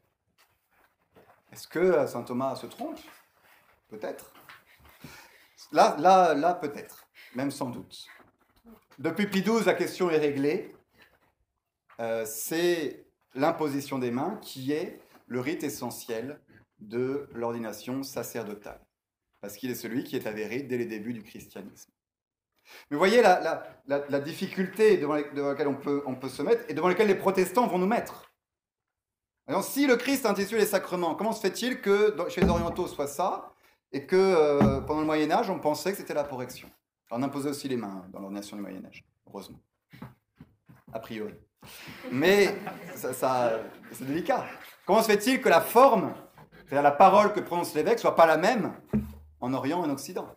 Est-ce 1.51 1.67
que 1.67 1.79
euh, 1.79 2.07
saint 2.07 2.23
Thomas 2.23 2.55
se 2.55 2.65
trompe? 2.65 2.99
Peut-être. 3.89 4.31
Là, 5.71 6.53
peut-être, 6.61 7.07
même 7.33 7.51
sans 7.51 7.69
doute. 7.69 8.07
Depuis 8.99 9.27
Pie 9.27 9.41
XII, 9.41 9.65
la 9.65 9.73
question 9.73 10.09
est 10.09 10.17
réglée. 10.17 10.75
Euh, 11.99 12.25
c'est 12.25 13.05
l'imposition 13.33 13.99
des 13.99 14.11
mains 14.11 14.37
qui 14.41 14.71
est 14.71 14.99
le 15.27 15.39
rite 15.39 15.63
essentiel 15.63 16.39
de 16.79 17.29
l'ordination 17.33 18.03
sacerdotale, 18.03 18.81
parce 19.41 19.55
qu'il 19.55 19.71
est 19.71 19.75
celui 19.75 20.03
qui 20.03 20.15
est 20.15 20.27
avéré 20.27 20.61
dès 20.61 20.77
les 20.77 20.85
débuts 20.85 21.13
du 21.13 21.23
christianisme. 21.23 21.91
Mais 22.89 22.97
voyez 22.97 23.21
la, 23.21 24.19
difficulté 24.19 24.97
devant, 24.97 25.15
laquelle 25.15 25.67
on 25.67 25.75
peut, 25.75 26.03
on 26.05 26.15
peut 26.15 26.29
se 26.29 26.41
mettre 26.41 26.63
et 26.69 26.73
devant 26.73 26.87
laquelle 26.87 27.07
les 27.07 27.15
protestants 27.15 27.67
vont 27.67 27.77
nous 27.77 27.87
mettre. 27.87 28.31
Alors, 29.47 29.63
si 29.63 29.85
le 29.85 29.95
Christ 29.95 30.25
institue 30.25 30.57
les 30.57 30.65
sacrements, 30.65 31.13
comment 31.13 31.31
se 31.31 31.41
fait-il 31.41 31.79
que 31.79 32.15
chez 32.29 32.41
les 32.41 32.49
orientaux 32.49 32.87
soit 32.87 33.07
ça 33.07 33.53
et 33.91 34.05
que 34.05 34.15
euh, 34.15 34.81
pendant 34.81 35.01
le 35.01 35.05
Moyen 35.05 35.29
Âge, 35.31 35.49
on 35.49 35.59
pensait 35.59 35.91
que 35.91 35.97
c'était 35.97 36.15
la 36.15 36.23
correction? 36.23 36.69
On 37.11 37.21
imposait 37.21 37.49
aussi 37.49 37.67
les 37.67 37.77
mains 37.77 38.05
dans 38.11 38.19
l'ordination 38.19 38.57
du 38.57 38.63
Moyen 38.63 38.83
Âge, 38.85 39.05
heureusement. 39.27 39.59
A 40.91 40.99
priori. 40.99 41.33
Mais 42.11 42.55
ça, 42.95 43.59
c'est 43.91 44.05
délicat. 44.05 44.45
Comment 44.85 45.01
se 45.01 45.11
fait-il 45.11 45.41
que 45.41 45.49
la 45.49 45.61
forme, 45.61 46.13
c'est-à-dire 46.65 46.81
la 46.81 46.91
parole 46.91 47.33
que 47.33 47.39
prononce 47.39 47.75
l'évêque, 47.75 47.99
soit 47.99 48.15
pas 48.15 48.25
la 48.25 48.37
même 48.37 48.73
en 49.39 49.53
Orient 49.53 49.83
et 49.83 49.87
en 49.87 49.91
Occident? 49.91 50.35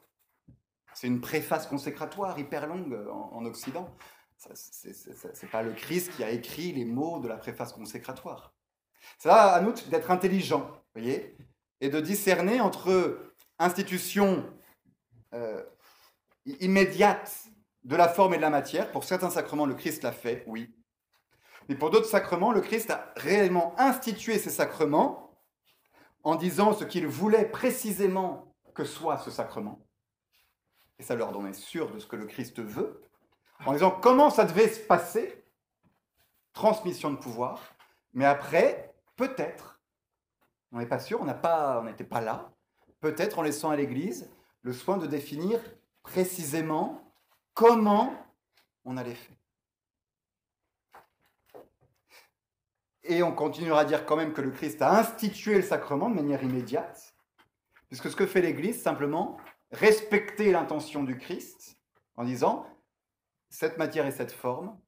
C'est 1.00 1.06
une 1.06 1.20
préface 1.20 1.68
consécratoire 1.68 2.36
hyper 2.40 2.66
longue 2.66 2.92
en, 3.08 3.30
en 3.32 3.44
Occident. 3.44 3.88
C'est 4.36 5.48
pas 5.48 5.62
le 5.62 5.72
Christ 5.72 6.10
qui 6.16 6.24
a 6.24 6.30
écrit 6.30 6.72
les 6.72 6.84
mots 6.84 7.20
de 7.20 7.28
la 7.28 7.36
préface 7.36 7.72
consécratoire. 7.72 8.52
C'est 9.16 9.28
à 9.28 9.60
nous 9.60 9.72
d'être 9.90 10.10
intelligents, 10.10 10.68
voyez, 10.96 11.36
et 11.80 11.88
de 11.88 12.00
discerner 12.00 12.60
entre 12.60 13.32
institutions 13.60 14.44
euh, 15.34 15.62
immédiates 16.58 17.44
de 17.84 17.94
la 17.94 18.08
forme 18.08 18.34
et 18.34 18.38
de 18.38 18.42
la 18.42 18.50
matière. 18.50 18.90
Pour 18.90 19.04
certains 19.04 19.30
sacrements, 19.30 19.66
le 19.66 19.74
Christ 19.74 20.02
l'a 20.02 20.10
fait, 20.10 20.42
oui. 20.48 20.74
Mais 21.68 21.76
pour 21.76 21.90
d'autres 21.90 22.08
sacrements, 22.08 22.50
le 22.50 22.60
Christ 22.60 22.90
a 22.90 23.12
réellement 23.14 23.72
institué 23.78 24.36
ces 24.36 24.50
sacrements 24.50 25.30
en 26.24 26.34
disant 26.34 26.72
ce 26.72 26.82
qu'il 26.82 27.06
voulait 27.06 27.48
précisément 27.48 28.52
que 28.74 28.82
soit 28.82 29.18
ce 29.18 29.30
sacrement. 29.30 29.87
Et 30.98 31.02
ça 31.02 31.14
leur 31.14 31.32
donnait 31.32 31.52
sûr 31.52 31.90
de 31.90 31.98
ce 31.98 32.06
que 32.06 32.16
le 32.16 32.26
Christ 32.26 32.60
veut, 32.60 33.02
en 33.64 33.72
disant 33.72 33.90
comment 33.90 34.30
ça 34.30 34.44
devait 34.44 34.68
se 34.68 34.80
passer, 34.80 35.44
transmission 36.52 37.10
de 37.10 37.16
pouvoir, 37.16 37.62
mais 38.14 38.24
après, 38.24 38.94
peut-être, 39.16 39.80
on 40.72 40.78
n'est 40.78 40.86
pas 40.86 40.98
sûr, 40.98 41.20
on 41.20 41.24
n'était 41.84 42.04
pas, 42.04 42.20
là, 42.20 42.52
peut-être 43.00 43.38
en 43.38 43.42
laissant 43.42 43.70
à 43.70 43.76
l'Église 43.76 44.30
le 44.62 44.72
soin 44.72 44.96
de 44.96 45.06
définir 45.06 45.60
précisément 46.02 47.12
comment 47.54 48.12
on 48.84 48.96
allait 48.96 49.14
faire. 49.14 49.36
Et 53.04 53.22
on 53.22 53.32
continuera 53.32 53.80
à 53.80 53.84
dire 53.84 54.04
quand 54.04 54.16
même 54.16 54.32
que 54.32 54.40
le 54.40 54.50
Christ 54.50 54.82
a 54.82 54.98
institué 54.98 55.54
le 55.54 55.62
sacrement 55.62 56.10
de 56.10 56.14
manière 56.14 56.42
immédiate, 56.42 57.14
puisque 57.86 58.10
ce 58.10 58.16
que 58.16 58.26
fait 58.26 58.42
l'Église, 58.42 58.82
simplement, 58.82 59.38
respecter 59.70 60.52
l'intention 60.52 61.04
du 61.04 61.16
Christ 61.18 61.76
en 62.16 62.24
disant, 62.24 62.66
cette 63.50 63.78
matière 63.78 64.06
et 64.06 64.12
cette 64.12 64.32
forme 64.32 64.78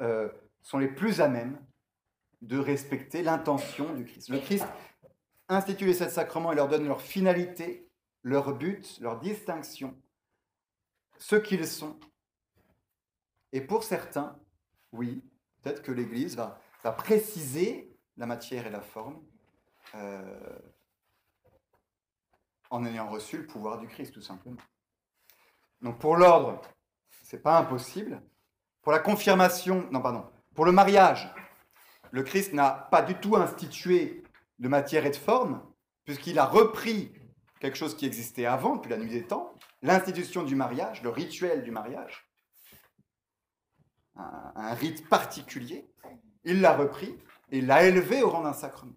euh, 0.00 0.28
sont 0.62 0.78
les 0.78 0.88
plus 0.88 1.20
à 1.20 1.28
même 1.28 1.58
de 2.42 2.58
respecter 2.58 3.22
l'intention 3.22 3.94
du 3.94 4.04
Christ. 4.04 4.28
Le 4.28 4.38
Christ 4.38 4.66
institue 5.48 5.86
les 5.86 5.94
sept 5.94 6.10
sacrements 6.10 6.52
et 6.52 6.56
leur 6.56 6.68
donne 6.68 6.86
leur 6.86 7.00
finalité, 7.00 7.88
leur 8.22 8.54
but, 8.54 8.98
leur 9.00 9.18
distinction, 9.20 9.96
ce 11.18 11.36
qu'ils 11.36 11.66
sont. 11.66 11.98
Et 13.52 13.60
pour 13.60 13.84
certains, 13.84 14.38
oui, 14.92 15.22
peut-être 15.62 15.82
que 15.82 15.92
l'Église 15.92 16.36
va 16.36 16.60
préciser 16.92 17.96
la 18.16 18.26
matière 18.26 18.66
et 18.66 18.70
la 18.70 18.80
forme 18.80 19.22
euh, 19.94 20.58
en 22.70 22.84
ayant 22.84 23.08
reçu 23.08 23.38
le 23.38 23.46
pouvoir 23.46 23.78
du 23.78 23.86
Christ, 23.86 24.12
tout 24.12 24.22
simplement. 24.22 24.60
Donc 25.82 25.98
pour 25.98 26.16
l'ordre, 26.16 26.60
c'est 27.22 27.42
pas 27.42 27.58
impossible. 27.58 28.22
Pour 28.82 28.92
la 28.92 28.98
confirmation, 28.98 29.88
non 29.90 30.00
pardon, 30.00 30.24
pour 30.54 30.64
le 30.64 30.72
mariage, 30.72 31.32
le 32.10 32.22
Christ 32.22 32.52
n'a 32.52 32.70
pas 32.70 33.02
du 33.02 33.14
tout 33.14 33.36
institué 33.36 34.22
de 34.58 34.68
matière 34.68 35.04
et 35.06 35.10
de 35.10 35.16
forme, 35.16 35.62
puisqu'il 36.04 36.38
a 36.38 36.46
repris 36.46 37.12
quelque 37.60 37.76
chose 37.76 37.96
qui 37.96 38.06
existait 38.06 38.46
avant, 38.46 38.76
depuis 38.76 38.90
la 38.90 38.96
nuit 38.96 39.10
des 39.10 39.26
temps, 39.26 39.54
l'institution 39.82 40.42
du 40.44 40.54
mariage, 40.54 41.02
le 41.02 41.10
rituel 41.10 41.62
du 41.62 41.70
mariage, 41.70 42.30
un 44.14 44.74
rite 44.74 45.08
particulier, 45.08 45.90
il 46.44 46.60
l'a 46.60 46.76
repris 46.76 47.18
et 47.50 47.60
l'a 47.60 47.84
élevé 47.84 48.22
au 48.22 48.30
rang 48.30 48.42
d'un 48.42 48.52
sacrement. 48.52 48.96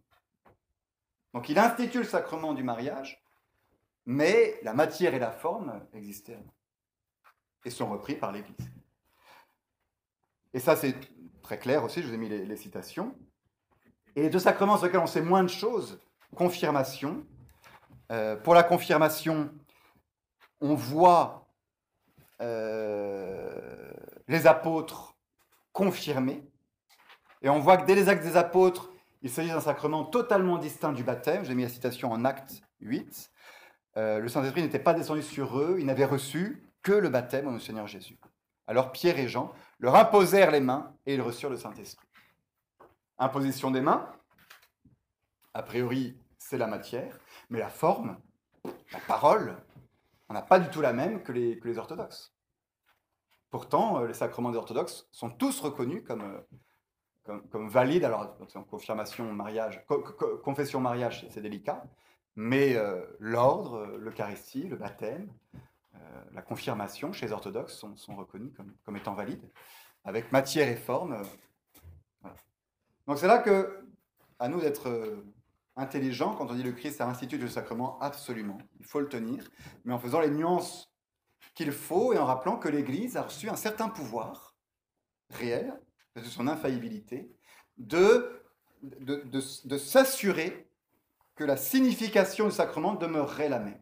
Donc 1.34 1.50
il 1.50 1.60
institue 1.60 2.00
le 2.00 2.04
sacrement 2.04 2.54
du 2.54 2.64
mariage, 2.64 3.22
mais 4.10 4.60
la 4.64 4.74
matière 4.74 5.14
et 5.14 5.20
la 5.20 5.30
forme 5.30 5.86
existaient 5.94 6.40
et 7.64 7.70
sont 7.70 7.88
repris 7.88 8.16
par 8.16 8.32
l'Église. 8.32 8.72
Et 10.52 10.60
ça, 10.60 10.76
c'est 10.76 10.96
très 11.44 11.60
clair 11.60 11.84
aussi, 11.84 12.02
je 12.02 12.08
vous 12.08 12.16
ai 12.16 12.18
mis 12.18 12.28
les, 12.28 12.58
citations. 12.58 13.16
Et 14.16 14.24
les 14.24 14.32
deux 14.32 14.40
sacrements 14.40 14.78
sur 14.78 14.88
lesquels 14.88 15.02
on 15.02 15.06
sait 15.06 15.22
moins 15.22 15.44
de 15.44 15.50
choses, 15.50 16.00
confirmation. 16.36 17.24
Euh, 18.12 18.36
pour 18.36 18.56
la 18.56 18.64
confirmation, 18.64 19.52
on 20.60 20.74
voit 20.74 21.48
euh, 22.42 23.92
les 24.28 24.48
apôtres 24.48 25.20
confirmés, 25.72 26.44
et 27.44 27.50
on 27.50 27.60
voit 27.60 27.78
que 27.78 27.86
dès 27.86 27.94
les 27.94 28.10
actes 28.10 28.24
des 28.24 28.38
apôtres, 28.38 28.90
il 29.22 29.30
s'agit 29.30 29.50
d'un 29.50 29.62
sacrement 29.62 30.04
totalement 30.04 30.58
distinct 30.58 30.94
du 30.94 31.04
baptême. 31.04 31.46
J'ai 31.46 31.54
mis 31.54 31.62
la 31.62 31.70
citation 31.70 32.12
en 32.12 32.26
acte 32.26 32.64
8. 32.82 33.32
Euh, 33.98 34.20
le 34.20 34.28
Saint-Esprit 34.28 34.62
n'était 34.62 34.80
pas 34.80 34.94
descendu 34.94 35.22
sur 35.22 35.60
eux, 35.60 35.78
ils 35.80 35.86
n'avaient 35.86 36.06
reçu 36.06 36.64
que 36.82 36.92
le 36.92 37.10
baptême 37.10 37.48
au 37.48 37.60
Seigneur 37.60 37.88
Jésus. 37.88 38.18
Alors 38.68 38.92
Pierre 38.92 39.18
et 39.20 39.28
Jean 39.28 39.52
leur 39.80 39.96
imposèrent 39.96 40.52
les 40.52 40.60
mains 40.60 40.94
et 41.06 41.16
ils 41.16 41.22
reçurent 41.22 41.50
le 41.50 41.58
Saint-Esprit. 41.58 42.08
Imposition 43.18 43.72
des 43.72 43.82
mains, 43.82 44.12
a 45.54 45.64
priori 45.64 46.18
c'est 46.38 46.58
la 46.58 46.68
matière, 46.68 47.20
mais 47.50 47.60
la 47.60 47.70
forme, 47.70 48.18
la 48.64 49.00
parole, 49.08 49.58
on 50.30 50.34
n'a 50.34 50.42
pas 50.42 50.60
du 50.60 50.70
tout 50.70 50.82
la 50.82 50.94
même 50.94 51.24
que 51.24 51.32
les, 51.32 51.60
que 51.60 51.68
les 51.68 51.78
orthodoxes. 51.78 52.34
Pourtant, 53.50 54.00
euh, 54.00 54.08
les 54.08 54.14
sacrements 54.14 54.52
des 54.52 54.58
orthodoxes 54.58 55.08
sont 55.12 55.30
tous 55.30 55.60
reconnus 55.60 56.04
comme, 56.06 56.22
euh, 57.28 57.40
comme, 57.50 57.68
valide. 57.68 58.04
Alors, 58.04 58.38
confirmation, 58.70 59.32
mariage, 59.34 59.84
confession, 60.44 60.80
mariage, 60.80 61.26
c'est 61.30 61.42
délicat. 61.42 61.84
Mais 62.42 62.78
euh, 62.78 63.02
l'ordre, 63.20 63.80
euh, 63.80 63.98
l'Eucharistie, 63.98 64.64
le 64.64 64.78
baptême, 64.78 65.28
euh, 65.94 65.98
la 66.32 66.42
confirmation 66.42 67.12
chez 67.12 67.26
les 67.26 67.34
orthodoxes 67.34 67.86
sont, 67.98 68.16
reconnus 68.16 68.54
comme, 68.86 68.96
étant 68.96 69.14
valides, 69.14 69.44
avec 70.06 70.32
matière 70.32 70.70
et 70.70 70.78
forme. 70.78 71.22
Donc 73.08 73.18
c'est 73.18 73.28
là 73.28 73.40
que, 73.40 73.84
à 74.40 74.48
nous 74.48 74.62
d'être 74.62 75.22
intelligents, 75.76 76.34
quand 76.34 76.50
on 76.50 76.54
dit 76.54 76.64
le 76.64 76.72
Christ 76.72 77.02
a 77.02 77.10
institué 77.10 77.38
le 77.38 77.50
sacrement, 77.50 78.00
absolument, 78.00 78.60
il 78.80 78.86
faut 78.86 79.02
le 79.02 79.10
tenir, 79.10 79.44
mais 79.84 79.92
en 79.94 80.00
faisant 80.00 80.22
les 80.22 80.32
nuances 80.32 80.94
qu'il 81.56 81.74
faut 81.74 82.14
et 82.14 82.18
en 82.18 82.26
rappelant 82.26 82.56
que 82.56 82.70
l'Église 82.70 83.18
a 83.18 83.24
reçu 83.24 83.50
un 83.50 83.58
certain 83.58 83.90
pouvoir 83.90 84.56
réel 85.32 85.78
de 86.16 86.24
son 86.24 86.48
infaillibilité, 86.48 87.36
de, 87.78 88.42
de, 88.82 89.78
s'assurer 89.78 90.69
que 91.40 91.46
la 91.46 91.56
signification 91.56 92.48
du 92.48 92.52
sacrement 92.52 92.96
demeurerait 92.96 93.48
la 93.48 93.60
même. 93.60 93.80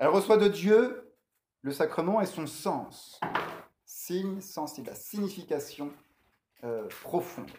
Elle 0.00 0.08
reçoit 0.08 0.36
de 0.36 0.48
Dieu 0.48 1.14
le 1.62 1.70
sacrement 1.70 2.20
et 2.20 2.26
son 2.26 2.48
sens, 2.48 3.20
signe 3.84 4.40
sensible, 4.40 4.88
la 4.88 4.96
signification 4.96 5.92
euh, 6.64 6.88
profonde. 7.02 7.52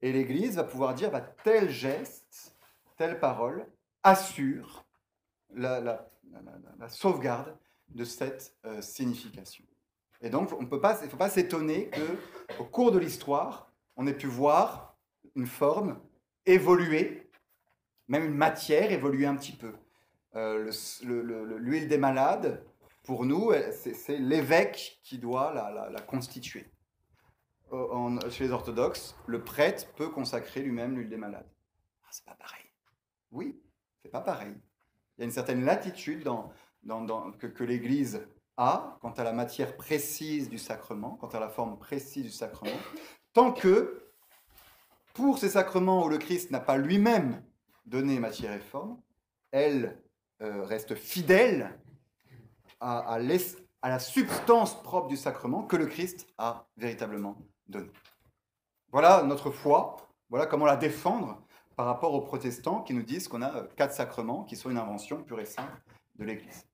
Et 0.00 0.10
l'Église 0.10 0.56
va 0.56 0.64
pouvoir 0.64 0.94
dire, 0.94 1.12
bah, 1.12 1.20
tel 1.20 1.70
geste, 1.70 2.56
telle 2.96 3.20
parole 3.20 3.64
assure 4.02 4.84
la, 5.54 6.04
sauvegarde 6.88 7.56
de 7.90 8.02
cette 8.02 8.56
euh, 8.66 8.82
signification. 8.82 9.64
Et 10.20 10.30
donc, 10.30 10.52
on 10.52 10.58
il 10.58 10.64
ne 10.64 11.08
faut 11.08 11.16
pas 11.16 11.30
s'étonner 11.30 11.92
qu'au 12.58 12.64
cours 12.64 12.90
de 12.90 12.98
l'histoire, 12.98 13.70
on 13.94 14.08
ait 14.08 14.16
pu 14.16 14.26
voir 14.26 14.96
une 15.36 15.46
forme 15.46 16.00
évoluer, 16.44 17.21
même 18.08 18.24
une 18.24 18.34
matière 18.34 18.92
évoluer 18.92 19.26
un 19.26 19.36
petit 19.36 19.52
peu. 19.52 19.72
Euh, 20.34 20.70
l'huile 21.02 21.88
des 21.88 21.98
malades, 21.98 22.64
pour 23.04 23.24
nous, 23.24 23.52
c'est 23.72 24.18
l'évêque 24.18 25.00
qui 25.02 25.18
doit 25.18 25.52
la, 25.52 26.00
constituer. 26.02 26.70
chez 28.30 28.44
les 28.44 28.52
orthodoxes, 28.52 29.16
le 29.26 29.42
prêtre 29.42 29.92
peut 29.94 30.08
consacrer 30.08 30.62
lui-même 30.62 30.96
l'huile 30.96 31.08
des 31.08 31.16
malades. 31.16 31.48
Ah, 32.04 32.08
c'est 32.10 32.24
pas 32.24 32.34
pareil. 32.34 32.64
Oui, 33.30 33.60
c'est 34.02 34.10
pas 34.10 34.20
pareil. 34.20 34.54
Il 35.16 35.20
y 35.20 35.22
a 35.22 35.24
une 35.24 35.32
certaine 35.32 35.64
latitude 35.64 36.22
dans, 36.22 36.52
que, 37.38 37.46
que 37.46 37.64
l'Église 37.64 38.26
a 38.56 38.98
quant 39.00 39.12
à 39.12 39.24
la 39.24 39.32
matière 39.32 39.76
précise 39.76 40.48
du 40.48 40.58
sacrement, 40.58 41.16
quant 41.16 41.28
à 41.28 41.40
la 41.40 41.48
forme 41.48 41.78
précise 41.78 42.24
du 42.24 42.30
sacrement, 42.30 42.78
tant 43.32 43.52
que 43.52 44.02
pour 45.14 45.38
ces 45.38 45.50
sacrements 45.50 46.04
où 46.04 46.08
le 46.08 46.18
Christ 46.18 46.50
n'a 46.50 46.60
pas 46.60 46.76
lui-même 46.76 47.42
donné 47.84 48.18
matière 48.18 48.52
et 48.52 48.60
forme, 48.60 49.00
elle 49.50 50.00
euh, 50.42 50.64
reste 50.64 50.94
fidèle 50.94 51.78
à, 52.80 53.14
à, 53.14 53.88
la 53.88 53.98
substance 53.98 54.82
propre 54.82 55.08
du 55.08 55.16
sacrement 55.16 55.62
que 55.62 55.76
le 55.76 55.86
Christ 55.86 56.26
a 56.38 56.66
véritablement 56.76 57.36
donné. 57.68 57.90
Voilà 58.90 59.22
notre 59.22 59.50
foi, 59.50 59.96
voilà 60.30 60.46
comment 60.46 60.66
la 60.66 60.76
défendre 60.76 61.42
par 61.76 61.86
rapport 61.86 62.14
aux 62.14 62.20
protestants 62.20 62.82
qui 62.82 62.94
nous 62.94 63.02
disent 63.02 63.28
qu'on 63.28 63.42
a 63.42 63.54
euh, 63.54 63.66
quatre 63.76 63.94
sacrements 63.94 64.44
qui 64.44 64.56
sont 64.56 64.70
une 64.70 64.78
invention 64.78 65.22
pure 65.22 65.40
et 65.40 65.46
simple 65.46 65.80
de 66.16 66.24
l'Église. 66.24 66.66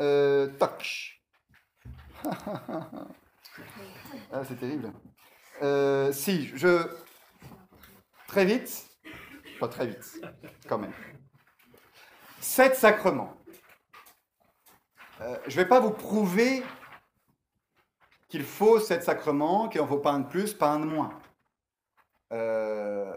Euh, 0.00 0.48
toc. 0.58 1.20
ah, 2.24 3.06
c'est 4.46 4.58
terrible. 4.58 4.92
Euh, 5.62 6.12
si, 6.12 6.46
je. 6.56 6.88
Très 8.26 8.44
vite. 8.44 8.90
Pas 9.60 9.68
très 9.68 9.86
vite, 9.86 10.20
quand 10.68 10.78
même. 10.78 10.92
Sept 12.40 12.74
sacrements. 12.74 13.36
Euh, 15.20 15.38
je 15.46 15.56
ne 15.56 15.62
vais 15.62 15.68
pas 15.68 15.78
vous 15.78 15.92
prouver 15.92 16.62
qu'il 18.28 18.42
faut 18.42 18.80
sept 18.80 19.04
sacrements, 19.04 19.68
qu'il 19.68 19.80
n'en 19.80 19.86
faut 19.86 19.98
pas 19.98 20.10
un 20.10 20.20
de 20.20 20.28
plus, 20.28 20.52
pas 20.52 20.72
un 20.72 20.80
de 20.80 20.86
moins. 20.86 21.18
Euh, 22.32 23.16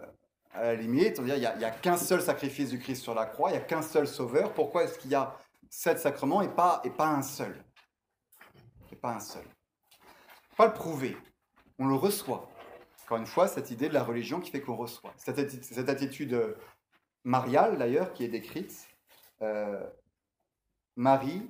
à 0.54 0.62
la 0.62 0.76
limite, 0.76 1.20
on 1.20 1.26
il 1.26 1.34
n'y 1.34 1.46
a, 1.46 1.52
a 1.52 1.72
qu'un 1.72 1.98
seul 1.98 2.22
sacrifice 2.22 2.70
du 2.70 2.80
Christ 2.80 3.02
sur 3.02 3.16
la 3.16 3.26
croix, 3.26 3.50
il 3.50 3.54
n'y 3.54 3.60
a 3.60 3.66
qu'un 3.66 3.82
seul 3.82 4.08
sauveur. 4.08 4.54
Pourquoi 4.54 4.84
est-ce 4.84 5.00
qu'il 5.00 5.12
y 5.12 5.16
a 5.16 5.36
sept 5.70 6.00
sacrements 6.00 6.42
et 6.44 6.50
pas, 6.50 6.82
et 6.84 6.92
pas 6.92 7.08
un 7.08 7.24
seul? 7.24 7.66
Et 8.92 8.96
pas 8.96 9.14
un 9.16 9.20
seul. 9.20 9.44
Pas 10.56 10.68
le 10.68 10.74
prouver, 10.74 11.18
on 11.80 11.88
le 11.88 11.96
reçoit. 11.96 12.48
Encore 13.08 13.20
une 13.20 13.26
fois, 13.26 13.48
cette 13.48 13.72
idée 13.72 13.88
de 13.88 13.94
la 13.94 14.04
religion 14.04 14.42
qui 14.42 14.52
fait 14.52 14.60
qu'on 14.60 14.76
reçoit. 14.76 15.14
Cette, 15.16 15.40
attitude 15.88 16.34
euh, 16.34 16.58
mariale, 17.24 17.78
d'ailleurs, 17.78 18.12
qui 18.12 18.26
est 18.26 18.28
décrite. 18.28 18.86
Euh, 19.42 19.82
Marie, 20.98 21.50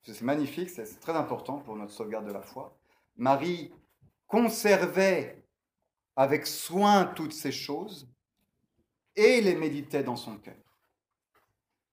c'est 0.00 0.22
magnifique, 0.22 0.70
c'est 0.70 0.98
très 0.98 1.12
important 1.12 1.58
pour 1.58 1.76
notre 1.76 1.92
sauvegarde 1.92 2.26
de 2.26 2.32
la 2.32 2.40
foi. 2.40 2.74
Marie 3.16 3.70
conservait 4.26 5.44
avec 6.16 6.46
soin 6.46 7.04
toutes 7.04 7.34
ces 7.34 7.52
choses 7.52 8.08
et 9.14 9.42
les 9.42 9.54
méditait 9.54 10.02
dans 10.02 10.16
son 10.16 10.38
cœur. 10.38 10.56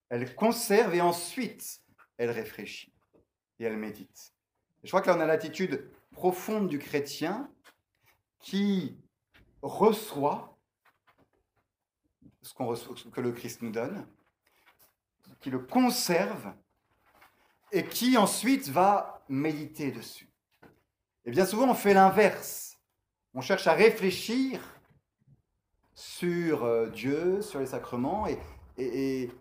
Elle 0.07 0.33
conserve 0.35 0.95
et 0.95 1.01
ensuite 1.01 1.81
elle 2.15 2.31
réfléchit 2.31 2.93
et 3.59 3.65
elle 3.65 3.75
médite. 3.75 4.33
je 4.85 4.87
crois 4.87 5.01
que 5.01 5.07
là 5.07 5.17
on 5.17 5.19
a 5.19 5.25
l'attitude 5.25 5.91
profonde 6.11 6.69
du 6.69 6.79
chrétien 6.79 7.51
qui 8.39 8.97
reçoit 9.61 10.57
ce, 12.41 12.53
qu'on 12.53 12.65
reçoit, 12.65 12.95
que 13.11 13.21
le 13.21 13.31
Christ 13.31 13.61
nous 13.61 13.71
donne, 13.71 14.05
qui 15.39 15.49
le 15.49 15.59
conserve 15.59 16.53
et 17.71 17.85
qui 17.85 18.17
ensuite 18.17 18.69
va 18.69 19.23
méditer 19.29 19.91
dessus. 19.91 20.29
Et 21.25 21.31
bien 21.31 21.45
souvent, 21.45 21.69
on 21.69 21.75
fait 21.75 21.93
l'inverse. 21.93 22.77
On 23.33 23.41
cherche 23.41 23.67
à 23.67 23.73
réfléchir 23.73 24.59
sur 25.93 26.63
euh, 26.63 26.89
Dieu, 26.89 27.41
sur 27.41 27.59
les 27.59 27.67
sacrements, 27.67 28.25
et, 28.25 28.39
et, 28.77 29.31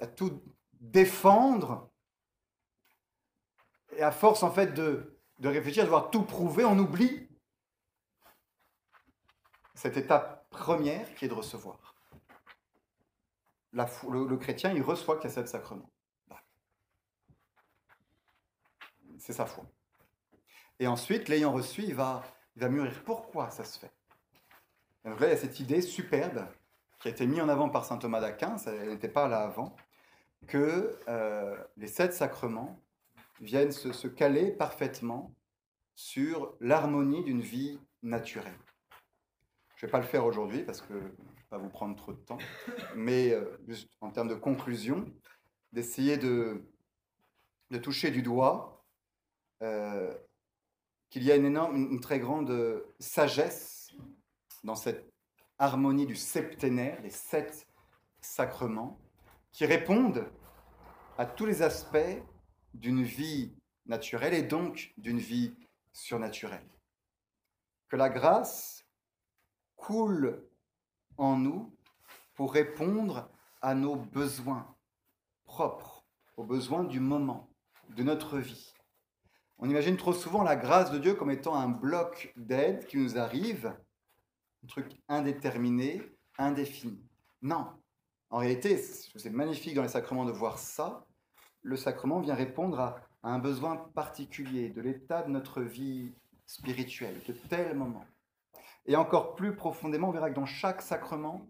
à, 0.00 0.06
tout 0.06 0.40
défendre. 0.80 1.90
Et 3.96 4.02
à 4.02 4.10
force, 4.10 4.42
en 4.42 4.50
fait, 4.50 4.72
de, 4.72 5.18
de 5.40 5.48
réfléchir, 5.48 5.84
de 5.84 5.88
voir 5.88 6.10
tout 6.10 6.22
prouver, 6.22 6.64
on 6.64 6.78
oublie 6.78 7.27
cette 9.78 9.96
étape 9.96 10.50
première 10.50 11.14
qui 11.14 11.26
est 11.26 11.28
de 11.28 11.34
recevoir. 11.34 11.94
Le, 13.72 14.36
chrétien, 14.36 14.72
il 14.72 14.82
reçoit 14.82 15.18
qu'il 15.18 15.30
y 15.30 15.32
a 15.32 15.34
sept 15.34 15.46
sacrements. 15.46 15.88
C'est 19.18 19.32
sa 19.32 19.46
foi. 19.46 19.64
Et 20.80 20.88
ensuite, 20.88 21.28
l'ayant 21.28 21.52
reçu, 21.52 21.82
il 21.82 21.94
va, 21.94 22.24
il 22.56 22.62
va 22.62 22.68
mûrir. 22.68 23.04
Pourquoi 23.04 23.50
ça 23.50 23.62
se 23.62 23.78
fait? 23.78 23.92
Donc 25.04 25.20
là, 25.20 25.28
il 25.28 25.30
y 25.30 25.34
a 25.34 25.36
cette 25.36 25.60
idée 25.60 25.80
superbe 25.80 26.44
qui 26.98 27.06
a 27.06 27.12
été 27.12 27.24
mise 27.24 27.40
en 27.40 27.48
avant 27.48 27.68
par 27.68 27.84
saint 27.84 27.98
Thomas 27.98 28.20
d'Aquin, 28.20 28.58
ça 28.58 28.72
n'était 28.72 29.08
pas 29.08 29.28
là 29.28 29.44
avant, 29.44 29.76
que 30.48 30.98
euh, 31.06 31.56
les 31.76 31.86
sept 31.86 32.12
sacrements 32.12 32.80
viennent 33.40 33.70
se, 33.70 34.08
caler 34.08 34.50
parfaitement 34.50 35.32
sur 35.94 36.56
l'harmonie 36.58 37.22
d'une 37.22 37.42
vie 37.42 37.78
naturelle. 38.02 38.58
Je 39.78 39.86
ne 39.86 39.88
vais 39.88 39.92
pas 39.92 40.00
le 40.00 40.06
faire 40.06 40.26
aujourd'hui 40.26 40.64
parce 40.64 40.80
que 40.80 40.88
je 40.88 40.96
ne 40.96 41.02
vais 41.02 41.44
pas 41.50 41.58
vous 41.58 41.68
prendre 41.68 41.94
trop 41.94 42.12
de 42.12 42.18
temps, 42.18 42.38
mais 42.96 43.30
euh, 43.30 43.56
juste 43.68 43.88
en 44.00 44.10
termes 44.10 44.26
de 44.26 44.34
conclusion, 44.34 45.06
d'essayer 45.72 46.16
de, 46.16 46.64
de 47.70 47.78
toucher 47.78 48.10
du 48.10 48.20
doigt 48.20 48.84
euh, 49.62 50.12
qu'il 51.10 51.22
y 51.22 51.30
a 51.30 51.36
une 51.36 51.44
énorme, 51.44 51.76
une 51.76 52.00
très 52.00 52.18
grande 52.18 52.84
sagesse 52.98 53.92
dans 54.64 54.74
cette 54.74 55.08
harmonie 55.58 56.06
du 56.06 56.16
septénaire, 56.16 57.00
les 57.02 57.10
sept 57.10 57.68
sacrements, 58.20 58.98
qui 59.52 59.64
répondent 59.64 60.26
à 61.18 61.24
tous 61.24 61.46
les 61.46 61.62
aspects 61.62 62.20
d'une 62.74 63.04
vie 63.04 63.54
naturelle 63.86 64.34
et 64.34 64.42
donc 64.42 64.92
d'une 64.96 65.20
vie 65.20 65.54
surnaturelle. 65.92 66.68
Que 67.88 67.94
la 67.94 68.08
grâce 68.08 68.87
coule 69.78 70.46
en 71.16 71.38
nous 71.38 71.74
pour 72.34 72.52
répondre 72.52 73.30
à 73.62 73.74
nos 73.74 73.96
besoins 73.96 74.76
propres, 75.46 76.04
aux 76.36 76.44
besoins 76.44 76.84
du 76.84 77.00
moment, 77.00 77.48
de 77.96 78.02
notre 78.02 78.38
vie. 78.38 78.74
On 79.58 79.68
imagine 79.68 79.96
trop 79.96 80.12
souvent 80.12 80.42
la 80.42 80.54
grâce 80.54 80.90
de 80.92 80.98
Dieu 80.98 81.14
comme 81.14 81.30
étant 81.30 81.54
un 81.54 81.68
bloc 81.68 82.32
d'aide 82.36 82.86
qui 82.86 82.98
nous 82.98 83.18
arrive 83.18 83.74
un 84.62 84.66
truc 84.66 85.00
indéterminé, 85.08 86.02
indéfini. 86.36 87.02
Non. 87.42 87.66
En 88.30 88.38
réalité, 88.38 88.76
c'est 88.76 89.30
magnifique 89.30 89.74
dans 89.74 89.82
les 89.82 89.88
sacrements 89.88 90.26
de 90.26 90.32
voir 90.32 90.58
ça. 90.58 91.06
Le 91.62 91.76
sacrement 91.76 92.20
vient 92.20 92.34
répondre 92.34 92.78
à, 92.78 93.00
un 93.24 93.40
besoin 93.40 93.76
particulier 93.76 94.70
de 94.70 94.80
l'état 94.80 95.22
de 95.22 95.30
notre 95.30 95.60
vie 95.60 96.14
spirituelle, 96.46 97.20
de 97.26 97.32
tel 97.32 97.76
moment. 97.76 98.04
Et 98.88 98.96
encore 98.96 99.36
plus 99.36 99.54
profondément, 99.54 100.08
on 100.08 100.12
verra 100.12 100.30
que 100.30 100.34
dans 100.34 100.46
chaque 100.46 100.82
sacrement, 100.82 101.46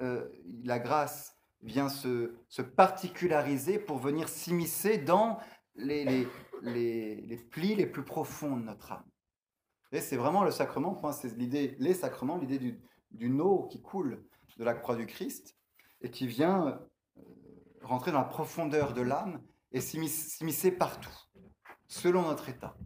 euh, 0.00 0.28
la 0.62 0.78
grâce 0.78 1.36
vient 1.62 1.88
se, 1.88 2.36
particulariser 2.76 3.80
pour 3.80 3.98
venir 3.98 4.28
s'immiscer 4.28 4.98
dans 4.98 5.38
les, 5.74 6.28
plis 7.50 7.74
les 7.74 7.86
plus 7.86 8.04
profonds 8.04 8.56
de 8.56 8.62
notre 8.62 8.92
âme 8.92 9.04
c'est 10.00 10.16
vraiment 10.16 10.44
le 10.44 10.50
sacrement, 10.50 11.00
c'est 11.12 11.36
l'idée, 11.36 11.76
les 11.78 11.94
sacrements, 11.94 12.38
l'idée 12.38 12.58
du, 12.58 12.80
d'une 13.10 13.40
eau 13.40 13.66
qui 13.70 13.82
coule 13.82 14.24
de 14.56 14.64
la 14.64 14.74
croix 14.74 14.96
du 14.96 15.06
Christ 15.06 15.56
et 16.00 16.10
qui 16.10 16.26
vient 16.26 16.80
euh, 17.18 17.22
rentrer 17.82 18.12
dans 18.12 18.18
la 18.18 18.24
profondeur 18.24 18.94
de 18.94 19.02
l'âme 19.02 19.42
et 19.72 19.80
s'immiscer 19.80 20.72
partout, 20.72 21.14
selon 21.88 22.22
notre 22.22 22.48
état. 22.48 22.76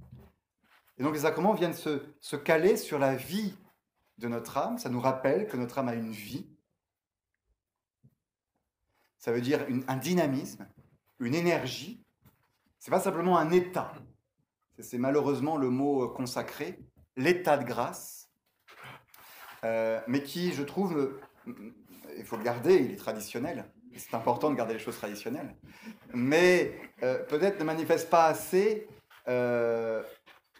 Et 0.99 1.03
donc 1.03 1.15
les 1.15 1.21
sacrements 1.21 1.55
viennent 1.55 1.75
se, 1.75 2.37
caler 2.37 2.77
sur 2.77 2.99
la 2.99 3.15
vie 3.15 3.55
de 4.19 4.29
notre 4.29 4.57
âme. 4.57 4.79
Ça 4.79 4.89
nous 4.89 5.01
rappelle 5.01 5.47
que 5.47 5.57
notre 5.57 5.79
âme 5.79 5.89
a 5.89 5.95
une 5.95 6.13
vie. 6.13 6.47
Ça 9.19 9.33
veut 9.33 9.41
dire 9.41 9.67
un 9.89 9.97
dynamisme, 9.97 10.67
une 11.21 11.35
énergie. 11.35 12.03
C'est 12.79 12.91
pas 12.91 13.01
simplement 13.01 13.39
un 13.39 13.51
état. 13.51 13.93
C'est 14.79 14.99
malheureusement 14.99 15.57
le 15.57 15.71
mot 15.71 16.09
consacré 16.09 16.79
l'état 17.17 17.57
de 17.57 17.65
grâce, 17.65 18.31
euh, 19.65 20.01
mais 20.07 20.23
qui, 20.23 20.53
je 20.53 20.63
trouve, 20.63 21.19
il 22.17 22.25
faut 22.25 22.37
le 22.37 22.45
garder, 22.45 22.77
il 22.77 22.91
est 22.93 22.97
traditionnel. 22.97 23.65
C'est 23.97 24.15
important 24.15 24.51
de 24.51 24.55
garder 24.55 24.75
les 24.75 24.79
choses 24.79 24.99
traditionnelles, 24.99 25.57
mais 26.13 26.79
euh, 27.03 27.25
peut-être 27.25 27.59
ne 27.59 27.65
manifeste 27.65 28.11
pas 28.11 28.27
assez 28.27 28.87
euh, 29.29 30.03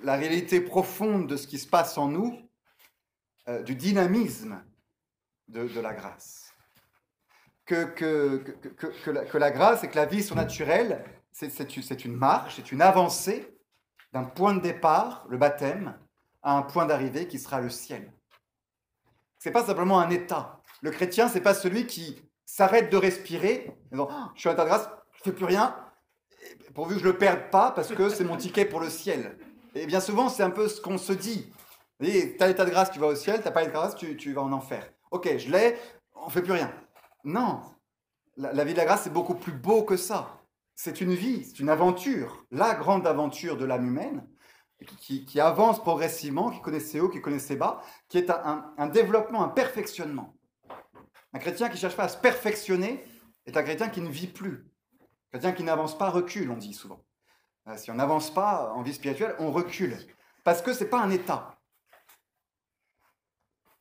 la 0.03 0.17
réalité 0.17 0.61
profonde 0.61 1.27
de 1.27 1.37
ce 1.37 1.47
qui 1.47 1.59
se 1.59 1.67
passe 1.67 1.99
en 1.99 2.09
nous, 2.09 2.39
du 3.65 3.77
dynamisme 3.77 4.61
de, 5.49 5.81
la 5.81 5.95
grâce. 5.95 6.53
Que, 7.65 8.43
la, 9.39 9.51
grâce 9.51 9.85
et 9.85 9.89
que 9.89 9.97
la 9.97 10.07
vie 10.07 10.23
surnaturelle, 10.23 11.05
c'est 11.33 12.05
une 12.05 12.17
marche, 12.17 12.57
c'est 12.57 12.73
une 12.73 12.83
avancée 12.83 13.57
d'un 14.13 14.25
point 14.25 14.55
de 14.55 14.61
départ, 14.61 15.27
le 15.29 15.37
baptême, 15.37 15.99
à 16.43 16.57
un 16.57 16.63
point 16.63 16.87
d'arrivée 16.87 17.29
qui 17.29 17.39
sera 17.39 17.61
le 17.61 17.71
ciel. 17.71 18.13
C'est 19.39 19.51
pas 19.51 19.65
simplement 19.65 20.01
un 20.01 20.11
état. 20.11 20.63
Le 20.81 20.91
chrétien, 20.91 21.29
c'est 21.29 21.41
pas 21.41 21.55
celui 21.55 21.87
qui 21.87 22.23
s'arrête 22.45 22.91
de 22.91 22.97
respirer, 22.97 23.77
disant, 23.91 24.09
oh, 24.11 24.31
je 24.35 24.41
suis 24.41 24.49
à 24.49 24.55
de 24.55 24.65
grâce, 24.65 24.89
je 25.13 25.25
fais 25.25 25.33
plus 25.33 25.45
rien, 25.45 25.77
pourvu 26.75 26.95
que 26.95 27.01
je 27.01 27.05
le 27.05 27.19
perde 27.19 27.51
pas, 27.51 27.73
parce 27.73 27.93
que 27.93 28.09
c'est 28.09 28.25
mon 28.25 28.37
ticket 28.37 28.65
pour 28.65 28.81
le 28.81 28.89
ciel. 28.89 29.39
Et 29.77 29.87
bien 29.87 30.01
souvent, 30.01 30.31
c'est 30.31 30.43
un 30.43 30.51
peu 30.51 30.69
ce 30.69 30.81
qu'on 30.81 30.97
se 30.97 31.13
dit. 31.13 31.53
Tu 32.03 32.37
as 32.41 32.49
l'état 32.49 32.65
de 32.65 32.71
grâce, 32.71 32.91
tu 32.91 32.99
vas 32.99 33.09
au 33.09 33.15
ciel, 33.15 33.41
tu 33.41 33.45
n'as 33.45 33.51
pas 33.51 33.61
l'état 33.61 33.73
de 33.73 33.77
grâce, 33.77 33.97
tu, 33.97 34.33
vas 34.33 34.43
en 34.43 34.53
enfer. 34.53 34.91
Ok, 35.11 35.37
je 35.37 35.51
l'ai, 35.51 35.77
on 36.15 36.31
fait 36.31 36.43
plus 36.43 36.53
rien. 36.53 36.73
Non, 37.25 37.61
la, 38.37 38.65
vie 38.65 38.73
de 38.73 38.79
la 38.79 38.87
grâce, 38.87 39.03
c'est 39.03 39.13
beaucoup 39.13 39.35
plus 39.35 39.53
beau 39.53 39.83
que 39.83 39.97
ça. 39.97 40.41
C'est 40.75 41.01
une 41.01 41.15
vie, 41.15 41.45
c'est 41.45 41.59
une 41.59 41.69
aventure, 41.69 42.47
la 42.51 42.75
grande 42.75 43.07
aventure 43.07 43.57
de 43.57 43.67
l'âme 43.67 43.87
humaine, 43.87 44.27
qui, 44.99 45.41
avance 45.41 45.81
progressivement, 45.81 46.51
qui 46.51 46.61
connaît 46.61 46.81
ses 46.81 47.01
hauts, 47.01 47.09
qui 47.09 47.21
connaît 47.21 47.39
ses 47.39 47.57
bas, 47.57 47.83
qui 48.09 48.19
est 48.19 48.31
un, 48.31 48.87
développement, 48.87 49.43
un 49.43 49.49
perfectionnement. 49.49 50.37
Un 51.35 51.39
chrétien 51.39 51.69
qui 51.69 51.75
ne 51.75 51.81
cherche 51.81 51.97
pas 51.97 52.05
à 52.05 52.09
se 52.09 52.19
perfectionner 52.19 53.05
est 53.45 53.57
un 53.57 53.63
chrétien 53.63 53.89
qui 53.89 54.01
ne 54.01 54.09
vit 54.09 54.27
plus. 54.27 54.71
Un 55.03 55.39
chrétien 55.39 55.53
qui 55.53 55.65
n'avance 55.65 55.97
pas 55.97 56.11
recule, 56.11 56.51
on 56.51 56.57
dit 56.57 56.75
souvent. 56.75 57.03
Euh, 57.69 57.77
si 57.77 57.91
on 57.91 57.95
n'avance 57.95 58.33
pas 58.33 58.73
en 58.73 58.83
vie 58.83 58.95
spirituelle, 58.95 59.35
on 59.39 59.51
recule. 59.51 59.97
Parce 60.45 60.63
que 60.63 60.73
ce 60.73 60.85
n'est 60.85 60.91
pas 60.91 61.01
un 61.01 61.11
état, 61.11 61.59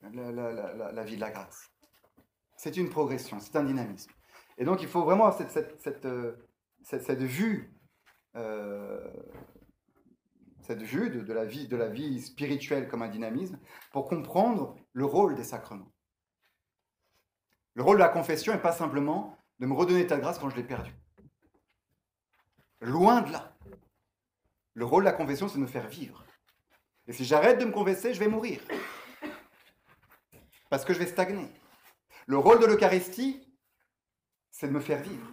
la, 0.01 1.03
vie 1.03 1.15
de 1.15 1.21
la 1.21 1.31
grâce. 1.31 1.69
C'est 2.57 2.77
une 2.77 2.89
progression, 2.89 3.39
c'est 3.39 3.55
un 3.55 3.63
dynamisme. 3.63 4.11
Et 4.57 4.65
donc 4.65 4.81
il 4.81 4.87
faut 4.87 5.03
vraiment 5.03 5.25
avoir 5.25 5.49
cette, 5.51 5.79
cette, 5.81 6.05
euh, 6.05 6.35
vue 7.19 7.73
euh, 8.35 9.11
cette 10.65 10.81
vue 10.81 11.09
de, 11.11 11.33
la 11.33 11.45
vie, 11.45 11.67
de 11.67 11.77
la 11.77 11.89
vie 11.89 12.19
spirituelle 12.19 12.87
comme 12.87 13.03
un 13.03 13.07
dynamisme, 13.07 13.59
pour 13.91 14.07
comprendre 14.07 14.75
le 14.93 15.05
rôle 15.05 15.35
des 15.35 15.43
sacrements. 15.43 15.91
Le 17.75 17.83
rôle 17.83 17.97
de 17.97 18.01
la 18.01 18.09
confession 18.09 18.51
n'est 18.51 18.61
pas 18.61 18.71
simplement 18.71 19.37
de 19.59 19.67
me 19.67 19.73
redonner 19.73 20.07
ta 20.07 20.17
grâce 20.17 20.39
quand 20.39 20.49
je 20.49 20.55
l'ai 20.55 20.63
perdu. 20.63 20.91
Loin 22.81 23.21
de 23.21 23.31
là. 23.31 23.54
Le 24.75 24.85
rôle 24.85 25.03
de 25.03 25.09
la 25.09 25.13
confession, 25.13 25.47
c'est 25.47 25.55
de 25.55 25.63
me 25.63 25.67
faire 25.67 25.87
vivre. 25.87 26.23
Et 27.07 27.13
si 27.13 27.25
j'arrête 27.25 27.59
de 27.59 27.65
me 27.65 27.71
confesser, 27.71 28.13
je 28.13 28.19
vais 28.19 28.27
mourir. 28.27 28.61
Parce 30.69 30.85
que 30.85 30.93
je 30.93 30.99
vais 30.99 31.07
stagner. 31.07 31.49
Le 32.27 32.37
rôle 32.37 32.59
de 32.59 32.65
l'Eucharistie, 32.65 33.41
c'est 34.51 34.67
de 34.67 34.73
me 34.73 34.79
faire 34.79 35.01
vivre 35.01 35.27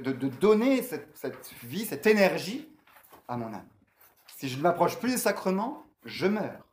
de, 0.00 0.28
donner 0.28 0.82
cette, 0.82 1.52
vie, 1.62 1.84
cette 1.84 2.06
énergie 2.06 2.68
à 3.28 3.36
mon 3.36 3.52
âme. 3.52 3.68
Si 4.38 4.48
je 4.48 4.56
ne 4.56 4.62
m'approche 4.62 4.98
plus 4.98 5.12
des 5.12 5.18
sacrements, 5.18 5.84
je 6.04 6.26
meurs. 6.26 6.66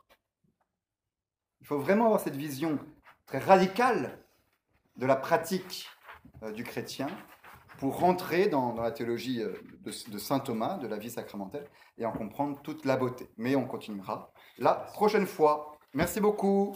Il 1.62 1.68
faut 1.68 1.80
vraiment 1.80 2.06
avoir 2.06 2.22
cette 2.22 2.36
vision 2.36 2.80
très 3.26 3.40
radicale 3.40 4.18
de 4.96 5.06
la 5.06 5.16
pratique 5.16 5.88
euh, 6.44 6.52
du 6.52 6.64
chrétien 6.64 7.08
pour 7.80 7.98
rentrer 7.98 8.48
dans, 8.48 8.74
la 8.74 8.92
théologie 8.92 9.42
euh, 9.42 9.54
de, 9.84 10.18
saint 10.18 10.40
Thomas, 10.40 10.78
de 10.78 10.88
la 10.88 10.98
vie 10.98 11.10
sacramentelle, 11.10 11.68
et 11.98 12.06
en 12.06 12.12
comprendre 12.12 12.62
toute 12.62 12.86
la 12.86 12.98
beauté. 12.98 13.30
Mais 13.38 13.56
on 13.56 13.66
continuera 13.66 14.32
la 14.58 14.74
prochaine 14.74 15.26
fois. 15.26 15.78
Merci 15.94 16.20
beaucoup. 16.20 16.76